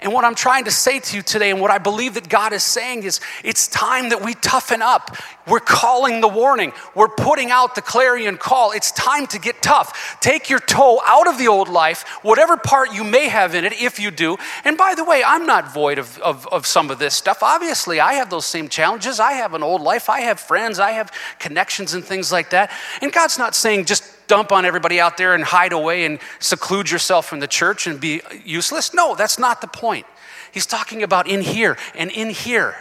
And 0.00 0.12
what 0.12 0.24
I'm 0.24 0.34
trying 0.34 0.64
to 0.64 0.70
say 0.70 1.00
to 1.00 1.16
you 1.16 1.22
today, 1.22 1.50
and 1.50 1.60
what 1.60 1.70
I 1.70 1.78
believe 1.78 2.14
that 2.14 2.28
God 2.28 2.52
is 2.52 2.62
saying, 2.62 3.02
is 3.02 3.20
it's 3.44 3.68
time 3.68 4.08
that 4.08 4.24
we 4.24 4.34
toughen 4.34 4.80
up. 4.80 5.16
We're 5.46 5.60
calling 5.60 6.20
the 6.20 6.28
warning, 6.28 6.72
we're 6.94 7.08
putting 7.08 7.50
out 7.50 7.74
the 7.74 7.82
clarion 7.82 8.36
call. 8.36 8.72
It's 8.72 8.92
time 8.92 9.26
to 9.28 9.38
get 9.38 9.60
tough. 9.60 10.18
Take 10.20 10.48
your 10.48 10.60
toe 10.60 11.00
out 11.04 11.26
of 11.26 11.36
the 11.36 11.48
old 11.48 11.68
life, 11.68 12.06
whatever 12.22 12.56
part 12.56 12.92
you 12.92 13.04
may 13.04 13.28
have 13.28 13.54
in 13.54 13.64
it, 13.64 13.72
if 13.72 13.98
you 13.98 14.10
do. 14.10 14.36
And 14.64 14.78
by 14.78 14.94
the 14.94 15.04
way, 15.04 15.22
I'm 15.26 15.46
not 15.46 15.74
void 15.74 15.98
of, 15.98 16.18
of, 16.20 16.46
of 16.48 16.66
some 16.66 16.90
of 16.90 16.98
this 16.98 17.14
stuff. 17.14 17.42
Obviously, 17.42 18.00
I 18.00 18.14
have 18.14 18.30
those 18.30 18.46
same 18.46 18.68
challenges. 18.68 19.20
I 19.20 19.32
have 19.32 19.52
an 19.54 19.62
old 19.62 19.82
life, 19.82 20.08
I 20.08 20.20
have 20.20 20.38
friends, 20.40 20.78
I 20.78 20.92
have 20.92 21.10
connections 21.38 21.92
and 21.92 22.04
things 22.04 22.30
like 22.30 22.50
that. 22.50 22.70
And 23.00 23.12
God's 23.12 23.36
not 23.36 23.54
saying 23.54 23.86
just 23.86 24.04
dump 24.26 24.52
on 24.52 24.64
everybody 24.64 25.00
out 25.00 25.16
there 25.16 25.34
and 25.34 25.44
hide 25.44 25.72
away 25.72 26.04
and 26.04 26.18
seclude 26.38 26.90
yourself 26.90 27.26
from 27.26 27.40
the 27.40 27.46
church 27.46 27.86
and 27.86 28.00
be 28.00 28.22
useless. 28.44 28.94
No, 28.94 29.14
that's 29.14 29.38
not 29.38 29.60
the 29.60 29.66
point. 29.66 30.06
He's 30.52 30.66
talking 30.66 31.02
about 31.02 31.26
in 31.28 31.40
here 31.40 31.76
and 31.94 32.10
in 32.10 32.30
here. 32.30 32.76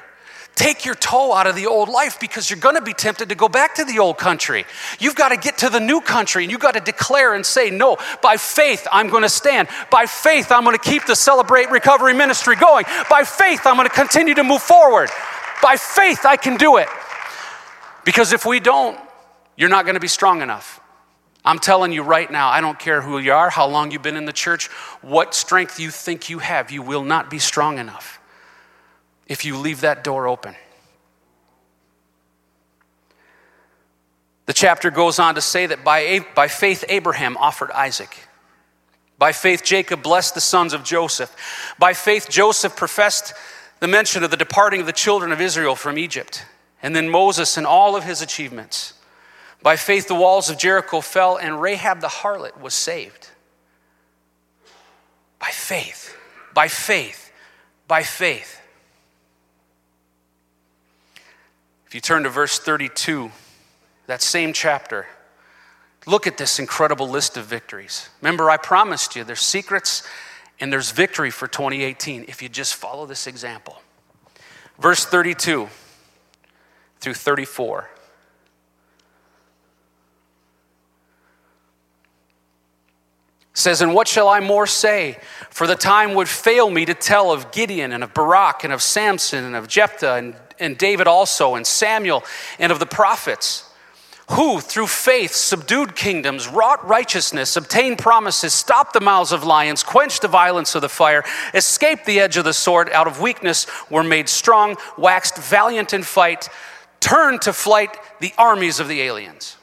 Take 0.56 0.86
your 0.86 0.95
toe 0.95 1.34
out 1.34 1.47
of 1.47 1.56
the 1.56 1.65
old 1.65 1.88
life 1.88 2.19
because 2.19 2.49
you're 2.49 2.60
going 2.60 2.75
to 2.75 2.82
be 2.82 2.93
tempted 2.93 3.30
to 3.30 3.36
go 3.36 3.47
back 3.47 3.75
to 3.75 3.86
the 3.86 3.99
old 3.99 4.17
country. 4.17 4.65
You've 4.99 5.15
got 5.15 5.30
to 5.30 5.38
get 5.38 5.60
to 5.60 5.69
the 5.69 5.80
new 5.80 6.01
country 6.01 6.43
and 6.43 6.51
you've 6.51 6.62
got 6.62 6.73
to 6.73 6.82
declare 6.82 7.34
and 7.34 7.45
say, 7.45 7.69
No, 7.69 7.97
by 8.21 8.36
faith, 8.36 8.86
I'm 8.91 9.10
going 9.10 9.23
to 9.23 9.30
stand. 9.30 9.69
By 9.89 10.06
faith, 10.06 10.51
I'm 10.51 10.63
going 10.65 10.77
to 10.77 10.84
keep 10.84 11.06
the 11.06 11.15
Celebrate 11.15 11.71
Recovery 11.71 12.13
ministry 12.13 12.58
going. 12.58 12.86
By 13.10 13.23
faith, 13.23 13.62
I'm 13.65 13.77
going 13.77 13.88
to 13.88 13.95
continue 13.95 14.34
to 14.36 14.43
move 14.43 14.62
forward. 14.62 15.10
By 15.63 15.77
faith, 15.77 16.25
I 16.25 16.36
can 16.36 16.58
do 16.58 16.77
it. 16.77 16.89
Because 18.04 18.34
if 18.34 18.45
we 18.45 18.60
don't, 18.60 18.99
you're 19.56 19.69
not 19.69 19.86
going 19.86 19.95
to 19.95 20.01
be 20.01 20.08
strong 20.10 20.41
enough. 20.41 20.81
I'm 21.43 21.60
telling 21.60 21.91
you 21.91 22.04
right 22.04 22.30
now, 22.30 22.49
I 22.49 22.62
don't 22.62 22.77
care 22.77 23.01
who 23.01 23.17
you 23.17 23.34
are, 23.34 23.49
how 23.49 23.67
long 23.67 23.91
you've 23.91 24.04
been 24.04 24.15
in 24.15 24.25
the 24.25 24.34
church, 24.34 24.67
what 25.01 25.34
strength 25.34 25.80
you 25.80 25.89
think 25.89 26.30
you 26.30 26.39
have, 26.39 26.71
you 26.71 26.82
will 26.82 27.04
not 27.04 27.30
be 27.30 27.39
strong 27.39 27.80
enough 27.80 28.19
if 29.27 29.43
you 29.45 29.58
leave 29.58 29.82
that 29.82 30.04
door 30.04 30.27
open. 30.27 30.56
The 34.45 34.54
chapter 34.54 34.91
goes 34.91 35.17
on 35.17 35.36
to 35.36 35.41
say 35.41 35.65
that 35.65 35.84
by, 35.84 36.25
by 36.36 36.47
faith, 36.47 36.84
Abraham 36.89 37.38
offered 37.38 37.71
Isaac. 37.71 38.27
By 39.17 39.32
faith, 39.32 39.63
Jacob 39.63 40.04
blessed 40.04 40.36
the 40.36 40.41
sons 40.41 40.73
of 40.73 40.84
Joseph. 40.84 41.34
By 41.80 41.93
faith, 41.93 42.27
Joseph 42.30 42.75
professed 42.75 43.34
the 43.80 43.88
mention 43.88 44.23
of 44.23 44.32
the 44.32 44.38
departing 44.38 44.82
of 44.82 44.88
the 44.88 44.93
children 44.93 45.32
of 45.32 45.39
Israel 45.39 45.75
from 45.75 45.97
Egypt. 45.97 46.45
And 46.84 46.95
then 46.95 47.08
Moses 47.08 47.56
and 47.56 47.65
all 47.65 47.95
of 47.95 48.04
his 48.04 48.21
achievements. 48.21 48.93
By 49.63 49.76
faith, 49.76 50.08
the 50.08 50.15
walls 50.15 50.50
of 50.50 50.58
Jericho 50.58 51.02
fell, 51.02 51.38
and 51.38 51.62
Rahab 51.62 52.02
the 52.02 52.08
harlot 52.08 52.60
was 52.60 52.74
saved. 52.74 53.30
By 55.39 55.50
faith, 55.50 56.17
by 56.54 56.67
faith, 56.67 57.32
by 57.88 58.04
faith. 58.04 58.60
If 61.86 61.95
you 61.95 62.02
turn 62.02 62.24
to 62.24 62.30
verse 62.30 62.58
32, 62.58 63.32
that 64.08 64.21
same 64.21 64.54
chapter, 64.54 65.08
look 66.06 66.26
at 66.26 66.38
this 66.38 66.58
incredible 66.58 67.08
list 67.08 67.38
of 67.38 67.45
victories. 67.45 68.10
Remember, 68.21 68.50
I 68.50 68.58
promised 68.58 69.15
you 69.15 69.24
there's 69.24 69.41
secrets 69.41 70.04
and 70.60 70.71
there's 70.71 70.91
victory 70.91 71.32
for 71.32 71.47
2018 71.47 72.26
if 72.28 72.41
you 72.41 72.50
just 72.50 72.76
follow 72.76 73.06
this 73.06 73.28
example. 73.28 73.82
Verse 74.80 75.06
32 75.06 75.67
through 77.00 77.13
34. 77.13 77.89
Says, 83.54 83.82
And 83.82 83.94
what 83.94 84.08
shall 84.08 84.30
I 84.30 84.40
more 84.40 84.68
say? 84.68 85.18
For 85.50 85.68
the 85.68 85.76
time 85.76 86.14
would 86.14 86.30
fail 86.30 86.70
me 86.70 86.86
to 86.86 86.94
tell 86.94 87.32
of 87.32 87.52
Gideon 87.52 87.92
and 87.92 88.04
of 88.04 88.14
Barak 88.14 88.64
and 88.64 88.72
of 88.72 88.82
Samson 88.82 89.44
and 89.44 89.56
of 89.56 89.68
Jephthah 89.68 90.16
and, 90.16 90.36
and 90.60 90.78
David 90.78 91.08
also 91.08 91.56
and 91.56 91.68
Samuel 91.68 92.24
and 92.60 92.72
of 92.72 92.80
the 92.80 92.86
prophets 92.86 93.72
who, 94.32 94.62
through 94.62 94.88
faith, 94.88 95.34
subdued 95.34 95.96
kingdoms, 95.96 96.48
wrought 96.48 96.88
righteousness, 96.88 97.58
obtained 97.58 97.98
promises, 97.98 98.54
stopped 98.54 98.94
the 98.94 99.02
mouths 99.02 99.34
of 99.34 99.44
lions, 99.44 99.84
quenched 99.84 100.22
the 100.22 100.28
violence 100.28 100.74
of 100.74 100.82
the 100.82 100.88
fire, 100.88 101.24
escaped 101.54 102.06
the 102.06 102.20
edge 102.20 102.38
of 102.38 102.46
the 102.46 102.54
sword, 102.54 102.90
out 102.92 103.08
of 103.08 103.20
weakness 103.20 103.68
were 103.90 104.04
made 104.04 104.30
strong, 104.30 104.78
waxed 104.98 105.38
valiant 105.38 105.94
in 105.94 106.02
fight, 106.02 106.48
turned 107.02 107.42
to 107.42 107.52
flight 107.52 107.98
the 108.22 108.34
armies 108.38 108.80
of 108.80 108.88
the 108.88 109.02
aliens. 109.02 109.58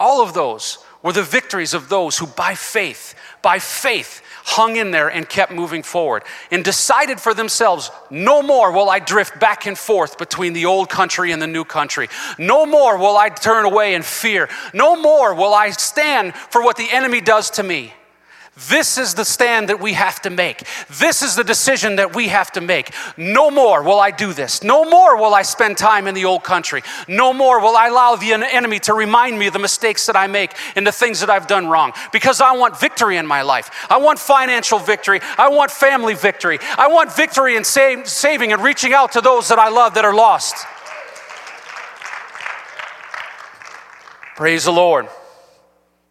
All 0.00 0.20
of 0.20 0.34
those 0.34 0.78
were 1.02 1.12
the 1.12 1.22
victories 1.22 1.74
of 1.74 1.88
those 1.88 2.18
who, 2.18 2.26
by 2.26 2.54
faith, 2.54 3.14
by 3.42 3.58
faith, 3.58 4.22
hung 4.44 4.76
in 4.76 4.90
there 4.90 5.08
and 5.08 5.28
kept 5.28 5.52
moving 5.52 5.82
forward 5.82 6.24
and 6.50 6.64
decided 6.64 7.20
for 7.20 7.34
themselves 7.34 7.90
no 8.10 8.42
more 8.42 8.72
will 8.72 8.90
I 8.90 8.98
drift 8.98 9.38
back 9.38 9.66
and 9.66 9.78
forth 9.78 10.18
between 10.18 10.54
the 10.54 10.66
old 10.66 10.88
country 10.88 11.32
and 11.32 11.40
the 11.40 11.46
new 11.46 11.64
country. 11.64 12.08
No 12.38 12.66
more 12.66 12.98
will 12.98 13.16
I 13.16 13.28
turn 13.28 13.64
away 13.64 13.94
in 13.94 14.02
fear. 14.02 14.48
No 14.72 14.96
more 14.96 15.34
will 15.34 15.54
I 15.54 15.70
stand 15.70 16.34
for 16.34 16.62
what 16.62 16.76
the 16.76 16.90
enemy 16.90 17.20
does 17.20 17.50
to 17.50 17.62
me. 17.62 17.92
This 18.66 18.98
is 18.98 19.14
the 19.14 19.24
stand 19.24 19.68
that 19.68 19.78
we 19.78 19.92
have 19.92 20.20
to 20.22 20.30
make. 20.30 20.66
This 20.98 21.22
is 21.22 21.36
the 21.36 21.44
decision 21.44 21.96
that 21.96 22.16
we 22.16 22.26
have 22.28 22.50
to 22.52 22.60
make. 22.60 22.92
No 23.16 23.52
more 23.52 23.84
will 23.84 24.00
I 24.00 24.10
do 24.10 24.32
this. 24.32 24.64
No 24.64 24.84
more 24.84 25.16
will 25.16 25.32
I 25.32 25.42
spend 25.42 25.78
time 25.78 26.08
in 26.08 26.14
the 26.14 26.24
old 26.24 26.42
country. 26.42 26.82
No 27.06 27.32
more 27.32 27.60
will 27.60 27.76
I 27.76 27.86
allow 27.86 28.16
the 28.16 28.32
enemy 28.32 28.80
to 28.80 28.94
remind 28.94 29.38
me 29.38 29.46
of 29.46 29.52
the 29.52 29.60
mistakes 29.60 30.06
that 30.06 30.16
I 30.16 30.26
make 30.26 30.56
and 30.74 30.84
the 30.84 30.90
things 30.90 31.20
that 31.20 31.30
I've 31.30 31.46
done 31.46 31.68
wrong. 31.68 31.92
Because 32.10 32.40
I 32.40 32.56
want 32.56 32.80
victory 32.80 33.16
in 33.16 33.28
my 33.28 33.42
life. 33.42 33.70
I 33.88 33.98
want 33.98 34.18
financial 34.18 34.80
victory. 34.80 35.20
I 35.36 35.48
want 35.50 35.70
family 35.70 36.14
victory. 36.14 36.58
I 36.76 36.88
want 36.88 37.14
victory 37.14 37.54
in 37.54 37.62
save, 37.62 38.08
saving 38.08 38.52
and 38.52 38.62
reaching 38.62 38.92
out 38.92 39.12
to 39.12 39.20
those 39.20 39.48
that 39.48 39.60
I 39.60 39.68
love 39.68 39.94
that 39.94 40.04
are 40.04 40.14
lost. 40.14 40.66
Praise 44.34 44.64
the 44.64 44.72
Lord 44.72 45.08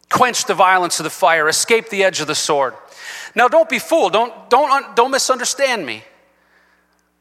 quench 0.09 0.45
the 0.45 0.53
violence 0.53 0.99
of 0.99 1.03
the 1.03 1.09
fire, 1.09 1.47
escape 1.47 1.89
the 1.89 2.03
edge 2.03 2.21
of 2.21 2.27
the 2.27 2.35
sword. 2.35 2.73
Now, 3.35 3.47
don't 3.47 3.69
be 3.69 3.79
fooled. 3.79 4.13
Don't, 4.13 4.49
don't, 4.49 4.95
don't 4.95 5.11
misunderstand 5.11 5.85
me. 5.85 6.03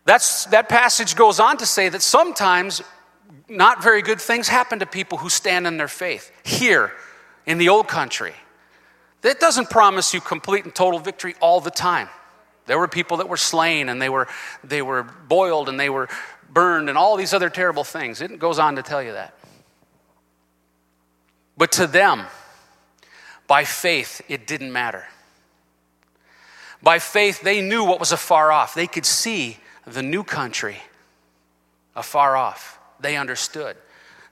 That's, 0.05 0.47
that 0.47 0.69
passage 0.69 1.17
goes 1.17 1.41
on 1.41 1.57
to 1.59 1.67
say 1.67 1.89
that 1.89 2.01
sometimes 2.01 2.83
not 3.49 3.83
very 3.83 4.03
good 4.03 4.21
things 4.21 4.49
happen 4.49 4.79
to 4.79 4.87
people 4.87 5.19
who 5.19 5.29
stand 5.29 5.67
in 5.67 5.77
their 5.77 5.89
faith 5.89 6.31
here 6.45 6.93
in 7.45 7.59
the 7.59 7.69
old 7.69 7.89
country. 7.89 8.35
That 9.23 9.41
doesn't 9.41 9.71
promise 9.71 10.15
you 10.15 10.21
complete 10.21 10.65
and 10.65 10.75
total 10.75 11.01
victory 11.01 11.35
all 11.41 11.61
the 11.61 11.71
time. 11.71 12.09
There 12.67 12.79
were 12.79 12.89
people 12.89 13.19
that 13.19 13.29
were 13.29 13.37
slain 13.37 13.89
and 13.89 14.01
they 14.01 14.09
were, 14.09 14.29
they 14.63 14.83
were 14.83 15.03
boiled 15.03 15.69
and 15.69 15.79
they 15.79 15.91
were 15.91 16.09
burned 16.49 16.89
and 16.89 16.97
all 16.97 17.17
these 17.17 17.33
other 17.33 17.51
terrible 17.51 17.85
things. 17.85 18.21
It 18.21 18.39
goes 18.39 18.59
on 18.59 18.77
to 18.77 18.83
tell 18.83 19.03
you 19.03 19.13
that. 19.13 19.35
But 21.57 21.73
to 21.73 21.87
them, 21.87 22.27
by 23.47 23.65
faith, 23.65 24.23
it 24.29 24.47
didn't 24.47 24.73
matter. 24.73 25.05
By 26.83 26.99
faith, 26.99 27.41
they 27.41 27.61
knew 27.61 27.85
what 27.85 28.01
was 28.01 28.13
afar 28.13 28.53
off. 28.53 28.75
They 28.75 28.87
could 28.87 29.07
see 29.07 29.59
the 29.87 30.03
new 30.03 30.25
country 30.25 30.79
afar 31.95 32.37
off. 32.37 32.79
They 33.01 33.17
understood. 33.17 33.77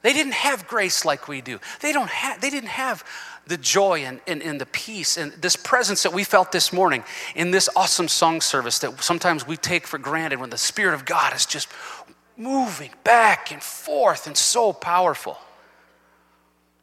They 0.03 0.13
didn't 0.13 0.35
have 0.35 0.69
grace 0.69 1.05
like 1.05 1.29
we 1.29 1.41
do. 1.41 1.59
They, 1.81 1.93
don't 1.93 2.11
have, 2.11 2.41
they 2.41 2.51
didn't 2.51 2.69
have 2.69 3.05
the 3.47 3.57
joy 3.57 4.01
and, 4.01 4.21
and, 4.27 4.43
and 4.43 4.61
the 4.61 4.67
peace 4.67 5.17
and 5.17 5.33
this 5.33 5.57
presence 5.57 6.03
that 6.03 6.13
we 6.13 6.25
felt 6.25 6.53
this 6.53 6.73
morning 6.73 7.05
in 7.35 7.51
this 7.51 7.69
awesome 7.77 8.09
song 8.09 8.41
service 8.41 8.79
that 8.81 9.03
sometimes 9.03 9.47
we 9.47 9.57
take 9.57 9.87
for 9.87 9.99
granted 9.99 10.41
when 10.41 10.51
the 10.51 10.59
Spirit 10.59 10.95
of 10.95 11.05
God 11.05 11.35
is 11.35 11.47
just 11.47 11.69
moving 12.37 12.91
back 13.05 13.53
and 13.53 13.63
forth 13.63 14.27
and 14.27 14.37
so 14.37 14.73
powerful. 14.73 15.39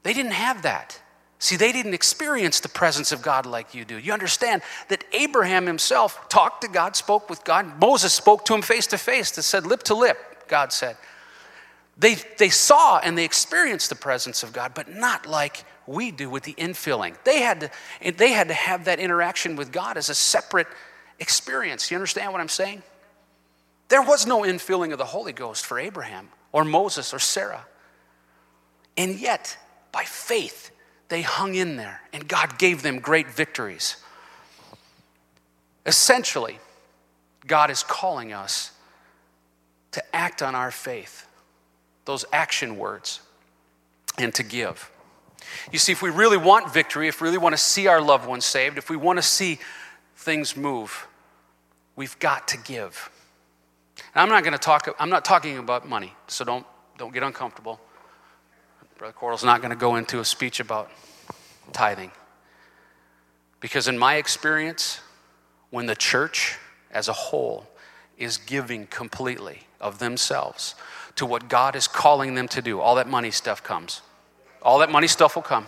They 0.03 0.13
didn't 0.13 0.33
have 0.33 0.63
that. 0.63 1.00
See, 1.41 1.55
they 1.55 1.71
didn't 1.71 1.95
experience 1.95 2.59
the 2.59 2.69
presence 2.69 3.11
of 3.11 3.23
God 3.23 3.47
like 3.47 3.73
you 3.73 3.83
do. 3.83 3.97
You 3.97 4.13
understand 4.13 4.61
that 4.89 5.03
Abraham 5.11 5.65
himself 5.65 6.29
talked 6.29 6.61
to 6.61 6.67
God, 6.67 6.95
spoke 6.95 7.31
with 7.31 7.43
God. 7.43 7.81
Moses 7.81 8.13
spoke 8.13 8.45
to 8.45 8.53
him 8.53 8.61
face 8.61 8.85
to 8.87 8.99
face, 8.99 9.31
that 9.31 9.41
said, 9.41 9.65
lip 9.65 9.81
to 9.83 9.95
lip, 9.95 10.19
God 10.47 10.71
said. 10.71 10.97
They, 11.97 12.17
they 12.37 12.49
saw 12.49 12.99
and 12.99 13.17
they 13.17 13.25
experienced 13.25 13.89
the 13.89 13.95
presence 13.95 14.43
of 14.43 14.53
God, 14.53 14.73
but 14.75 14.93
not 14.93 15.25
like 15.25 15.65
we 15.87 16.11
do 16.11 16.29
with 16.29 16.43
the 16.43 16.53
infilling. 16.53 17.15
They 17.23 17.41
had 17.41 17.61
to, 17.61 17.71
they 18.11 18.33
had 18.33 18.49
to 18.49 18.53
have 18.53 18.85
that 18.85 18.99
interaction 18.99 19.55
with 19.55 19.71
God 19.71 19.97
as 19.97 20.09
a 20.09 20.15
separate 20.15 20.67
experience. 21.17 21.89
You 21.89 21.97
understand 21.97 22.31
what 22.31 22.39
I'm 22.39 22.49
saying? 22.49 22.83
There 23.89 24.03
was 24.03 24.27
no 24.27 24.41
infilling 24.41 24.91
of 24.91 24.99
the 24.99 25.05
Holy 25.05 25.33
Ghost 25.33 25.65
for 25.65 25.79
Abraham 25.79 26.29
or 26.51 26.63
Moses 26.63 27.15
or 27.15 27.19
Sarah. 27.19 27.65
And 28.95 29.19
yet, 29.19 29.57
by 29.91 30.03
faith, 30.03 30.69
they 31.11 31.23
hung 31.23 31.55
in 31.55 31.75
there, 31.75 31.99
and 32.13 32.25
God 32.25 32.57
gave 32.57 32.83
them 32.83 32.99
great 32.99 33.29
victories. 33.29 33.97
Essentially, 35.85 36.57
God 37.45 37.69
is 37.69 37.83
calling 37.83 38.31
us 38.31 38.71
to 39.91 40.15
act 40.15 40.41
on 40.41 40.55
our 40.55 40.71
faith, 40.71 41.27
those 42.05 42.23
action 42.31 42.77
words, 42.77 43.19
and 44.17 44.33
to 44.35 44.41
give. 44.41 44.89
You 45.73 45.79
see, 45.79 45.91
if 45.91 46.01
we 46.01 46.09
really 46.09 46.37
want 46.37 46.73
victory, 46.73 47.09
if 47.09 47.19
we 47.19 47.27
really 47.27 47.37
want 47.39 47.51
to 47.51 47.61
see 47.61 47.87
our 47.87 47.99
loved 47.99 48.25
ones 48.25 48.45
saved, 48.45 48.77
if 48.77 48.89
we 48.89 48.95
want 48.95 49.17
to 49.17 49.23
see 49.23 49.59
things 50.15 50.55
move, 50.55 51.07
we've 51.97 52.17
got 52.19 52.47
to 52.47 52.57
give. 52.57 53.11
And 54.15 54.21
I'm 54.21 54.29
not 54.29 54.43
going 54.43 54.53
to 54.53 54.57
talk, 54.57 54.87
I'm 54.97 55.09
not 55.09 55.25
talking 55.25 55.57
about 55.57 55.85
money, 55.85 56.13
so 56.27 56.45
don't, 56.45 56.65
don't 56.97 57.13
get 57.13 57.21
uncomfortable. 57.21 57.81
Brother 59.01 59.13
Cordle's 59.13 59.43
not 59.43 59.61
going 59.61 59.71
to 59.71 59.75
go 59.75 59.95
into 59.95 60.19
a 60.19 60.23
speech 60.23 60.59
about 60.59 60.91
tithing. 61.73 62.11
Because 63.59 63.87
in 63.87 63.97
my 63.97 64.17
experience, 64.17 64.99
when 65.71 65.87
the 65.87 65.95
church 65.95 66.59
as 66.91 67.07
a 67.07 67.13
whole 67.13 67.65
is 68.19 68.37
giving 68.37 68.85
completely 68.85 69.61
of 69.79 69.97
themselves 69.97 70.75
to 71.15 71.25
what 71.25 71.49
God 71.49 71.75
is 71.75 71.87
calling 71.87 72.35
them 72.35 72.47
to 72.49 72.61
do, 72.61 72.79
all 72.79 72.93
that 72.93 73.09
money 73.09 73.31
stuff 73.31 73.63
comes. 73.63 74.01
All 74.61 74.77
that 74.77 74.91
money 74.91 75.07
stuff 75.07 75.35
will 75.35 75.41
come. 75.41 75.67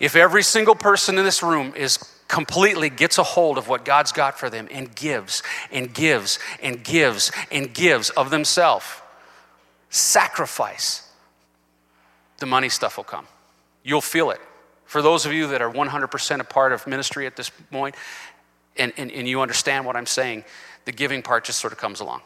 If 0.00 0.16
every 0.16 0.42
single 0.42 0.74
person 0.74 1.18
in 1.18 1.26
this 1.26 1.42
room 1.42 1.74
is 1.76 1.98
completely 2.28 2.88
gets 2.88 3.18
a 3.18 3.24
hold 3.24 3.58
of 3.58 3.68
what 3.68 3.84
God's 3.84 4.12
got 4.12 4.38
for 4.38 4.48
them 4.48 4.68
and 4.70 4.96
gives 4.96 5.42
and 5.70 5.92
gives 5.92 6.38
and 6.62 6.82
gives 6.82 7.30
and 7.52 7.74
gives 7.74 8.08
of 8.08 8.30
themselves, 8.30 8.86
sacrifice, 9.90 11.07
the 12.38 12.46
money 12.46 12.68
stuff 12.68 12.96
will 12.96 13.04
come. 13.04 13.26
You'll 13.82 14.00
feel 14.00 14.30
it. 14.30 14.40
For 14.84 15.02
those 15.02 15.26
of 15.26 15.32
you 15.32 15.48
that 15.48 15.60
are 15.60 15.70
100% 15.70 16.40
a 16.40 16.44
part 16.44 16.72
of 16.72 16.86
ministry 16.86 17.26
at 17.26 17.36
this 17.36 17.50
point, 17.50 17.94
and, 18.76 18.92
and, 18.96 19.10
and 19.12 19.28
you 19.28 19.40
understand 19.40 19.84
what 19.84 19.96
I'm 19.96 20.06
saying, 20.06 20.44
the 20.84 20.92
giving 20.92 21.22
part 21.22 21.44
just 21.44 21.58
sort 21.60 21.72
of 21.72 21.78
comes 21.78 22.00
along. 22.00 22.22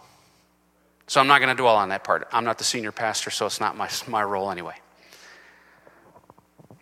So 1.09 1.21
I'm 1.21 1.27
not 1.27 1.41
going 1.41 1.55
to 1.55 1.61
dwell 1.61 1.77
on 1.77 1.89
that 1.89 2.05
part. 2.05 2.29
I'm 2.33 2.45
not 2.45 2.59
the 2.59 2.65
senior 2.65 2.93
pastor, 2.93 3.31
so 3.31 3.47
it's 3.47 3.61
not 3.61 3.77
my, 3.77 3.89
my 4.07 4.23
role 4.23 4.51
anyway. 4.51 4.77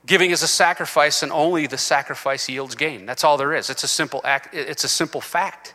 Giving 0.07 0.31
is 0.33 0.43
a 0.43 0.49
sacrifice, 0.49 1.23
and 1.23 1.33
only 1.33 1.67
the 1.67 1.79
sacrifice 1.79 2.49
yields 2.49 2.75
gain. 2.75 3.07
That's 3.07 3.25
all 3.25 3.37
there 3.37 3.55
is. 3.55 3.71
It's 3.71 3.85
a 3.85 3.89
simple 3.89 4.21
act, 4.25 4.55
it's 4.55 4.85
a 4.85 4.89
simple 4.89 5.21
fact. 5.21 5.75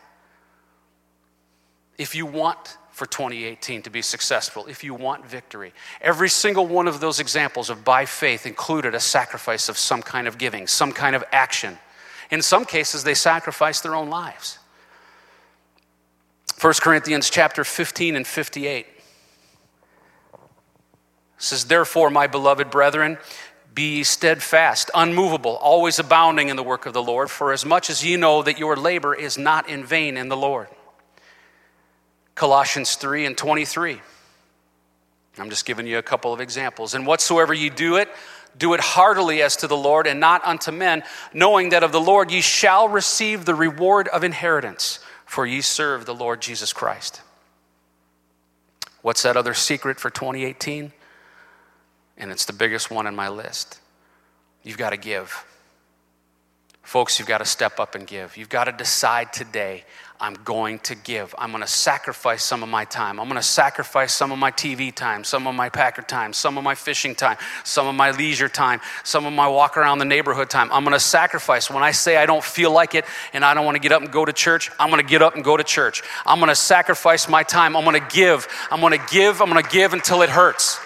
If 1.98 2.14
you 2.14 2.26
want 2.26 2.76
for 2.96 3.04
2018 3.04 3.82
to 3.82 3.90
be 3.90 4.00
successful 4.00 4.64
if 4.68 4.82
you 4.82 4.94
want 4.94 5.26
victory. 5.26 5.74
Every 6.00 6.30
single 6.30 6.66
one 6.66 6.88
of 6.88 6.98
those 6.98 7.20
examples 7.20 7.68
of 7.68 7.84
by 7.84 8.06
faith 8.06 8.46
included 8.46 8.94
a 8.94 9.00
sacrifice 9.00 9.68
of 9.68 9.76
some 9.76 10.00
kind 10.00 10.26
of 10.26 10.38
giving, 10.38 10.66
some 10.66 10.92
kind 10.92 11.14
of 11.14 11.22
action. 11.30 11.76
In 12.30 12.40
some 12.40 12.64
cases, 12.64 13.04
they 13.04 13.12
sacrificed 13.12 13.82
their 13.82 13.94
own 13.94 14.08
lives. 14.08 14.58
1 16.58 16.72
Corinthians 16.80 17.28
chapter 17.28 17.64
15 17.64 18.16
and 18.16 18.26
58 18.26 18.86
says, 21.36 21.66
Therefore, 21.66 22.08
my 22.08 22.26
beloved 22.26 22.70
brethren, 22.70 23.18
be 23.74 24.04
steadfast, 24.04 24.90
unmovable, 24.94 25.56
always 25.56 25.98
abounding 25.98 26.48
in 26.48 26.56
the 26.56 26.62
work 26.62 26.86
of 26.86 26.94
the 26.94 27.02
Lord, 27.02 27.30
for 27.30 27.52
as 27.52 27.66
much 27.66 27.90
as 27.90 28.02
ye 28.02 28.16
know 28.16 28.42
that 28.42 28.58
your 28.58 28.74
labor 28.74 29.14
is 29.14 29.36
not 29.36 29.68
in 29.68 29.84
vain 29.84 30.16
in 30.16 30.30
the 30.30 30.36
Lord. 30.36 30.68
Colossians 32.36 32.94
3 32.94 33.26
and 33.26 33.36
23. 33.36 34.00
I'm 35.38 35.50
just 35.50 35.66
giving 35.66 35.86
you 35.86 35.98
a 35.98 36.02
couple 36.02 36.32
of 36.32 36.40
examples. 36.40 36.94
And 36.94 37.06
whatsoever 37.06 37.52
ye 37.52 37.70
do 37.70 37.96
it, 37.96 38.08
do 38.56 38.74
it 38.74 38.80
heartily 38.80 39.42
as 39.42 39.56
to 39.56 39.66
the 39.66 39.76
Lord 39.76 40.06
and 40.06 40.20
not 40.20 40.44
unto 40.44 40.70
men, 40.70 41.02
knowing 41.32 41.70
that 41.70 41.82
of 41.82 41.92
the 41.92 42.00
Lord 42.00 42.30
ye 42.30 42.40
shall 42.40 42.88
receive 42.88 43.44
the 43.44 43.54
reward 43.54 44.08
of 44.08 44.22
inheritance, 44.22 45.00
for 45.24 45.44
ye 45.44 45.60
serve 45.60 46.06
the 46.06 46.14
Lord 46.14 46.40
Jesus 46.40 46.72
Christ. 46.72 47.22
What's 49.02 49.22
that 49.22 49.36
other 49.36 49.54
secret 49.54 49.98
for 49.98 50.10
2018? 50.10 50.92
And 52.18 52.30
it's 52.30 52.44
the 52.44 52.52
biggest 52.52 52.90
one 52.90 53.06
in 53.06 53.14
my 53.14 53.28
list. 53.28 53.80
You've 54.62 54.78
got 54.78 54.90
to 54.90 54.96
give. 54.96 55.44
Folks, 56.82 57.18
you've 57.18 57.28
got 57.28 57.38
to 57.38 57.44
step 57.44 57.78
up 57.78 57.94
and 57.94 58.06
give. 58.06 58.36
You've 58.36 58.48
got 58.48 58.64
to 58.64 58.72
decide 58.72 59.32
today 59.32 59.84
I'm 60.20 60.34
going 60.44 60.78
to 60.80 60.94
give. 60.94 61.34
I'm 61.36 61.50
going 61.50 61.62
to 61.62 61.68
sacrifice 61.68 62.42
some 62.42 62.62
of 62.62 62.68
my 62.68 62.84
time. 62.84 63.20
I'm 63.20 63.28
going 63.28 63.40
to 63.40 63.46
sacrifice 63.46 64.12
some 64.12 64.32
of 64.32 64.38
my 64.38 64.50
TV 64.50 64.94
time, 64.94 65.24
some 65.24 65.46
of 65.46 65.54
my 65.54 65.68
Packer 65.68 66.02
time, 66.02 66.32
some 66.32 66.56
of 66.56 66.64
my 66.64 66.74
fishing 66.74 67.14
time, 67.14 67.36
some 67.64 67.86
of 67.86 67.94
my 67.94 68.12
leisure 68.12 68.48
time, 68.48 68.80
some 69.04 69.26
of 69.26 69.32
my 69.32 69.46
walk 69.46 69.76
around 69.76 69.98
the 69.98 70.04
neighborhood 70.04 70.48
time. 70.48 70.72
I'm 70.72 70.84
going 70.84 70.94
to 70.94 71.00
sacrifice. 71.00 71.70
When 71.70 71.82
I 71.82 71.90
say 71.90 72.16
I 72.16 72.24
don't 72.24 72.44
feel 72.44 72.70
like 72.70 72.94
it 72.94 73.04
and 73.32 73.44
I 73.44 73.52
don't 73.52 73.64
want 73.64 73.76
to 73.76 73.80
get 73.80 73.92
up 73.92 74.00
and 74.00 74.10
go 74.10 74.24
to 74.24 74.32
church, 74.32 74.70
I'm 74.78 74.90
going 74.90 75.02
to 75.02 75.08
get 75.08 75.20
up 75.20 75.34
and 75.34 75.44
go 75.44 75.56
to 75.56 75.64
church. 75.64 76.02
I'm 76.24 76.38
going 76.38 76.48
to 76.48 76.54
sacrifice 76.54 77.28
my 77.28 77.42
time. 77.42 77.76
I'm 77.76 77.84
going 77.84 78.00
to 78.00 78.08
give. 78.14 78.48
I'm 78.70 78.80
going 78.80 78.98
to 78.98 79.06
give. 79.10 79.42
I'm 79.42 79.50
going 79.50 79.62
to 79.62 79.70
give 79.70 79.92
until 79.92 80.22
it 80.22 80.30
hurts. 80.30 80.80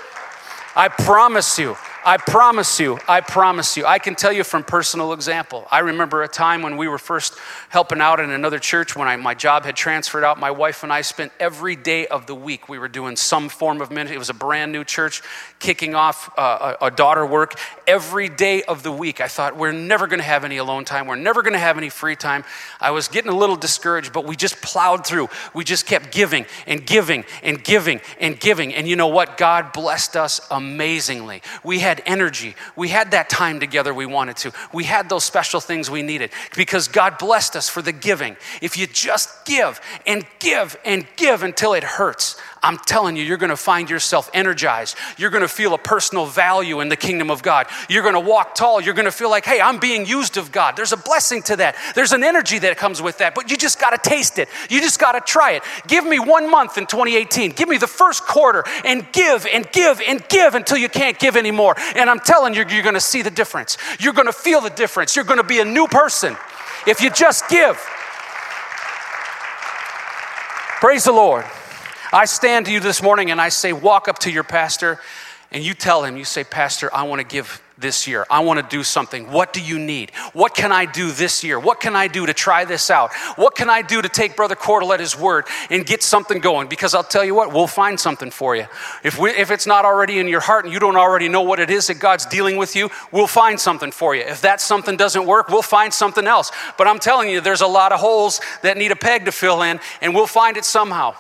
I 0.75 0.89
promise 0.89 1.59
you, 1.59 1.77
I 2.03 2.17
promise 2.17 2.81
you, 2.81 2.99
I 3.07 3.21
promise 3.21 3.77
you. 3.77 3.85
I 3.85 3.99
can 3.99 4.15
tell 4.15 4.33
you 4.33 4.43
from 4.43 4.65
personal 4.65 5.13
example. 5.13 5.67
I 5.71 5.81
remember 5.81 6.23
a 6.23 6.29
time 6.29 6.63
when 6.63 6.79
we 6.79 6.89
were 6.89 6.99
first 6.99 7.37
helping 7.69 8.01
out 8.01 8.21
in 8.21 8.31
another 8.31 8.59
church 8.59 8.97
when 8.97 9.07
I, 9.07 9.17
my 9.17 9.35
job 9.35 9.65
had 9.65 9.77
transferred 9.77 10.25
out. 10.25 10.41
My 10.41 10.51
wife 10.51 10.83
and 10.83 10.91
I 10.91 11.03
spent 11.03 11.31
every 11.39 11.77
day 11.77 12.07
of 12.07 12.27
the 12.27 12.35
week, 12.35 12.71
we 12.71 12.79
were 12.79 12.89
doing 12.89 13.17
some 13.17 13.51
form 13.51 13.83
of 13.83 13.91
ministry. 13.91 14.17
It 14.17 14.19
was 14.19 14.31
a 14.31 14.35
brand 14.35 14.73
new 14.73 14.83
church 14.83 15.21
kicking 15.59 15.95
off 15.95 16.31
uh, 16.39 16.77
a, 16.81 16.87
a 16.87 16.91
daughter 16.91 17.27
work. 17.27 17.59
Every 17.87 18.31
day 18.31 18.63
of 18.63 18.83
the 18.83 18.93
week, 18.93 19.21
I 19.21 19.29
thought, 19.29 19.57
we're 19.57 19.73
never 19.73 20.07
going 20.07 20.21
to 20.21 20.27
have 20.27 20.45
any 20.45 20.57
alone 20.57 20.87
time. 20.87 21.07
We're 21.07 21.17
never 21.17 21.43
going 21.43 21.53
to 21.53 21.59
have 21.59 21.77
any 21.77 21.91
free 21.91 22.17
time. 22.17 22.45
I 22.81 22.93
was 22.93 23.09
getting 23.09 23.31
a 23.31 23.37
little 23.37 23.57
discouraged, 23.57 24.13
but 24.15 24.25
we 24.25 24.37
just 24.37 24.63
plowed 24.63 25.07
through. 25.07 25.29
We 25.55 25.65
just 25.65 25.87
kept 25.87 26.13
giving 26.13 26.47
and 26.67 26.87
giving 26.87 27.25
and 27.43 27.63
giving 27.63 28.01
and 28.19 28.41
giving. 28.41 28.75
And 28.75 28.89
you 28.89 28.97
know 28.97 29.09
what? 29.09 29.37
God 29.37 29.75
blessed 29.75 30.17
us 30.17 30.41
amazingly. 30.51 31.43
We 31.63 31.81
had 31.81 31.90
had 31.91 32.03
energy. 32.07 32.55
We 32.77 32.89
had 32.89 33.11
that 33.11 33.29
time 33.29 33.59
together 33.59 33.93
we 33.93 34.07
wanted 34.07 34.37
to. 34.39 34.53
We 34.73 34.85
had 34.85 35.09
those 35.09 35.25
special 35.25 35.59
things 35.59 35.91
we 35.91 36.03
needed 36.03 36.31
because 36.57 36.87
God 36.87 37.19
blessed 37.19 37.57
us 37.57 37.69
for 37.69 37.83
the 37.83 37.91
giving. 37.91 38.37
If 38.63 38.79
you 38.79 38.87
just 38.87 39.45
give 39.45 39.81
and 40.07 40.25
give 40.39 40.79
and 40.85 41.05
give 41.17 41.43
until 41.43 41.75
it 41.75 41.83
hurts, 41.83 42.41
I'm 42.63 42.77
telling 42.77 43.17
you, 43.17 43.25
you're 43.25 43.39
going 43.39 43.51
to 43.51 43.57
find 43.57 43.89
yourself 43.89 44.29
energized. 44.35 44.97
You're 45.17 45.31
going 45.31 45.43
to 45.43 45.49
feel 45.49 45.73
a 45.73 45.79
personal 45.79 46.27
value 46.27 46.81
in 46.81 46.91
the 46.91 46.97
kingdom 46.97 47.31
of 47.31 47.43
God. 47.43 47.67
You're 47.89 48.03
going 48.03 48.15
to 48.15 48.21
walk 48.21 48.55
tall. 48.55 48.81
You're 48.81 48.95
going 48.95 49.07
to 49.07 49.13
feel 49.13 49.31
like, 49.31 49.47
hey, 49.47 49.61
I'm 49.61 49.79
being 49.79 50.05
used 50.05 50.37
of 50.37 50.53
God. 50.53 50.77
There's 50.77 50.93
a 50.93 50.99
blessing 50.99 51.43
to 51.45 51.57
that. 51.57 51.77
There's 51.95 52.13
an 52.13 52.23
energy 52.23 52.59
that 52.59 52.77
comes 52.77 53.01
with 53.01 53.19
that, 53.19 53.35
but 53.35 53.51
you 53.51 53.57
just 53.57 53.81
got 53.81 53.91
to 53.91 54.11
taste 54.11 54.39
it. 54.39 54.49
You 54.69 54.81
just 54.81 55.01
got 55.01 55.13
to 55.13 55.21
try 55.21 55.53
it. 55.53 55.63
Give 55.87 56.05
me 56.05 56.19
one 56.19 56.51
month 56.51 56.77
in 56.77 56.87
2018. 56.87 57.53
Give 57.53 57.69
me 57.69 57.79
the 57.79 57.87
first 57.87 58.27
quarter 58.27 58.65
and 58.85 59.11
give 59.13 59.47
and 59.47 59.71
give 59.73 60.03
and 60.07 60.27
give 60.29 60.55
until 60.55 60.77
you 60.77 60.91
can't 60.91 61.19
give 61.19 61.37
anymore. 61.37 61.75
And 61.97 62.11
I'm 62.11 62.21
telling 62.21 62.55
you, 62.55 62.65
you're 62.69 62.83
going 62.83 62.95
to 62.95 63.01
see 63.01 63.23
the 63.23 63.31
difference. 63.31 63.79
You're 63.99 64.13
going 64.13 64.27
to 64.27 64.33
feel 64.33 64.61
the 64.61 64.71
difference. 64.71 65.17
You're 65.17 65.25
going 65.25 65.41
to 65.41 65.45
be 65.45 65.61
a 65.61 65.65
new 65.65 65.87
person 65.87 66.37
if 66.87 67.01
you 67.01 67.11
just 67.11 67.49
give. 67.49 67.77
Praise 70.81 71.05
the 71.05 71.13
Lord. 71.13 71.47
I 72.13 72.25
stand 72.25 72.67
to 72.67 72.73
you 72.73 72.81
this 72.81 73.03
morning 73.03 73.31
and 73.31 73.41
I 73.41 73.51
say, 73.51 73.73
walk 73.73 74.09
up 74.09 74.19
to 74.21 74.31
your 74.31 74.45
pastor 74.45 74.99
and 75.53 75.65
you 75.65 75.75
tell 75.75 76.05
him, 76.05 76.17
you 76.17 76.25
say, 76.25 76.45
Pastor, 76.45 76.95
I 76.95 77.03
want 77.05 77.21
to 77.21 77.27
give 77.27 77.61
this 77.77 78.07
year. 78.07 78.27
I 78.31 78.41
want 78.41 78.61
to 78.61 78.77
do 78.77 78.85
something. 78.85 79.33
What 79.33 79.53
do 79.53 79.61
you 79.61 79.79
need? 79.79 80.11
What 80.33 80.55
can 80.55 80.71
I 80.71 80.85
do 80.85 81.11
this 81.11 81.43
year? 81.43 81.59
What 81.59 81.81
can 81.81 81.97
I 81.97 82.07
do 82.09 82.27
to 82.27 82.35
try 82.35 82.65
this 82.65 82.91
out? 82.91 83.13
What 83.37 83.57
can 83.57 83.71
I 83.71 83.83
do 83.83 84.01
to 84.01 84.09
take 84.09 84.37
Brother 84.37 84.55
Cordle 84.55 84.93
at 84.93 85.01
his 85.01 85.19
word 85.19 85.47
and 85.71 85.85
get 85.85 86.03
something 86.03 86.41
going? 86.41 86.69
Because 86.69 86.95
I'll 86.95 87.03
tell 87.03 87.25
you 87.25 87.35
what, 87.35 87.53
we'll 87.53 87.67
find 87.67 87.99
something 87.99 88.31
for 88.31 88.55
you. 88.55 88.67
If, 89.03 89.19
we, 89.19 89.31
if 89.31 89.51
it's 89.51 89.67
not 89.67 89.85
already 89.85 90.19
in 90.19 90.29
your 90.29 90.41
heart 90.41 90.67
and 90.67 90.75
you 90.75 90.79
don't 90.79 90.97
already 90.97 91.29
know 91.29 91.43
what 91.43 91.59
it 91.59 91.71
is 91.71 91.89
that 91.89 91.99
God's 91.99 92.27
dealing 92.27 92.57
with 92.57 92.77
you, 92.77 92.91
we'll 93.11 93.27
find 93.27 93.59
something 93.59 93.91
for 93.91 94.15
you. 94.15 94.23
If 94.23 94.43
that 94.43 94.61
something 94.61 94.97
doesn't 94.97 95.27
work, 95.27 95.49
we'll 95.49 95.63
find 95.63 95.93
something 95.93 96.27
else. 96.27 96.53
But 96.77 96.87
I'm 96.87 96.99
telling 96.99 97.31
you, 97.31 97.41
there's 97.41 97.63
a 97.63 97.67
lot 97.67 97.93
of 97.93 97.99
holes 97.99 98.41
that 98.63 98.77
need 98.77 98.93
a 98.93 98.97
peg 98.97 99.25
to 99.25 99.33
fill 99.33 99.63
in, 99.63 99.81
and 100.01 100.15
we'll 100.15 100.27
find 100.27 100.57
it 100.57 100.65
somehow 100.65 101.15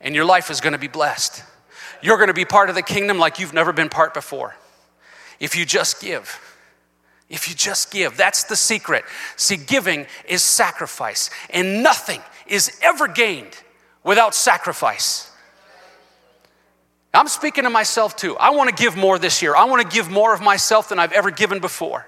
and 0.00 0.14
your 0.14 0.24
life 0.24 0.50
is 0.50 0.60
going 0.60 0.72
to 0.72 0.78
be 0.78 0.88
blessed. 0.88 1.42
You're 2.02 2.16
going 2.16 2.28
to 2.28 2.34
be 2.34 2.44
part 2.44 2.68
of 2.68 2.74
the 2.74 2.82
kingdom 2.82 3.18
like 3.18 3.38
you've 3.38 3.54
never 3.54 3.72
been 3.72 3.88
part 3.88 4.14
before. 4.14 4.54
If 5.40 5.56
you 5.56 5.64
just 5.64 6.00
give. 6.00 6.40
If 7.28 7.48
you 7.48 7.54
just 7.54 7.90
give, 7.90 8.16
that's 8.16 8.44
the 8.44 8.56
secret. 8.56 9.04
See, 9.36 9.56
giving 9.56 10.06
is 10.28 10.42
sacrifice, 10.42 11.30
and 11.50 11.82
nothing 11.82 12.20
is 12.46 12.78
ever 12.82 13.08
gained 13.08 13.58
without 14.04 14.34
sacrifice. 14.34 15.32
I'm 17.12 17.28
speaking 17.28 17.64
to 17.64 17.70
myself 17.70 18.14
too. 18.14 18.36
I 18.36 18.50
want 18.50 18.68
to 18.68 18.80
give 18.80 18.96
more 18.96 19.18
this 19.18 19.42
year. 19.42 19.56
I 19.56 19.64
want 19.64 19.82
to 19.82 19.94
give 19.94 20.10
more 20.10 20.34
of 20.34 20.40
myself 20.40 20.90
than 20.90 20.98
I've 20.98 21.12
ever 21.12 21.30
given 21.30 21.58
before 21.60 22.06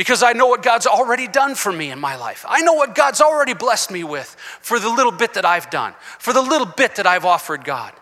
because 0.00 0.22
I 0.22 0.32
know 0.32 0.46
what 0.46 0.62
God's 0.62 0.86
already 0.86 1.28
done 1.28 1.54
for 1.54 1.70
me 1.70 1.90
in 1.90 2.00
my 2.00 2.16
life. 2.16 2.46
I 2.48 2.62
know 2.62 2.72
what 2.72 2.94
God's 2.94 3.20
already 3.20 3.52
blessed 3.52 3.90
me 3.90 4.02
with 4.02 4.34
for 4.62 4.78
the 4.78 4.88
little 4.88 5.12
bit 5.12 5.34
that 5.34 5.44
I've 5.44 5.68
done, 5.68 5.92
for 6.18 6.32
the 6.32 6.40
little 6.40 6.66
bit 6.66 6.94
that 6.94 7.06
I've 7.06 7.26
offered 7.26 7.66
God. 7.66 7.92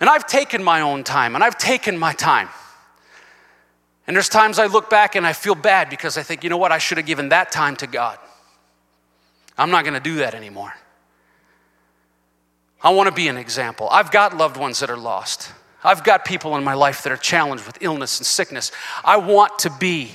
And 0.00 0.08
I've 0.08 0.26
taken 0.26 0.64
my 0.64 0.80
own 0.80 1.04
time 1.04 1.34
and 1.34 1.44
I've 1.44 1.58
taken 1.58 1.98
my 1.98 2.14
time. 2.14 2.48
And 4.06 4.16
there's 4.16 4.30
times 4.30 4.58
I 4.58 4.68
look 4.68 4.88
back 4.88 5.16
and 5.16 5.26
I 5.26 5.34
feel 5.34 5.54
bad 5.54 5.90
because 5.90 6.16
I 6.16 6.22
think, 6.22 6.44
you 6.44 6.48
know 6.48 6.56
what, 6.56 6.72
I 6.72 6.78
should 6.78 6.96
have 6.96 7.06
given 7.06 7.28
that 7.28 7.52
time 7.52 7.76
to 7.76 7.86
God. 7.86 8.18
I'm 9.58 9.70
not 9.70 9.84
going 9.84 9.92
to 9.92 10.00
do 10.00 10.14
that 10.14 10.34
anymore. 10.34 10.72
I 12.82 12.88
want 12.88 13.10
to 13.10 13.14
be 13.14 13.28
an 13.28 13.36
example. 13.36 13.86
I've 13.90 14.10
got 14.10 14.34
loved 14.34 14.56
ones 14.56 14.80
that 14.80 14.88
are 14.88 14.96
lost. 14.96 15.52
I've 15.84 16.04
got 16.04 16.24
people 16.24 16.56
in 16.56 16.64
my 16.64 16.72
life 16.72 17.02
that 17.02 17.12
are 17.12 17.18
challenged 17.18 17.66
with 17.66 17.76
illness 17.82 18.18
and 18.18 18.26
sickness. 18.26 18.72
I 19.04 19.18
want 19.18 19.58
to 19.58 19.70
be 19.78 20.12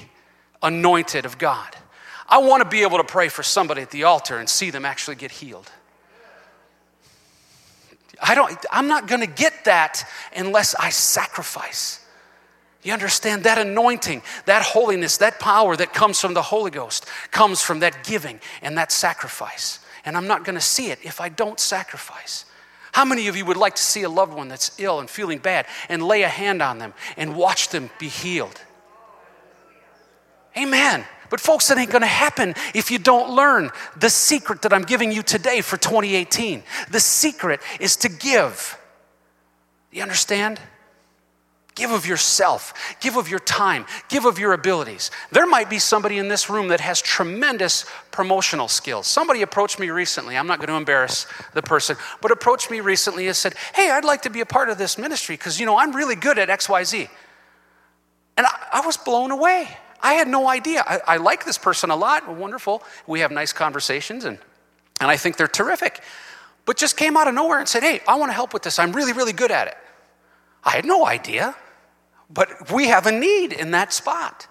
anointed 0.61 1.25
of 1.25 1.37
God. 1.37 1.75
I 2.27 2.39
want 2.39 2.63
to 2.63 2.69
be 2.69 2.81
able 2.81 2.97
to 2.97 3.03
pray 3.03 3.29
for 3.29 3.43
somebody 3.43 3.81
at 3.81 3.91
the 3.91 4.03
altar 4.03 4.37
and 4.37 4.49
see 4.49 4.69
them 4.71 4.85
actually 4.85 5.15
get 5.15 5.31
healed. 5.31 5.71
I 8.21 8.35
don't, 8.35 8.57
I'm 8.71 8.87
not 8.87 9.07
going 9.07 9.21
to 9.21 9.27
get 9.27 9.65
that 9.65 10.03
unless 10.35 10.73
I 10.75 10.89
sacrifice. 10.89 12.05
You 12.83 12.93
understand 12.93 13.43
that 13.43 13.57
anointing, 13.57 14.21
that 14.45 14.63
holiness, 14.63 15.17
that 15.17 15.39
power 15.39 15.75
that 15.75 15.93
comes 15.93 16.19
from 16.19 16.33
the 16.33 16.41
Holy 16.41 16.71
Ghost 16.71 17.05
comes 17.31 17.61
from 17.61 17.79
that 17.79 18.03
giving 18.03 18.39
and 18.61 18.77
that 18.77 18.91
sacrifice. 18.91 19.79
And 20.05 20.15
I'm 20.15 20.27
not 20.27 20.45
going 20.45 20.55
to 20.55 20.61
see 20.61 20.91
it 20.91 20.99
if 21.03 21.19
I 21.19 21.29
don't 21.29 21.59
sacrifice. 21.59 22.45
How 22.91 23.03
many 23.03 23.27
of 23.27 23.35
you 23.35 23.43
would 23.45 23.57
like 23.57 23.75
to 23.75 23.81
see 23.81 24.03
a 24.03 24.09
loved 24.09 24.33
one 24.33 24.47
that's 24.47 24.79
ill 24.79 24.99
and 24.99 25.09
feeling 25.09 25.39
bad 25.39 25.65
and 25.89 26.01
lay 26.01 26.21
a 26.21 26.29
hand 26.29 26.61
on 26.61 26.77
them 26.77 26.93
and 27.17 27.35
watch 27.35 27.69
them 27.69 27.89
be 27.99 28.07
healed? 28.07 28.61
Amen. 30.57 31.05
But, 31.29 31.39
folks, 31.39 31.67
that 31.67 31.77
ain't 31.77 31.91
gonna 31.91 32.05
happen 32.05 32.53
if 32.73 32.91
you 32.91 32.99
don't 32.99 33.35
learn 33.35 33.71
the 33.97 34.09
secret 34.09 34.61
that 34.61 34.73
I'm 34.73 34.83
giving 34.83 35.11
you 35.11 35.23
today 35.23 35.61
for 35.61 35.77
2018. 35.77 36.63
The 36.91 36.99
secret 36.99 37.61
is 37.79 37.95
to 37.97 38.09
give. 38.09 38.77
You 39.91 40.01
understand? 40.01 40.59
Give 41.75 41.91
of 41.91 42.05
yourself, 42.05 42.95
give 43.01 43.17
of 43.17 43.27
your 43.27 43.39
time, 43.39 43.85
give 44.07 44.23
of 44.23 44.39
your 44.39 44.53
abilities. 44.53 45.11
There 45.31 45.45
might 45.45 45.69
be 45.69 45.77
somebody 45.77 46.17
in 46.17 46.29
this 46.29 46.49
room 46.49 46.69
that 46.69 46.79
has 46.79 47.01
tremendous 47.01 47.85
promotional 48.11 48.69
skills. 48.69 49.07
Somebody 49.07 49.41
approached 49.41 49.77
me 49.77 49.89
recently, 49.89 50.37
I'm 50.37 50.47
not 50.47 50.59
going 50.59 50.69
to 50.69 50.75
embarrass 50.75 51.27
the 51.53 51.61
person, 51.61 51.97
but 52.21 52.31
approached 52.31 52.71
me 52.71 52.79
recently 52.79 53.27
and 53.27 53.35
said, 53.35 53.55
Hey, 53.73 53.91
I'd 53.91 54.05
like 54.05 54.21
to 54.21 54.29
be 54.29 54.39
a 54.39 54.45
part 54.45 54.69
of 54.69 54.77
this 54.77 54.97
ministry 54.97 55.35
because, 55.35 55.59
you 55.59 55.65
know, 55.65 55.77
I'm 55.77 55.93
really 55.93 56.15
good 56.15 56.39
at 56.39 56.47
XYZ. 56.47 57.09
And 58.37 58.45
I, 58.45 58.67
I 58.71 58.85
was 58.85 58.95
blown 58.95 59.31
away. 59.31 59.67
I 60.05 60.13
had 60.13 60.27
no 60.27 60.47
idea. 60.47 60.83
I, 60.85 61.01
I 61.07 61.17
like 61.17 61.45
this 61.45 61.57
person 61.57 61.89
a 61.89 61.95
lot. 61.95 62.29
Wonderful. 62.29 62.83
We 63.07 63.21
have 63.21 63.31
nice 63.31 63.51
conversations, 63.51 64.23
and, 64.23 64.37
and 65.01 65.09
I 65.09 65.17
think 65.17 65.35
they're 65.35 65.47
terrific. 65.47 65.99
but 66.65 66.77
just 66.77 66.95
came 66.95 67.17
out 67.17 67.27
of 67.27 67.33
nowhere 67.33 67.57
and 67.57 67.67
said, 67.67 67.81
Hey, 67.81 68.01
I 68.07 68.13
want 68.13 68.29
to 68.29 68.33
help 68.33 68.53
with 68.53 68.61
this. 68.61 68.77
I'm 68.77 68.91
really, 68.91 69.13
really 69.13 69.33
good 69.33 69.49
at 69.49 69.67
it. 69.67 69.77
I 70.63 70.71
had 70.71 70.85
no 70.85 71.07
idea, 71.07 71.55
but 72.29 72.71
we 72.71 72.85
have 72.87 73.07
a 73.07 73.11
need 73.11 73.51
in 73.51 73.71
that 73.71 73.93
spot. 73.93 74.47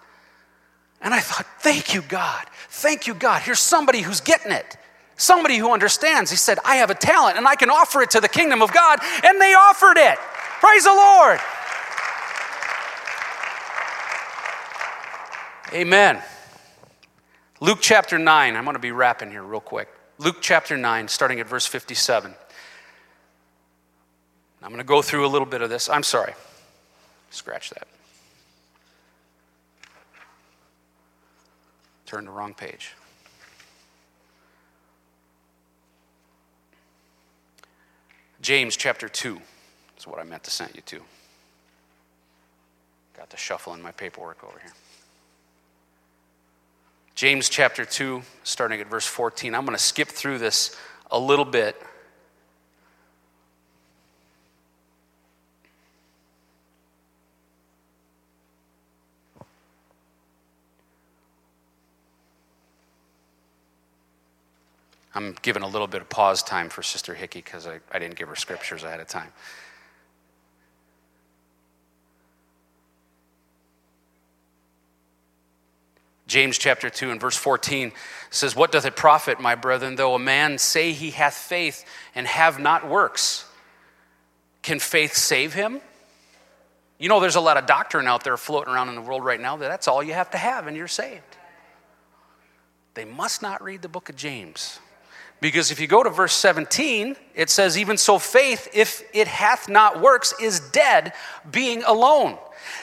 And 1.01 1.14
I 1.14 1.21
thought, 1.21 1.47
Thank 1.61 1.95
you, 1.95 2.03
God. 2.03 2.45
Thank 2.69 3.07
you, 3.07 3.14
God. 3.14 3.43
Here's 3.43 3.61
somebody 3.61 4.01
who's 4.01 4.21
getting 4.21 4.51
it. 4.51 4.77
Somebody 5.17 5.59
who 5.59 5.73
understands. 5.73 6.33
He 6.33 6.37
said, 6.37 6.59
I 6.64 6.77
have 6.77 6.90
a 6.90 6.97
talent 6.97 7.37
and 7.37 7.47
I 7.47 7.55
can 7.55 7.71
offer 7.71 8.03
it 8.03 8.11
to 8.11 8.21
the 8.21 8.29
kingdom 8.29 8.61
of 8.61 8.73
God. 8.73 8.99
And 9.23 9.40
they 9.40 9.55
offered 9.55 9.99
it. 9.99 10.19
Praise 10.59 10.83
the 10.83 10.90
Lord. 10.90 11.38
Amen. 15.75 16.23
Luke 17.61 17.79
chapter 17.81 18.17
9. 18.17 18.55
I'm 18.55 18.63
going 18.63 18.75
to 18.75 18.81
be 18.81 18.93
wrapping 18.93 19.33
here 19.33 19.43
real 19.43 19.61
quick. 19.61 19.89
Luke 20.19 20.37
chapter 20.41 20.77
9, 20.77 21.09
starting 21.09 21.41
at 21.41 21.49
verse 21.49 21.67
57. 21.67 22.33
I'm 24.63 24.69
going 24.69 24.79
to 24.79 24.85
go 24.85 25.03
through 25.03 25.27
a 25.27 25.29
little 25.29 25.47
bit 25.47 25.63
of 25.63 25.71
this. 25.71 25.89
I'm 25.89 26.05
sorry. 26.05 26.35
Scratch 27.31 27.71
that. 27.71 27.89
Turn 32.07 32.27
the 32.27 32.31
wrong 32.31 32.55
page. 32.55 32.93
James 38.41 38.77
chapter 38.77 39.09
2 39.09 39.41
is 39.99 40.07
what 40.07 40.21
I 40.21 40.23
meant 40.23 40.45
to 40.45 40.51
send 40.53 40.77
you 40.77 40.83
to. 40.83 41.01
Got 43.17 43.31
to 43.31 43.37
shuffle 43.37 43.75
in 43.75 43.83
my 43.83 43.91
paperwork 43.91 44.45
over 44.45 44.61
here. 44.61 44.73
James 47.14 47.48
chapter 47.48 47.85
2, 47.85 48.22
starting 48.42 48.81
at 48.81 48.88
verse 48.88 49.07
14. 49.07 49.55
I'm 49.55 49.64
going 49.64 49.77
to 49.77 49.83
skip 49.83 50.09
through 50.09 50.38
this 50.38 50.77
a 51.12 51.18
little 51.18 51.44
bit. 51.44 51.81
I'm 65.14 65.37
giving 65.42 65.62
a 65.62 65.68
little 65.68 65.87
bit 65.87 66.00
of 66.00 66.09
pause 66.09 66.42
time 66.42 66.68
for 66.68 66.83
Sister 66.83 67.14
Hickey 67.14 67.40
because 67.40 67.68
I, 67.68 67.79
I 67.92 68.00
didn't 68.00 68.16
give 68.16 68.27
her 68.27 68.35
scriptures 68.35 68.83
ahead 68.83 68.98
of 68.98 69.07
time. 69.07 69.33
James 76.35 76.59
chapter 76.59 76.90
2 76.90 77.12
and 77.12 77.20
verse 77.20 77.37
14 77.37 77.92
says, 78.29 78.57
What 78.57 78.73
doth 78.73 78.85
it 78.85 78.97
profit, 78.97 79.38
my 79.38 79.55
brethren, 79.55 79.94
though 79.94 80.16
a 80.16 80.18
man 80.18 80.59
say 80.59 80.90
he 80.90 81.12
hath 81.12 81.35
faith 81.35 81.85
and 82.12 82.27
have 82.27 82.59
not 82.59 82.88
works? 82.88 83.44
Can 84.61 84.81
faith 84.81 85.14
save 85.14 85.55
him? 85.55 85.81
You 86.99 87.09
know, 87.09 87.20
there's 87.20 87.37
a 87.37 87.40
lot 87.40 87.57
of 87.57 87.66
doctrine 87.66 88.09
out 88.09 88.25
there 88.25 88.37
floating 88.37 88.75
around 88.75 88.88
in 88.88 88.97
the 88.97 89.01
world 89.01 89.25
right 89.25 89.40
now 89.40 89.57
that 89.59 89.68
that's 89.68 89.87
all 89.87 90.03
you 90.03 90.12
have 90.14 90.33
to 90.33 90.37
have 90.37 90.66
and 90.66 90.77
you're 90.77 90.88
saved. 90.88 91.23
They 92.94 93.05
must 93.05 93.40
not 93.40 93.62
read 93.62 93.83
the 93.83 93.88
book 93.88 94.09
of 94.09 94.16
James. 94.16 94.81
Because 95.44 95.70
if 95.70 95.78
you 95.78 95.87
go 95.87 96.02
to 96.02 96.09
verse 96.09 96.33
17, 96.33 97.16
it 97.35 97.50
says, 97.50 97.76
Even 97.76 97.98
so, 97.98 98.18
faith, 98.18 98.66
if 98.72 99.02
it 99.12 99.28
hath 99.28 99.68
not 99.68 100.00
works, 100.00 100.33
is 100.40 100.59
dead, 100.59 101.12
being 101.50 101.83
alone. 101.83 102.38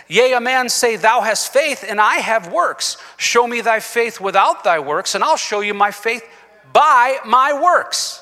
Yea, 0.07 0.33
a 0.33 0.39
man 0.39 0.69
say, 0.69 0.95
Thou 0.95 1.21
hast 1.21 1.51
faith, 1.51 1.83
and 1.89 1.99
I 1.99 2.17
have 2.17 2.53
works. 2.53 2.97
Show 3.17 3.47
me 3.47 3.61
thy 3.61 3.79
faith 3.79 4.21
without 4.21 4.63
thy 4.63 4.77
works, 4.77 5.15
and 5.15 5.23
I'll 5.23 5.37
show 5.37 5.61
you 5.61 5.73
my 5.73 5.89
faith 5.89 6.23
by 6.71 7.17
my 7.25 7.59
works. 7.59 8.21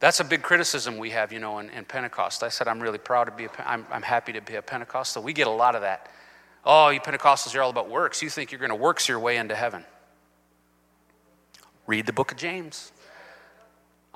That's 0.00 0.18
a 0.18 0.24
big 0.24 0.42
criticism 0.42 0.98
we 0.98 1.10
have, 1.10 1.32
you 1.32 1.38
know, 1.38 1.60
in, 1.60 1.70
in 1.70 1.84
Pentecost. 1.84 2.42
I 2.42 2.48
said, 2.48 2.66
I'm 2.66 2.80
really 2.80 2.98
proud 2.98 3.26
to 3.26 3.30
be, 3.30 3.44
a, 3.44 3.50
I'm, 3.64 3.86
I'm 3.92 4.02
happy 4.02 4.32
to 4.32 4.40
be 4.40 4.56
a 4.56 4.62
Pentecostal. 4.62 5.22
We 5.22 5.32
get 5.32 5.46
a 5.46 5.50
lot 5.50 5.76
of 5.76 5.82
that. 5.82 6.10
Oh, 6.64 6.88
you 6.88 6.98
Pentecostals, 6.98 7.54
you're 7.54 7.62
all 7.62 7.70
about 7.70 7.88
works. 7.88 8.20
You 8.20 8.30
think 8.30 8.50
you're 8.50 8.58
going 8.58 8.70
to 8.70 8.74
works 8.74 9.08
your 9.08 9.20
way 9.20 9.36
into 9.36 9.54
heaven. 9.54 9.84
Read 11.86 12.04
the 12.06 12.12
book 12.12 12.32
of 12.32 12.36
James. 12.36 12.90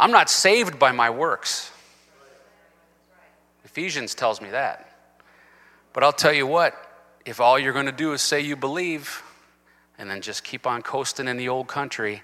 I'm 0.00 0.10
not 0.10 0.30
saved 0.30 0.78
by 0.78 0.92
my 0.92 1.10
works. 1.10 1.70
Ephesians 3.66 4.14
tells 4.14 4.40
me 4.40 4.48
that. 4.50 4.90
But 5.92 6.02
I'll 6.02 6.12
tell 6.12 6.32
you 6.32 6.46
what, 6.46 6.74
if 7.26 7.38
all 7.38 7.58
you're 7.58 7.74
going 7.74 7.86
to 7.86 7.92
do 7.92 8.14
is 8.14 8.22
say 8.22 8.40
you 8.40 8.56
believe 8.56 9.22
and 9.98 10.10
then 10.10 10.22
just 10.22 10.42
keep 10.42 10.66
on 10.66 10.80
coasting 10.80 11.28
in 11.28 11.36
the 11.36 11.50
old 11.50 11.68
country, 11.68 12.22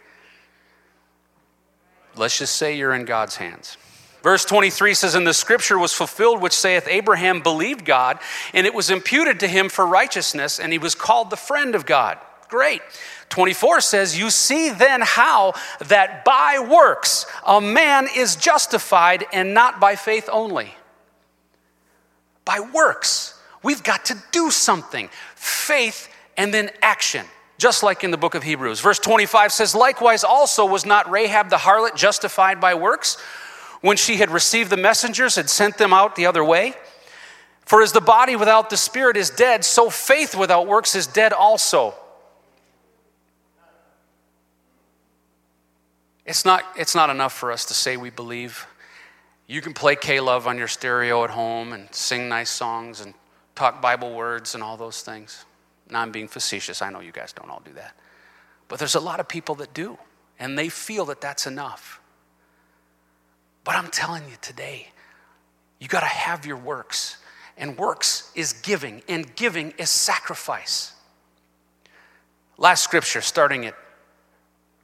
let's 2.16 2.38
just 2.38 2.56
say 2.56 2.78
you're 2.78 2.94
in 2.94 3.04
God's 3.04 3.36
hands. 3.36 3.76
Verse 4.22 4.46
23 4.46 4.94
says, 4.94 5.14
And 5.14 5.26
the 5.26 5.34
scripture 5.34 5.78
was 5.78 5.92
fulfilled, 5.92 6.40
which 6.40 6.54
saith, 6.54 6.88
Abraham 6.88 7.42
believed 7.42 7.84
God, 7.84 8.18
and 8.54 8.66
it 8.66 8.72
was 8.72 8.88
imputed 8.88 9.38
to 9.40 9.48
him 9.48 9.68
for 9.68 9.86
righteousness, 9.86 10.58
and 10.58 10.72
he 10.72 10.78
was 10.78 10.94
called 10.94 11.28
the 11.28 11.36
friend 11.36 11.74
of 11.74 11.84
God. 11.84 12.18
Great. 12.48 12.80
24 13.28 13.80
says, 13.80 14.18
You 14.18 14.30
see 14.30 14.70
then 14.70 15.00
how 15.02 15.54
that 15.86 16.24
by 16.24 16.58
works 16.58 17.26
a 17.46 17.60
man 17.60 18.08
is 18.14 18.36
justified 18.36 19.24
and 19.32 19.54
not 19.54 19.80
by 19.80 19.96
faith 19.96 20.28
only. 20.32 20.74
By 22.44 22.60
works. 22.60 23.38
We've 23.62 23.82
got 23.82 24.04
to 24.06 24.16
do 24.30 24.50
something. 24.50 25.10
Faith 25.34 26.08
and 26.36 26.54
then 26.54 26.70
action, 26.82 27.26
just 27.58 27.82
like 27.82 28.04
in 28.04 28.10
the 28.10 28.16
book 28.16 28.34
of 28.34 28.42
Hebrews. 28.42 28.80
Verse 28.80 28.98
25 28.98 29.52
says, 29.52 29.74
Likewise 29.74 30.22
also 30.22 30.64
was 30.64 30.86
not 30.86 31.10
Rahab 31.10 31.50
the 31.50 31.56
harlot 31.56 31.96
justified 31.96 32.60
by 32.60 32.74
works 32.74 33.16
when 33.80 33.96
she 33.96 34.16
had 34.16 34.30
received 34.30 34.70
the 34.70 34.76
messengers 34.76 35.36
and 35.38 35.50
sent 35.50 35.78
them 35.78 35.92
out 35.92 36.16
the 36.16 36.26
other 36.26 36.44
way? 36.44 36.74
For 37.62 37.82
as 37.82 37.90
the 37.90 38.00
body 38.00 38.36
without 38.36 38.70
the 38.70 38.76
spirit 38.76 39.16
is 39.16 39.30
dead, 39.30 39.64
so 39.64 39.90
faith 39.90 40.36
without 40.36 40.68
works 40.68 40.94
is 40.94 41.08
dead 41.08 41.32
also. 41.32 41.94
It's 46.26 46.44
not, 46.44 46.64
it's 46.76 46.94
not 46.94 47.08
enough 47.08 47.32
for 47.32 47.52
us 47.52 47.64
to 47.66 47.74
say 47.74 47.96
we 47.96 48.10
believe. 48.10 48.66
You 49.46 49.62
can 49.62 49.72
play 49.72 49.94
K 49.94 50.18
Love 50.18 50.48
on 50.48 50.58
your 50.58 50.66
stereo 50.66 51.22
at 51.22 51.30
home 51.30 51.72
and 51.72 51.92
sing 51.94 52.28
nice 52.28 52.50
songs 52.50 53.00
and 53.00 53.14
talk 53.54 53.80
Bible 53.80 54.12
words 54.12 54.54
and 54.54 54.62
all 54.62 54.76
those 54.76 55.02
things. 55.02 55.44
Now, 55.88 56.00
I'm 56.00 56.10
being 56.10 56.26
facetious. 56.26 56.82
I 56.82 56.90
know 56.90 57.00
you 57.00 57.12
guys 57.12 57.32
don't 57.32 57.48
all 57.48 57.62
do 57.64 57.72
that. 57.74 57.94
But 58.66 58.80
there's 58.80 58.96
a 58.96 59.00
lot 59.00 59.20
of 59.20 59.28
people 59.28 59.54
that 59.56 59.72
do, 59.72 59.96
and 60.40 60.58
they 60.58 60.68
feel 60.68 61.04
that 61.06 61.20
that's 61.20 61.46
enough. 61.46 62.00
But 63.62 63.76
I'm 63.76 63.88
telling 63.88 64.24
you 64.28 64.36
today, 64.40 64.88
you 65.78 65.86
got 65.86 66.00
to 66.00 66.06
have 66.06 66.44
your 66.44 66.56
works. 66.56 67.18
And 67.56 67.78
works 67.78 68.32
is 68.34 68.52
giving, 68.52 69.02
and 69.08 69.34
giving 69.36 69.72
is 69.78 69.90
sacrifice. 69.90 70.92
Last 72.58 72.82
scripture, 72.82 73.20
starting 73.20 73.64
at 73.64 73.74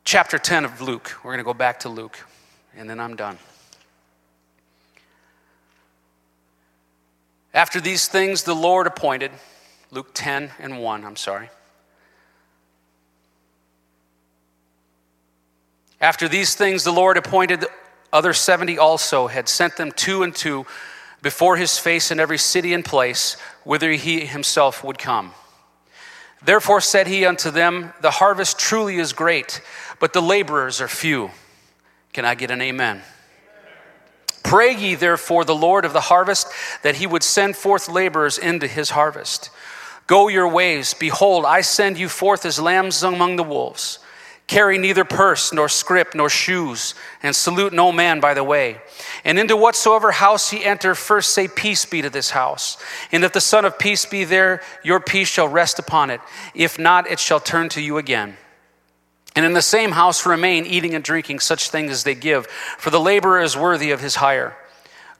chapter 0.04 0.38
10 0.38 0.64
of 0.64 0.80
Luke. 0.80 1.18
We're 1.22 1.32
going 1.32 1.38
to 1.38 1.44
go 1.44 1.54
back 1.54 1.80
to 1.80 1.88
Luke, 1.88 2.18
and 2.76 2.88
then 2.88 3.00
I'm 3.00 3.16
done. 3.16 3.38
After 7.54 7.80
these 7.80 8.08
things, 8.08 8.44
the 8.44 8.54
Lord 8.54 8.86
appointed, 8.86 9.30
Luke 9.90 10.10
10 10.14 10.50
and 10.58 10.80
1, 10.80 11.04
I'm 11.04 11.16
sorry. 11.16 11.50
After 16.00 16.28
these 16.28 16.54
things, 16.54 16.82
the 16.82 16.92
Lord 16.92 17.16
appointed 17.16 17.66
other 18.12 18.32
70 18.32 18.78
also, 18.78 19.28
had 19.28 19.48
sent 19.48 19.76
them 19.76 19.92
two 19.92 20.22
and 20.22 20.34
two 20.34 20.66
before 21.22 21.56
his 21.56 21.78
face 21.78 22.10
in 22.10 22.18
every 22.18 22.38
city 22.38 22.74
and 22.74 22.84
place 22.84 23.36
whither 23.64 23.92
he 23.92 24.26
himself 24.26 24.82
would 24.82 24.98
come. 24.98 25.32
Therefore 26.44 26.80
said 26.80 27.06
he 27.06 27.24
unto 27.24 27.50
them, 27.50 27.92
The 28.00 28.10
harvest 28.10 28.58
truly 28.58 28.98
is 28.98 29.12
great, 29.12 29.60
but 30.00 30.12
the 30.12 30.22
laborers 30.22 30.80
are 30.80 30.88
few. 30.88 31.30
Can 32.12 32.24
I 32.24 32.34
get 32.34 32.50
an 32.50 32.60
amen? 32.60 33.02
Pray 34.42 34.74
ye 34.74 34.94
therefore 34.96 35.44
the 35.44 35.54
Lord 35.54 35.84
of 35.84 35.92
the 35.92 36.00
harvest 36.00 36.48
that 36.82 36.96
he 36.96 37.06
would 37.06 37.22
send 37.22 37.56
forth 37.56 37.88
laborers 37.88 38.38
into 38.38 38.66
his 38.66 38.90
harvest. 38.90 39.50
Go 40.06 40.28
your 40.28 40.48
ways. 40.48 40.94
Behold, 40.94 41.44
I 41.44 41.60
send 41.60 41.96
you 41.96 42.08
forth 42.08 42.44
as 42.44 42.58
lambs 42.60 43.02
among 43.02 43.36
the 43.36 43.44
wolves. 43.44 43.98
Carry 44.48 44.76
neither 44.76 45.04
purse, 45.04 45.52
nor 45.52 45.68
scrip, 45.68 46.14
nor 46.14 46.28
shoes, 46.28 46.94
and 47.22 47.34
salute 47.34 47.72
no 47.72 47.92
man 47.92 48.20
by 48.20 48.34
the 48.34 48.44
way. 48.44 48.80
And 49.24 49.38
into 49.38 49.56
whatsoever 49.56 50.10
house 50.10 50.52
ye 50.52 50.64
enter, 50.64 50.94
first 50.94 51.32
say, 51.32 51.46
Peace 51.46 51.86
be 51.86 52.02
to 52.02 52.10
this 52.10 52.30
house. 52.30 52.76
And 53.12 53.22
if 53.22 53.32
the 53.32 53.40
Son 53.40 53.64
of 53.64 53.78
Peace 53.78 54.04
be 54.04 54.24
there, 54.24 54.62
your 54.82 54.98
peace 54.98 55.28
shall 55.28 55.48
rest 55.48 55.78
upon 55.78 56.10
it. 56.10 56.20
If 56.54 56.78
not, 56.78 57.10
it 57.10 57.20
shall 57.20 57.40
turn 57.40 57.68
to 57.70 57.80
you 57.80 57.98
again. 57.98 58.36
And 59.34 59.46
in 59.46 59.52
the 59.52 59.62
same 59.62 59.92
house 59.92 60.26
remain, 60.26 60.66
eating 60.66 60.94
and 60.94 61.04
drinking 61.04 61.40
such 61.40 61.70
things 61.70 61.90
as 61.90 62.04
they 62.04 62.14
give, 62.14 62.46
for 62.46 62.90
the 62.90 63.00
laborer 63.00 63.40
is 63.40 63.56
worthy 63.56 63.92
of 63.92 64.00
his 64.00 64.16
hire. 64.16 64.56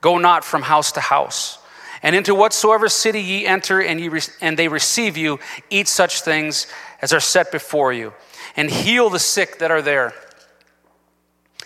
Go 0.00 0.18
not 0.18 0.44
from 0.44 0.62
house 0.62 0.92
to 0.92 1.00
house. 1.00 1.58
And 2.02 2.16
into 2.16 2.34
whatsoever 2.34 2.88
city 2.88 3.22
ye 3.22 3.46
enter, 3.46 3.80
and, 3.80 4.00
ye 4.00 4.08
re- 4.08 4.20
and 4.40 4.58
they 4.58 4.68
receive 4.68 5.16
you, 5.16 5.38
eat 5.70 5.86
such 5.86 6.22
things 6.22 6.66
as 7.00 7.12
are 7.12 7.20
set 7.20 7.52
before 7.52 7.92
you, 7.92 8.12
and 8.56 8.68
heal 8.68 9.08
the 9.08 9.20
sick 9.20 9.60
that 9.60 9.70
are 9.70 9.82
there, 9.82 10.12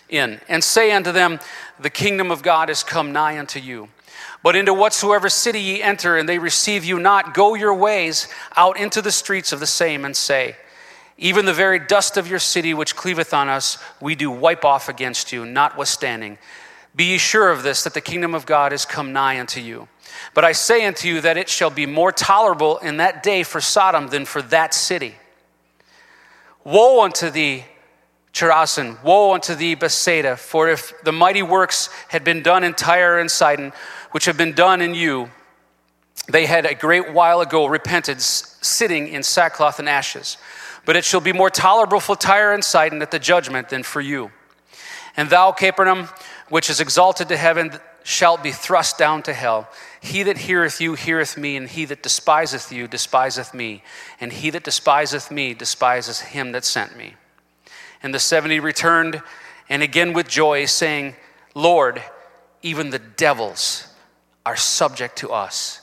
in, 0.08 0.40
and 0.48 0.62
say 0.62 0.92
unto 0.92 1.12
them, 1.12 1.40
The 1.80 1.90
kingdom 1.90 2.30
of 2.30 2.42
God 2.42 2.70
is 2.70 2.82
come 2.82 3.12
nigh 3.12 3.38
unto 3.38 3.60
you. 3.60 3.88
But 4.42 4.54
into 4.54 4.72
whatsoever 4.72 5.28
city 5.28 5.60
ye 5.60 5.82
enter, 5.82 6.16
and 6.16 6.28
they 6.28 6.38
receive 6.38 6.84
you 6.84 6.98
not, 6.98 7.34
go 7.34 7.54
your 7.54 7.74
ways 7.74 8.28
out 8.56 8.78
into 8.78 9.02
the 9.02 9.10
streets 9.10 9.52
of 9.52 9.60
the 9.60 9.66
same, 9.66 10.04
and 10.04 10.16
say, 10.16 10.56
Even 11.18 11.46
the 11.46 11.52
very 11.52 11.78
dust 11.78 12.16
of 12.16 12.28
your 12.28 12.38
city 12.38 12.72
which 12.72 12.94
cleaveth 12.94 13.34
on 13.34 13.48
us, 13.48 13.78
we 14.00 14.14
do 14.14 14.30
wipe 14.30 14.64
off 14.64 14.88
against 14.88 15.32
you, 15.32 15.44
notwithstanding. 15.44 16.38
Be 16.94 17.04
ye 17.04 17.18
sure 17.18 17.50
of 17.50 17.62
this, 17.62 17.84
that 17.84 17.94
the 17.94 18.00
kingdom 18.00 18.34
of 18.34 18.46
God 18.46 18.72
is 18.72 18.84
come 18.84 19.12
nigh 19.12 19.40
unto 19.40 19.60
you. 19.60 19.88
But 20.32 20.44
I 20.44 20.52
say 20.52 20.86
unto 20.86 21.08
you 21.08 21.20
that 21.22 21.36
it 21.36 21.48
shall 21.48 21.70
be 21.70 21.86
more 21.86 22.12
tolerable 22.12 22.78
in 22.78 22.98
that 22.98 23.22
day 23.22 23.42
for 23.42 23.60
Sodom 23.60 24.08
than 24.08 24.24
for 24.24 24.42
that 24.42 24.72
city. 24.74 25.16
Woe 26.64 27.02
unto 27.02 27.30
thee, 27.30 27.64
Chorazin! 28.36 29.02
Woe 29.02 29.32
unto 29.32 29.54
thee, 29.54 29.74
Bethsaida! 29.74 30.36
For 30.36 30.68
if 30.68 30.92
the 31.02 31.12
mighty 31.12 31.42
works 31.42 31.88
had 32.08 32.22
been 32.22 32.42
done 32.42 32.64
in 32.64 32.74
Tyre 32.74 33.18
and 33.18 33.30
Sidon, 33.30 33.72
which 34.10 34.26
have 34.26 34.36
been 34.36 34.52
done 34.52 34.82
in 34.82 34.94
you, 34.94 35.30
they 36.28 36.44
had 36.44 36.66
a 36.66 36.74
great 36.74 37.14
while 37.14 37.40
ago 37.40 37.64
repented, 37.64 38.20
sitting 38.20 39.08
in 39.08 39.22
sackcloth 39.22 39.78
and 39.78 39.88
ashes. 39.88 40.36
But 40.84 40.96
it 40.96 41.04
shall 41.04 41.22
be 41.22 41.32
more 41.32 41.48
tolerable 41.48 41.98
for 41.98 42.14
Tyre 42.14 42.52
and 42.52 42.62
Sidon 42.62 43.00
at 43.00 43.10
the 43.10 43.18
judgment 43.18 43.70
than 43.70 43.82
for 43.82 44.02
you. 44.02 44.30
And 45.16 45.30
thou, 45.30 45.52
Capernaum, 45.52 46.10
which 46.50 46.68
is 46.68 46.78
exalted 46.78 47.28
to 47.28 47.38
heaven, 47.38 47.72
shalt 48.04 48.42
be 48.42 48.52
thrust 48.52 48.98
down 48.98 49.22
to 49.22 49.32
hell. 49.32 49.66
He 50.00 50.22
that 50.24 50.36
heareth 50.36 50.78
you 50.78 50.92
heareth 50.92 51.38
me, 51.38 51.56
and 51.56 51.70
he 51.70 51.86
that 51.86 52.02
despiseth 52.02 52.70
you 52.70 52.86
despiseth 52.86 53.54
me, 53.54 53.82
and 54.20 54.30
he 54.30 54.50
that 54.50 54.62
despiseth 54.62 55.30
me 55.30 55.54
despiseth 55.54 56.20
him 56.20 56.52
that 56.52 56.66
sent 56.66 56.98
me. 56.98 57.14
And 58.02 58.14
the 58.14 58.18
seventy 58.18 58.60
returned, 58.60 59.22
and 59.68 59.82
again 59.82 60.12
with 60.12 60.28
joy, 60.28 60.66
saying, 60.66 61.16
Lord, 61.54 62.02
even 62.62 62.90
the 62.90 62.98
devils 62.98 63.88
are 64.44 64.56
subject 64.56 65.16
to 65.18 65.30
us 65.30 65.80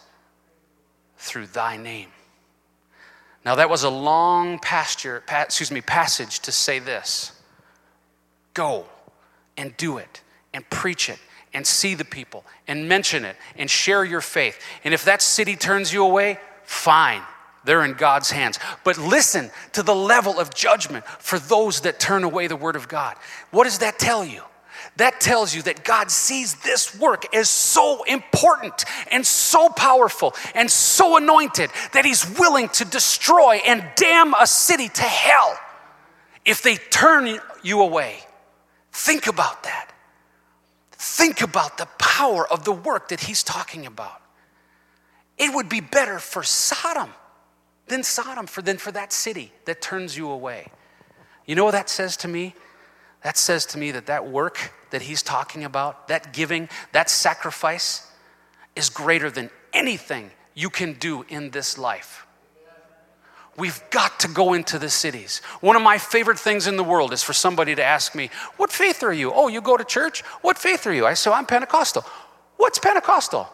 through 1.17 1.47
thy 1.47 1.77
name. 1.77 2.09
Now 3.45 3.55
that 3.55 3.69
was 3.69 3.83
a 3.83 3.89
long 3.89 4.59
pasture, 4.59 5.23
excuse 5.29 5.71
me, 5.71 5.81
passage 5.81 6.39
to 6.41 6.51
say 6.51 6.79
this. 6.79 7.33
Go 8.53 8.85
and 9.57 9.75
do 9.77 9.97
it 9.97 10.21
and 10.53 10.69
preach 10.69 11.09
it 11.09 11.19
and 11.53 11.65
see 11.67 11.93
the 11.93 12.05
people 12.05 12.45
and 12.67 12.87
mention 12.87 13.25
it 13.25 13.35
and 13.57 13.69
share 13.69 14.05
your 14.05 14.21
faith. 14.21 14.59
And 14.83 14.93
if 14.93 15.05
that 15.05 15.21
city 15.21 15.55
turns 15.55 15.91
you 15.93 16.03
away, 16.05 16.39
fine. 16.63 17.21
They're 17.63 17.85
in 17.85 17.93
God's 17.93 18.31
hands. 18.31 18.59
But 18.83 18.97
listen 18.97 19.51
to 19.73 19.83
the 19.83 19.95
level 19.95 20.39
of 20.39 20.53
judgment 20.53 21.05
for 21.05 21.39
those 21.39 21.81
that 21.81 21.99
turn 21.99 22.23
away 22.23 22.47
the 22.47 22.55
word 22.55 22.75
of 22.75 22.87
God. 22.87 23.15
What 23.51 23.63
does 23.65 23.79
that 23.79 23.99
tell 23.99 24.25
you? 24.25 24.41
That 24.97 25.21
tells 25.21 25.55
you 25.55 25.61
that 25.63 25.83
God 25.83 26.11
sees 26.11 26.55
this 26.55 26.97
work 26.99 27.33
as 27.33 27.49
so 27.49 28.03
important 28.03 28.85
and 29.11 29.25
so 29.25 29.69
powerful 29.69 30.35
and 30.53 30.69
so 30.69 31.17
anointed 31.17 31.71
that 31.93 32.05
He's 32.05 32.29
willing 32.37 32.69
to 32.69 32.85
destroy 32.85 33.61
and 33.65 33.83
damn 33.95 34.33
a 34.33 34.45
city 34.45 34.89
to 34.89 35.01
hell 35.01 35.57
if 36.45 36.61
they 36.61 36.75
turn 36.75 37.39
you 37.63 37.81
away. 37.81 38.19
Think 38.91 39.27
about 39.27 39.63
that. 39.63 39.93
Think 40.91 41.41
about 41.41 41.77
the 41.77 41.87
power 41.97 42.47
of 42.47 42.63
the 42.63 42.71
work 42.71 43.09
that 43.09 43.19
he's 43.19 43.43
talking 43.43 43.85
about. 43.85 44.21
It 45.37 45.53
would 45.53 45.67
be 45.67 45.81
better 45.81 46.19
for 46.19 46.43
Sodom 46.43 47.09
than 47.93 48.03
Sodom 48.03 48.47
for 48.47 48.63
than 48.63 48.77
for 48.77 48.91
that 48.91 49.13
city 49.13 49.53
that 49.65 49.79
turns 49.79 50.17
you 50.17 50.29
away. 50.31 50.71
You 51.45 51.55
know 51.55 51.63
what 51.63 51.71
that 51.71 51.89
says 51.89 52.17
to 52.17 52.27
me? 52.27 52.55
That 53.21 53.37
says 53.37 53.67
to 53.67 53.77
me 53.77 53.91
that 53.91 54.07
that 54.07 54.27
work 54.27 54.73
that 54.89 55.03
he's 55.03 55.21
talking 55.21 55.63
about, 55.63 56.07
that 56.07 56.33
giving, 56.33 56.69
that 56.91 57.09
sacrifice 57.09 58.09
is 58.75 58.89
greater 58.89 59.29
than 59.29 59.51
anything 59.73 60.31
you 60.55 60.71
can 60.71 60.93
do 60.93 61.23
in 61.29 61.51
this 61.51 61.77
life. 61.77 62.25
We've 63.57 63.79
got 63.91 64.19
to 64.21 64.27
go 64.27 64.53
into 64.53 64.79
the 64.79 64.89
cities. 64.89 65.43
One 65.61 65.75
of 65.75 65.83
my 65.83 65.99
favorite 65.99 66.39
things 66.39 66.65
in 66.65 66.75
the 66.75 66.83
world 66.83 67.13
is 67.13 67.21
for 67.21 67.33
somebody 67.33 67.75
to 67.75 67.83
ask 67.83 68.15
me, 68.15 68.31
What 68.57 68.71
faith 68.71 69.03
are 69.03 69.13
you? 69.13 69.31
Oh, 69.31 69.47
you 69.49 69.61
go 69.61 69.77
to 69.77 69.83
church? 69.83 70.21
What 70.41 70.57
faith 70.57 70.87
are 70.87 70.93
you? 70.93 71.05
I 71.05 71.13
say, 71.13 71.29
I'm 71.29 71.45
Pentecostal. 71.45 72.03
What's 72.57 72.79
Pentecostal? 72.79 73.47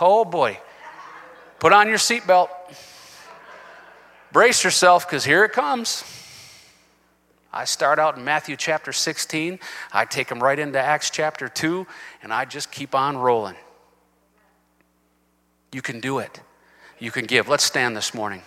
Oh 0.00 0.24
boy. 0.24 0.60
Put 1.58 1.72
on 1.72 1.88
your 1.88 1.98
seatbelt. 1.98 2.48
Brace 4.32 4.64
yourself 4.64 5.06
because 5.06 5.24
here 5.24 5.44
it 5.44 5.52
comes. 5.52 6.04
I 7.52 7.66
start 7.66 7.98
out 7.98 8.16
in 8.16 8.24
Matthew 8.24 8.56
chapter 8.56 8.92
16, 8.92 9.58
I 9.92 10.06
take 10.06 10.28
them 10.28 10.42
right 10.42 10.58
into 10.58 10.78
Acts 10.78 11.10
chapter 11.10 11.48
2, 11.48 11.86
and 12.22 12.32
I 12.32 12.46
just 12.46 12.72
keep 12.72 12.94
on 12.94 13.18
rolling. 13.18 13.56
You 15.70 15.82
can 15.82 16.00
do 16.00 16.18
it. 16.18 16.40
You 16.98 17.10
can 17.10 17.26
give. 17.26 17.48
Let's 17.48 17.64
stand 17.64 17.94
this 17.94 18.14
morning. 18.14 18.40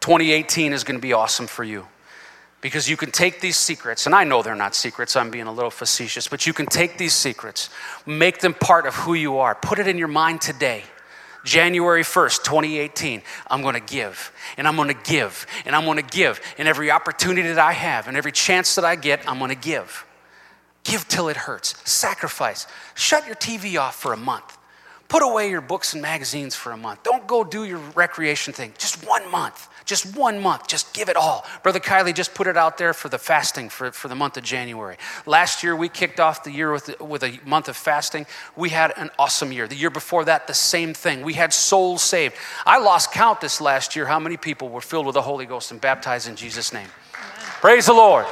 2018 0.00 0.72
is 0.72 0.82
going 0.82 0.98
to 0.98 1.02
be 1.02 1.12
awesome 1.12 1.46
for 1.46 1.62
you 1.62 1.86
because 2.60 2.88
you 2.88 2.96
can 2.96 3.12
take 3.12 3.40
these 3.40 3.56
secrets, 3.56 4.06
and 4.06 4.14
I 4.14 4.24
know 4.24 4.42
they're 4.42 4.56
not 4.56 4.74
secrets, 4.74 5.14
I'm 5.14 5.30
being 5.30 5.46
a 5.46 5.52
little 5.52 5.70
facetious, 5.70 6.26
but 6.26 6.48
you 6.48 6.52
can 6.52 6.66
take 6.66 6.98
these 6.98 7.12
secrets, 7.12 7.70
make 8.06 8.40
them 8.40 8.54
part 8.54 8.86
of 8.86 8.94
who 8.94 9.14
you 9.14 9.38
are, 9.38 9.54
put 9.54 9.78
it 9.78 9.86
in 9.86 9.98
your 9.98 10.08
mind 10.08 10.40
today. 10.40 10.82
January 11.46 12.02
1st, 12.02 12.42
2018, 12.42 13.22
I'm 13.46 13.62
to 13.62 13.80
give, 13.80 14.32
and 14.58 14.68
I'm 14.68 14.76
to 14.76 14.94
give, 14.94 15.46
and 15.64 15.74
I'm 15.74 15.96
to 15.96 16.02
give. 16.02 16.40
And 16.58 16.68
every 16.68 16.90
opportunity 16.90 17.48
that 17.48 17.58
I 17.58 17.72
have, 17.72 18.08
and 18.08 18.16
every 18.16 18.32
chance 18.32 18.74
that 18.74 18.84
I 18.84 18.96
get, 18.96 19.26
I'm 19.26 19.38
to 19.48 19.54
give. 19.54 20.04
Give 20.84 21.06
till 21.08 21.28
it 21.28 21.36
hurts. 21.36 21.74
Sacrifice. 21.88 22.66
Shut 22.94 23.26
your 23.26 23.36
TV 23.36 23.80
off 23.80 23.96
for 23.96 24.12
a 24.12 24.16
month. 24.16 24.58
Put 25.08 25.22
away 25.22 25.48
your 25.48 25.60
books 25.60 25.92
and 25.92 26.02
magazines 26.02 26.56
for 26.56 26.72
a 26.72 26.76
month. 26.76 27.04
Don't 27.04 27.26
go 27.26 27.44
do 27.44 27.64
your 27.64 27.78
recreation 27.94 28.52
thing. 28.52 28.74
Just 28.76 29.06
one 29.06 29.30
month. 29.30 29.68
Just 29.86 30.16
one 30.16 30.42
month, 30.42 30.66
just 30.66 30.92
give 30.92 31.08
it 31.08 31.14
all. 31.16 31.46
Brother 31.62 31.78
Kiley 31.78 32.12
just 32.12 32.34
put 32.34 32.48
it 32.48 32.56
out 32.56 32.76
there 32.76 32.92
for 32.92 33.08
the 33.08 33.18
fasting 33.18 33.68
for, 33.68 33.92
for 33.92 34.08
the 34.08 34.16
month 34.16 34.36
of 34.36 34.42
January. 34.42 34.96
Last 35.26 35.62
year, 35.62 35.76
we 35.76 35.88
kicked 35.88 36.18
off 36.18 36.42
the 36.42 36.50
year 36.50 36.72
with, 36.72 37.00
with 37.00 37.22
a 37.22 37.38
month 37.46 37.68
of 37.68 37.76
fasting. 37.76 38.26
We 38.56 38.70
had 38.70 38.92
an 38.96 39.10
awesome 39.16 39.52
year. 39.52 39.68
The 39.68 39.76
year 39.76 39.90
before 39.90 40.24
that, 40.24 40.48
the 40.48 40.54
same 40.54 40.92
thing. 40.92 41.22
We 41.22 41.34
had 41.34 41.52
souls 41.52 42.02
saved. 42.02 42.34
I 42.66 42.78
lost 42.78 43.12
count 43.12 43.40
this 43.40 43.60
last 43.60 43.94
year 43.94 44.06
how 44.06 44.18
many 44.18 44.36
people 44.36 44.68
were 44.70 44.80
filled 44.80 45.06
with 45.06 45.14
the 45.14 45.22
Holy 45.22 45.46
Ghost 45.46 45.70
and 45.70 45.80
baptized 45.80 46.28
in 46.28 46.34
Jesus' 46.34 46.72
name. 46.72 46.88
Amen. 47.14 47.46
Praise 47.60 47.86
the 47.86 47.92
Lord. 47.92 48.26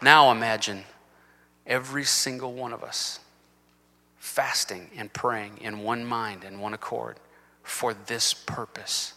Now 0.00 0.30
imagine 0.30 0.84
every 1.66 2.04
single 2.04 2.54
one 2.54 2.72
of 2.72 2.82
us 2.82 3.20
fasting 4.30 4.88
and 4.96 5.12
praying 5.12 5.58
in 5.60 5.80
one 5.80 6.04
mind 6.04 6.44
and 6.44 6.60
one 6.60 6.72
accord 6.72 7.18
for 7.64 7.92
this 7.92 8.32
purpose 8.32 9.14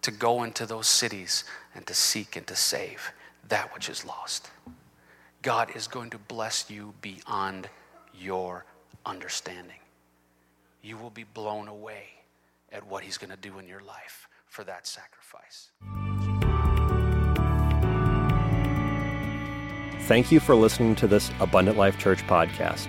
to 0.00 0.10
go 0.10 0.42
into 0.42 0.64
those 0.64 0.88
cities 0.88 1.44
and 1.74 1.86
to 1.86 1.92
seek 1.92 2.34
and 2.34 2.46
to 2.46 2.56
save 2.56 3.12
that 3.48 3.72
which 3.74 3.90
is 3.90 4.06
lost. 4.06 4.50
God 5.42 5.76
is 5.76 5.86
going 5.86 6.08
to 6.10 6.18
bless 6.18 6.70
you 6.70 6.94
beyond 7.02 7.68
your 8.18 8.64
understanding. 9.04 9.80
You 10.82 10.96
will 10.96 11.10
be 11.10 11.24
blown 11.24 11.68
away 11.68 12.04
at 12.72 12.86
what 12.86 13.04
He's 13.04 13.18
going 13.18 13.30
to 13.30 13.36
do 13.36 13.58
in 13.58 13.68
your 13.68 13.82
life 13.82 14.28
for 14.46 14.64
that 14.64 14.86
sacrifice. 14.86 15.70
Thank 20.06 20.32
you 20.32 20.40
for 20.40 20.54
listening 20.54 20.94
to 20.96 21.06
this 21.06 21.30
Abundant 21.38 21.76
Life 21.76 21.98
Church 21.98 22.26
podcast. 22.26 22.88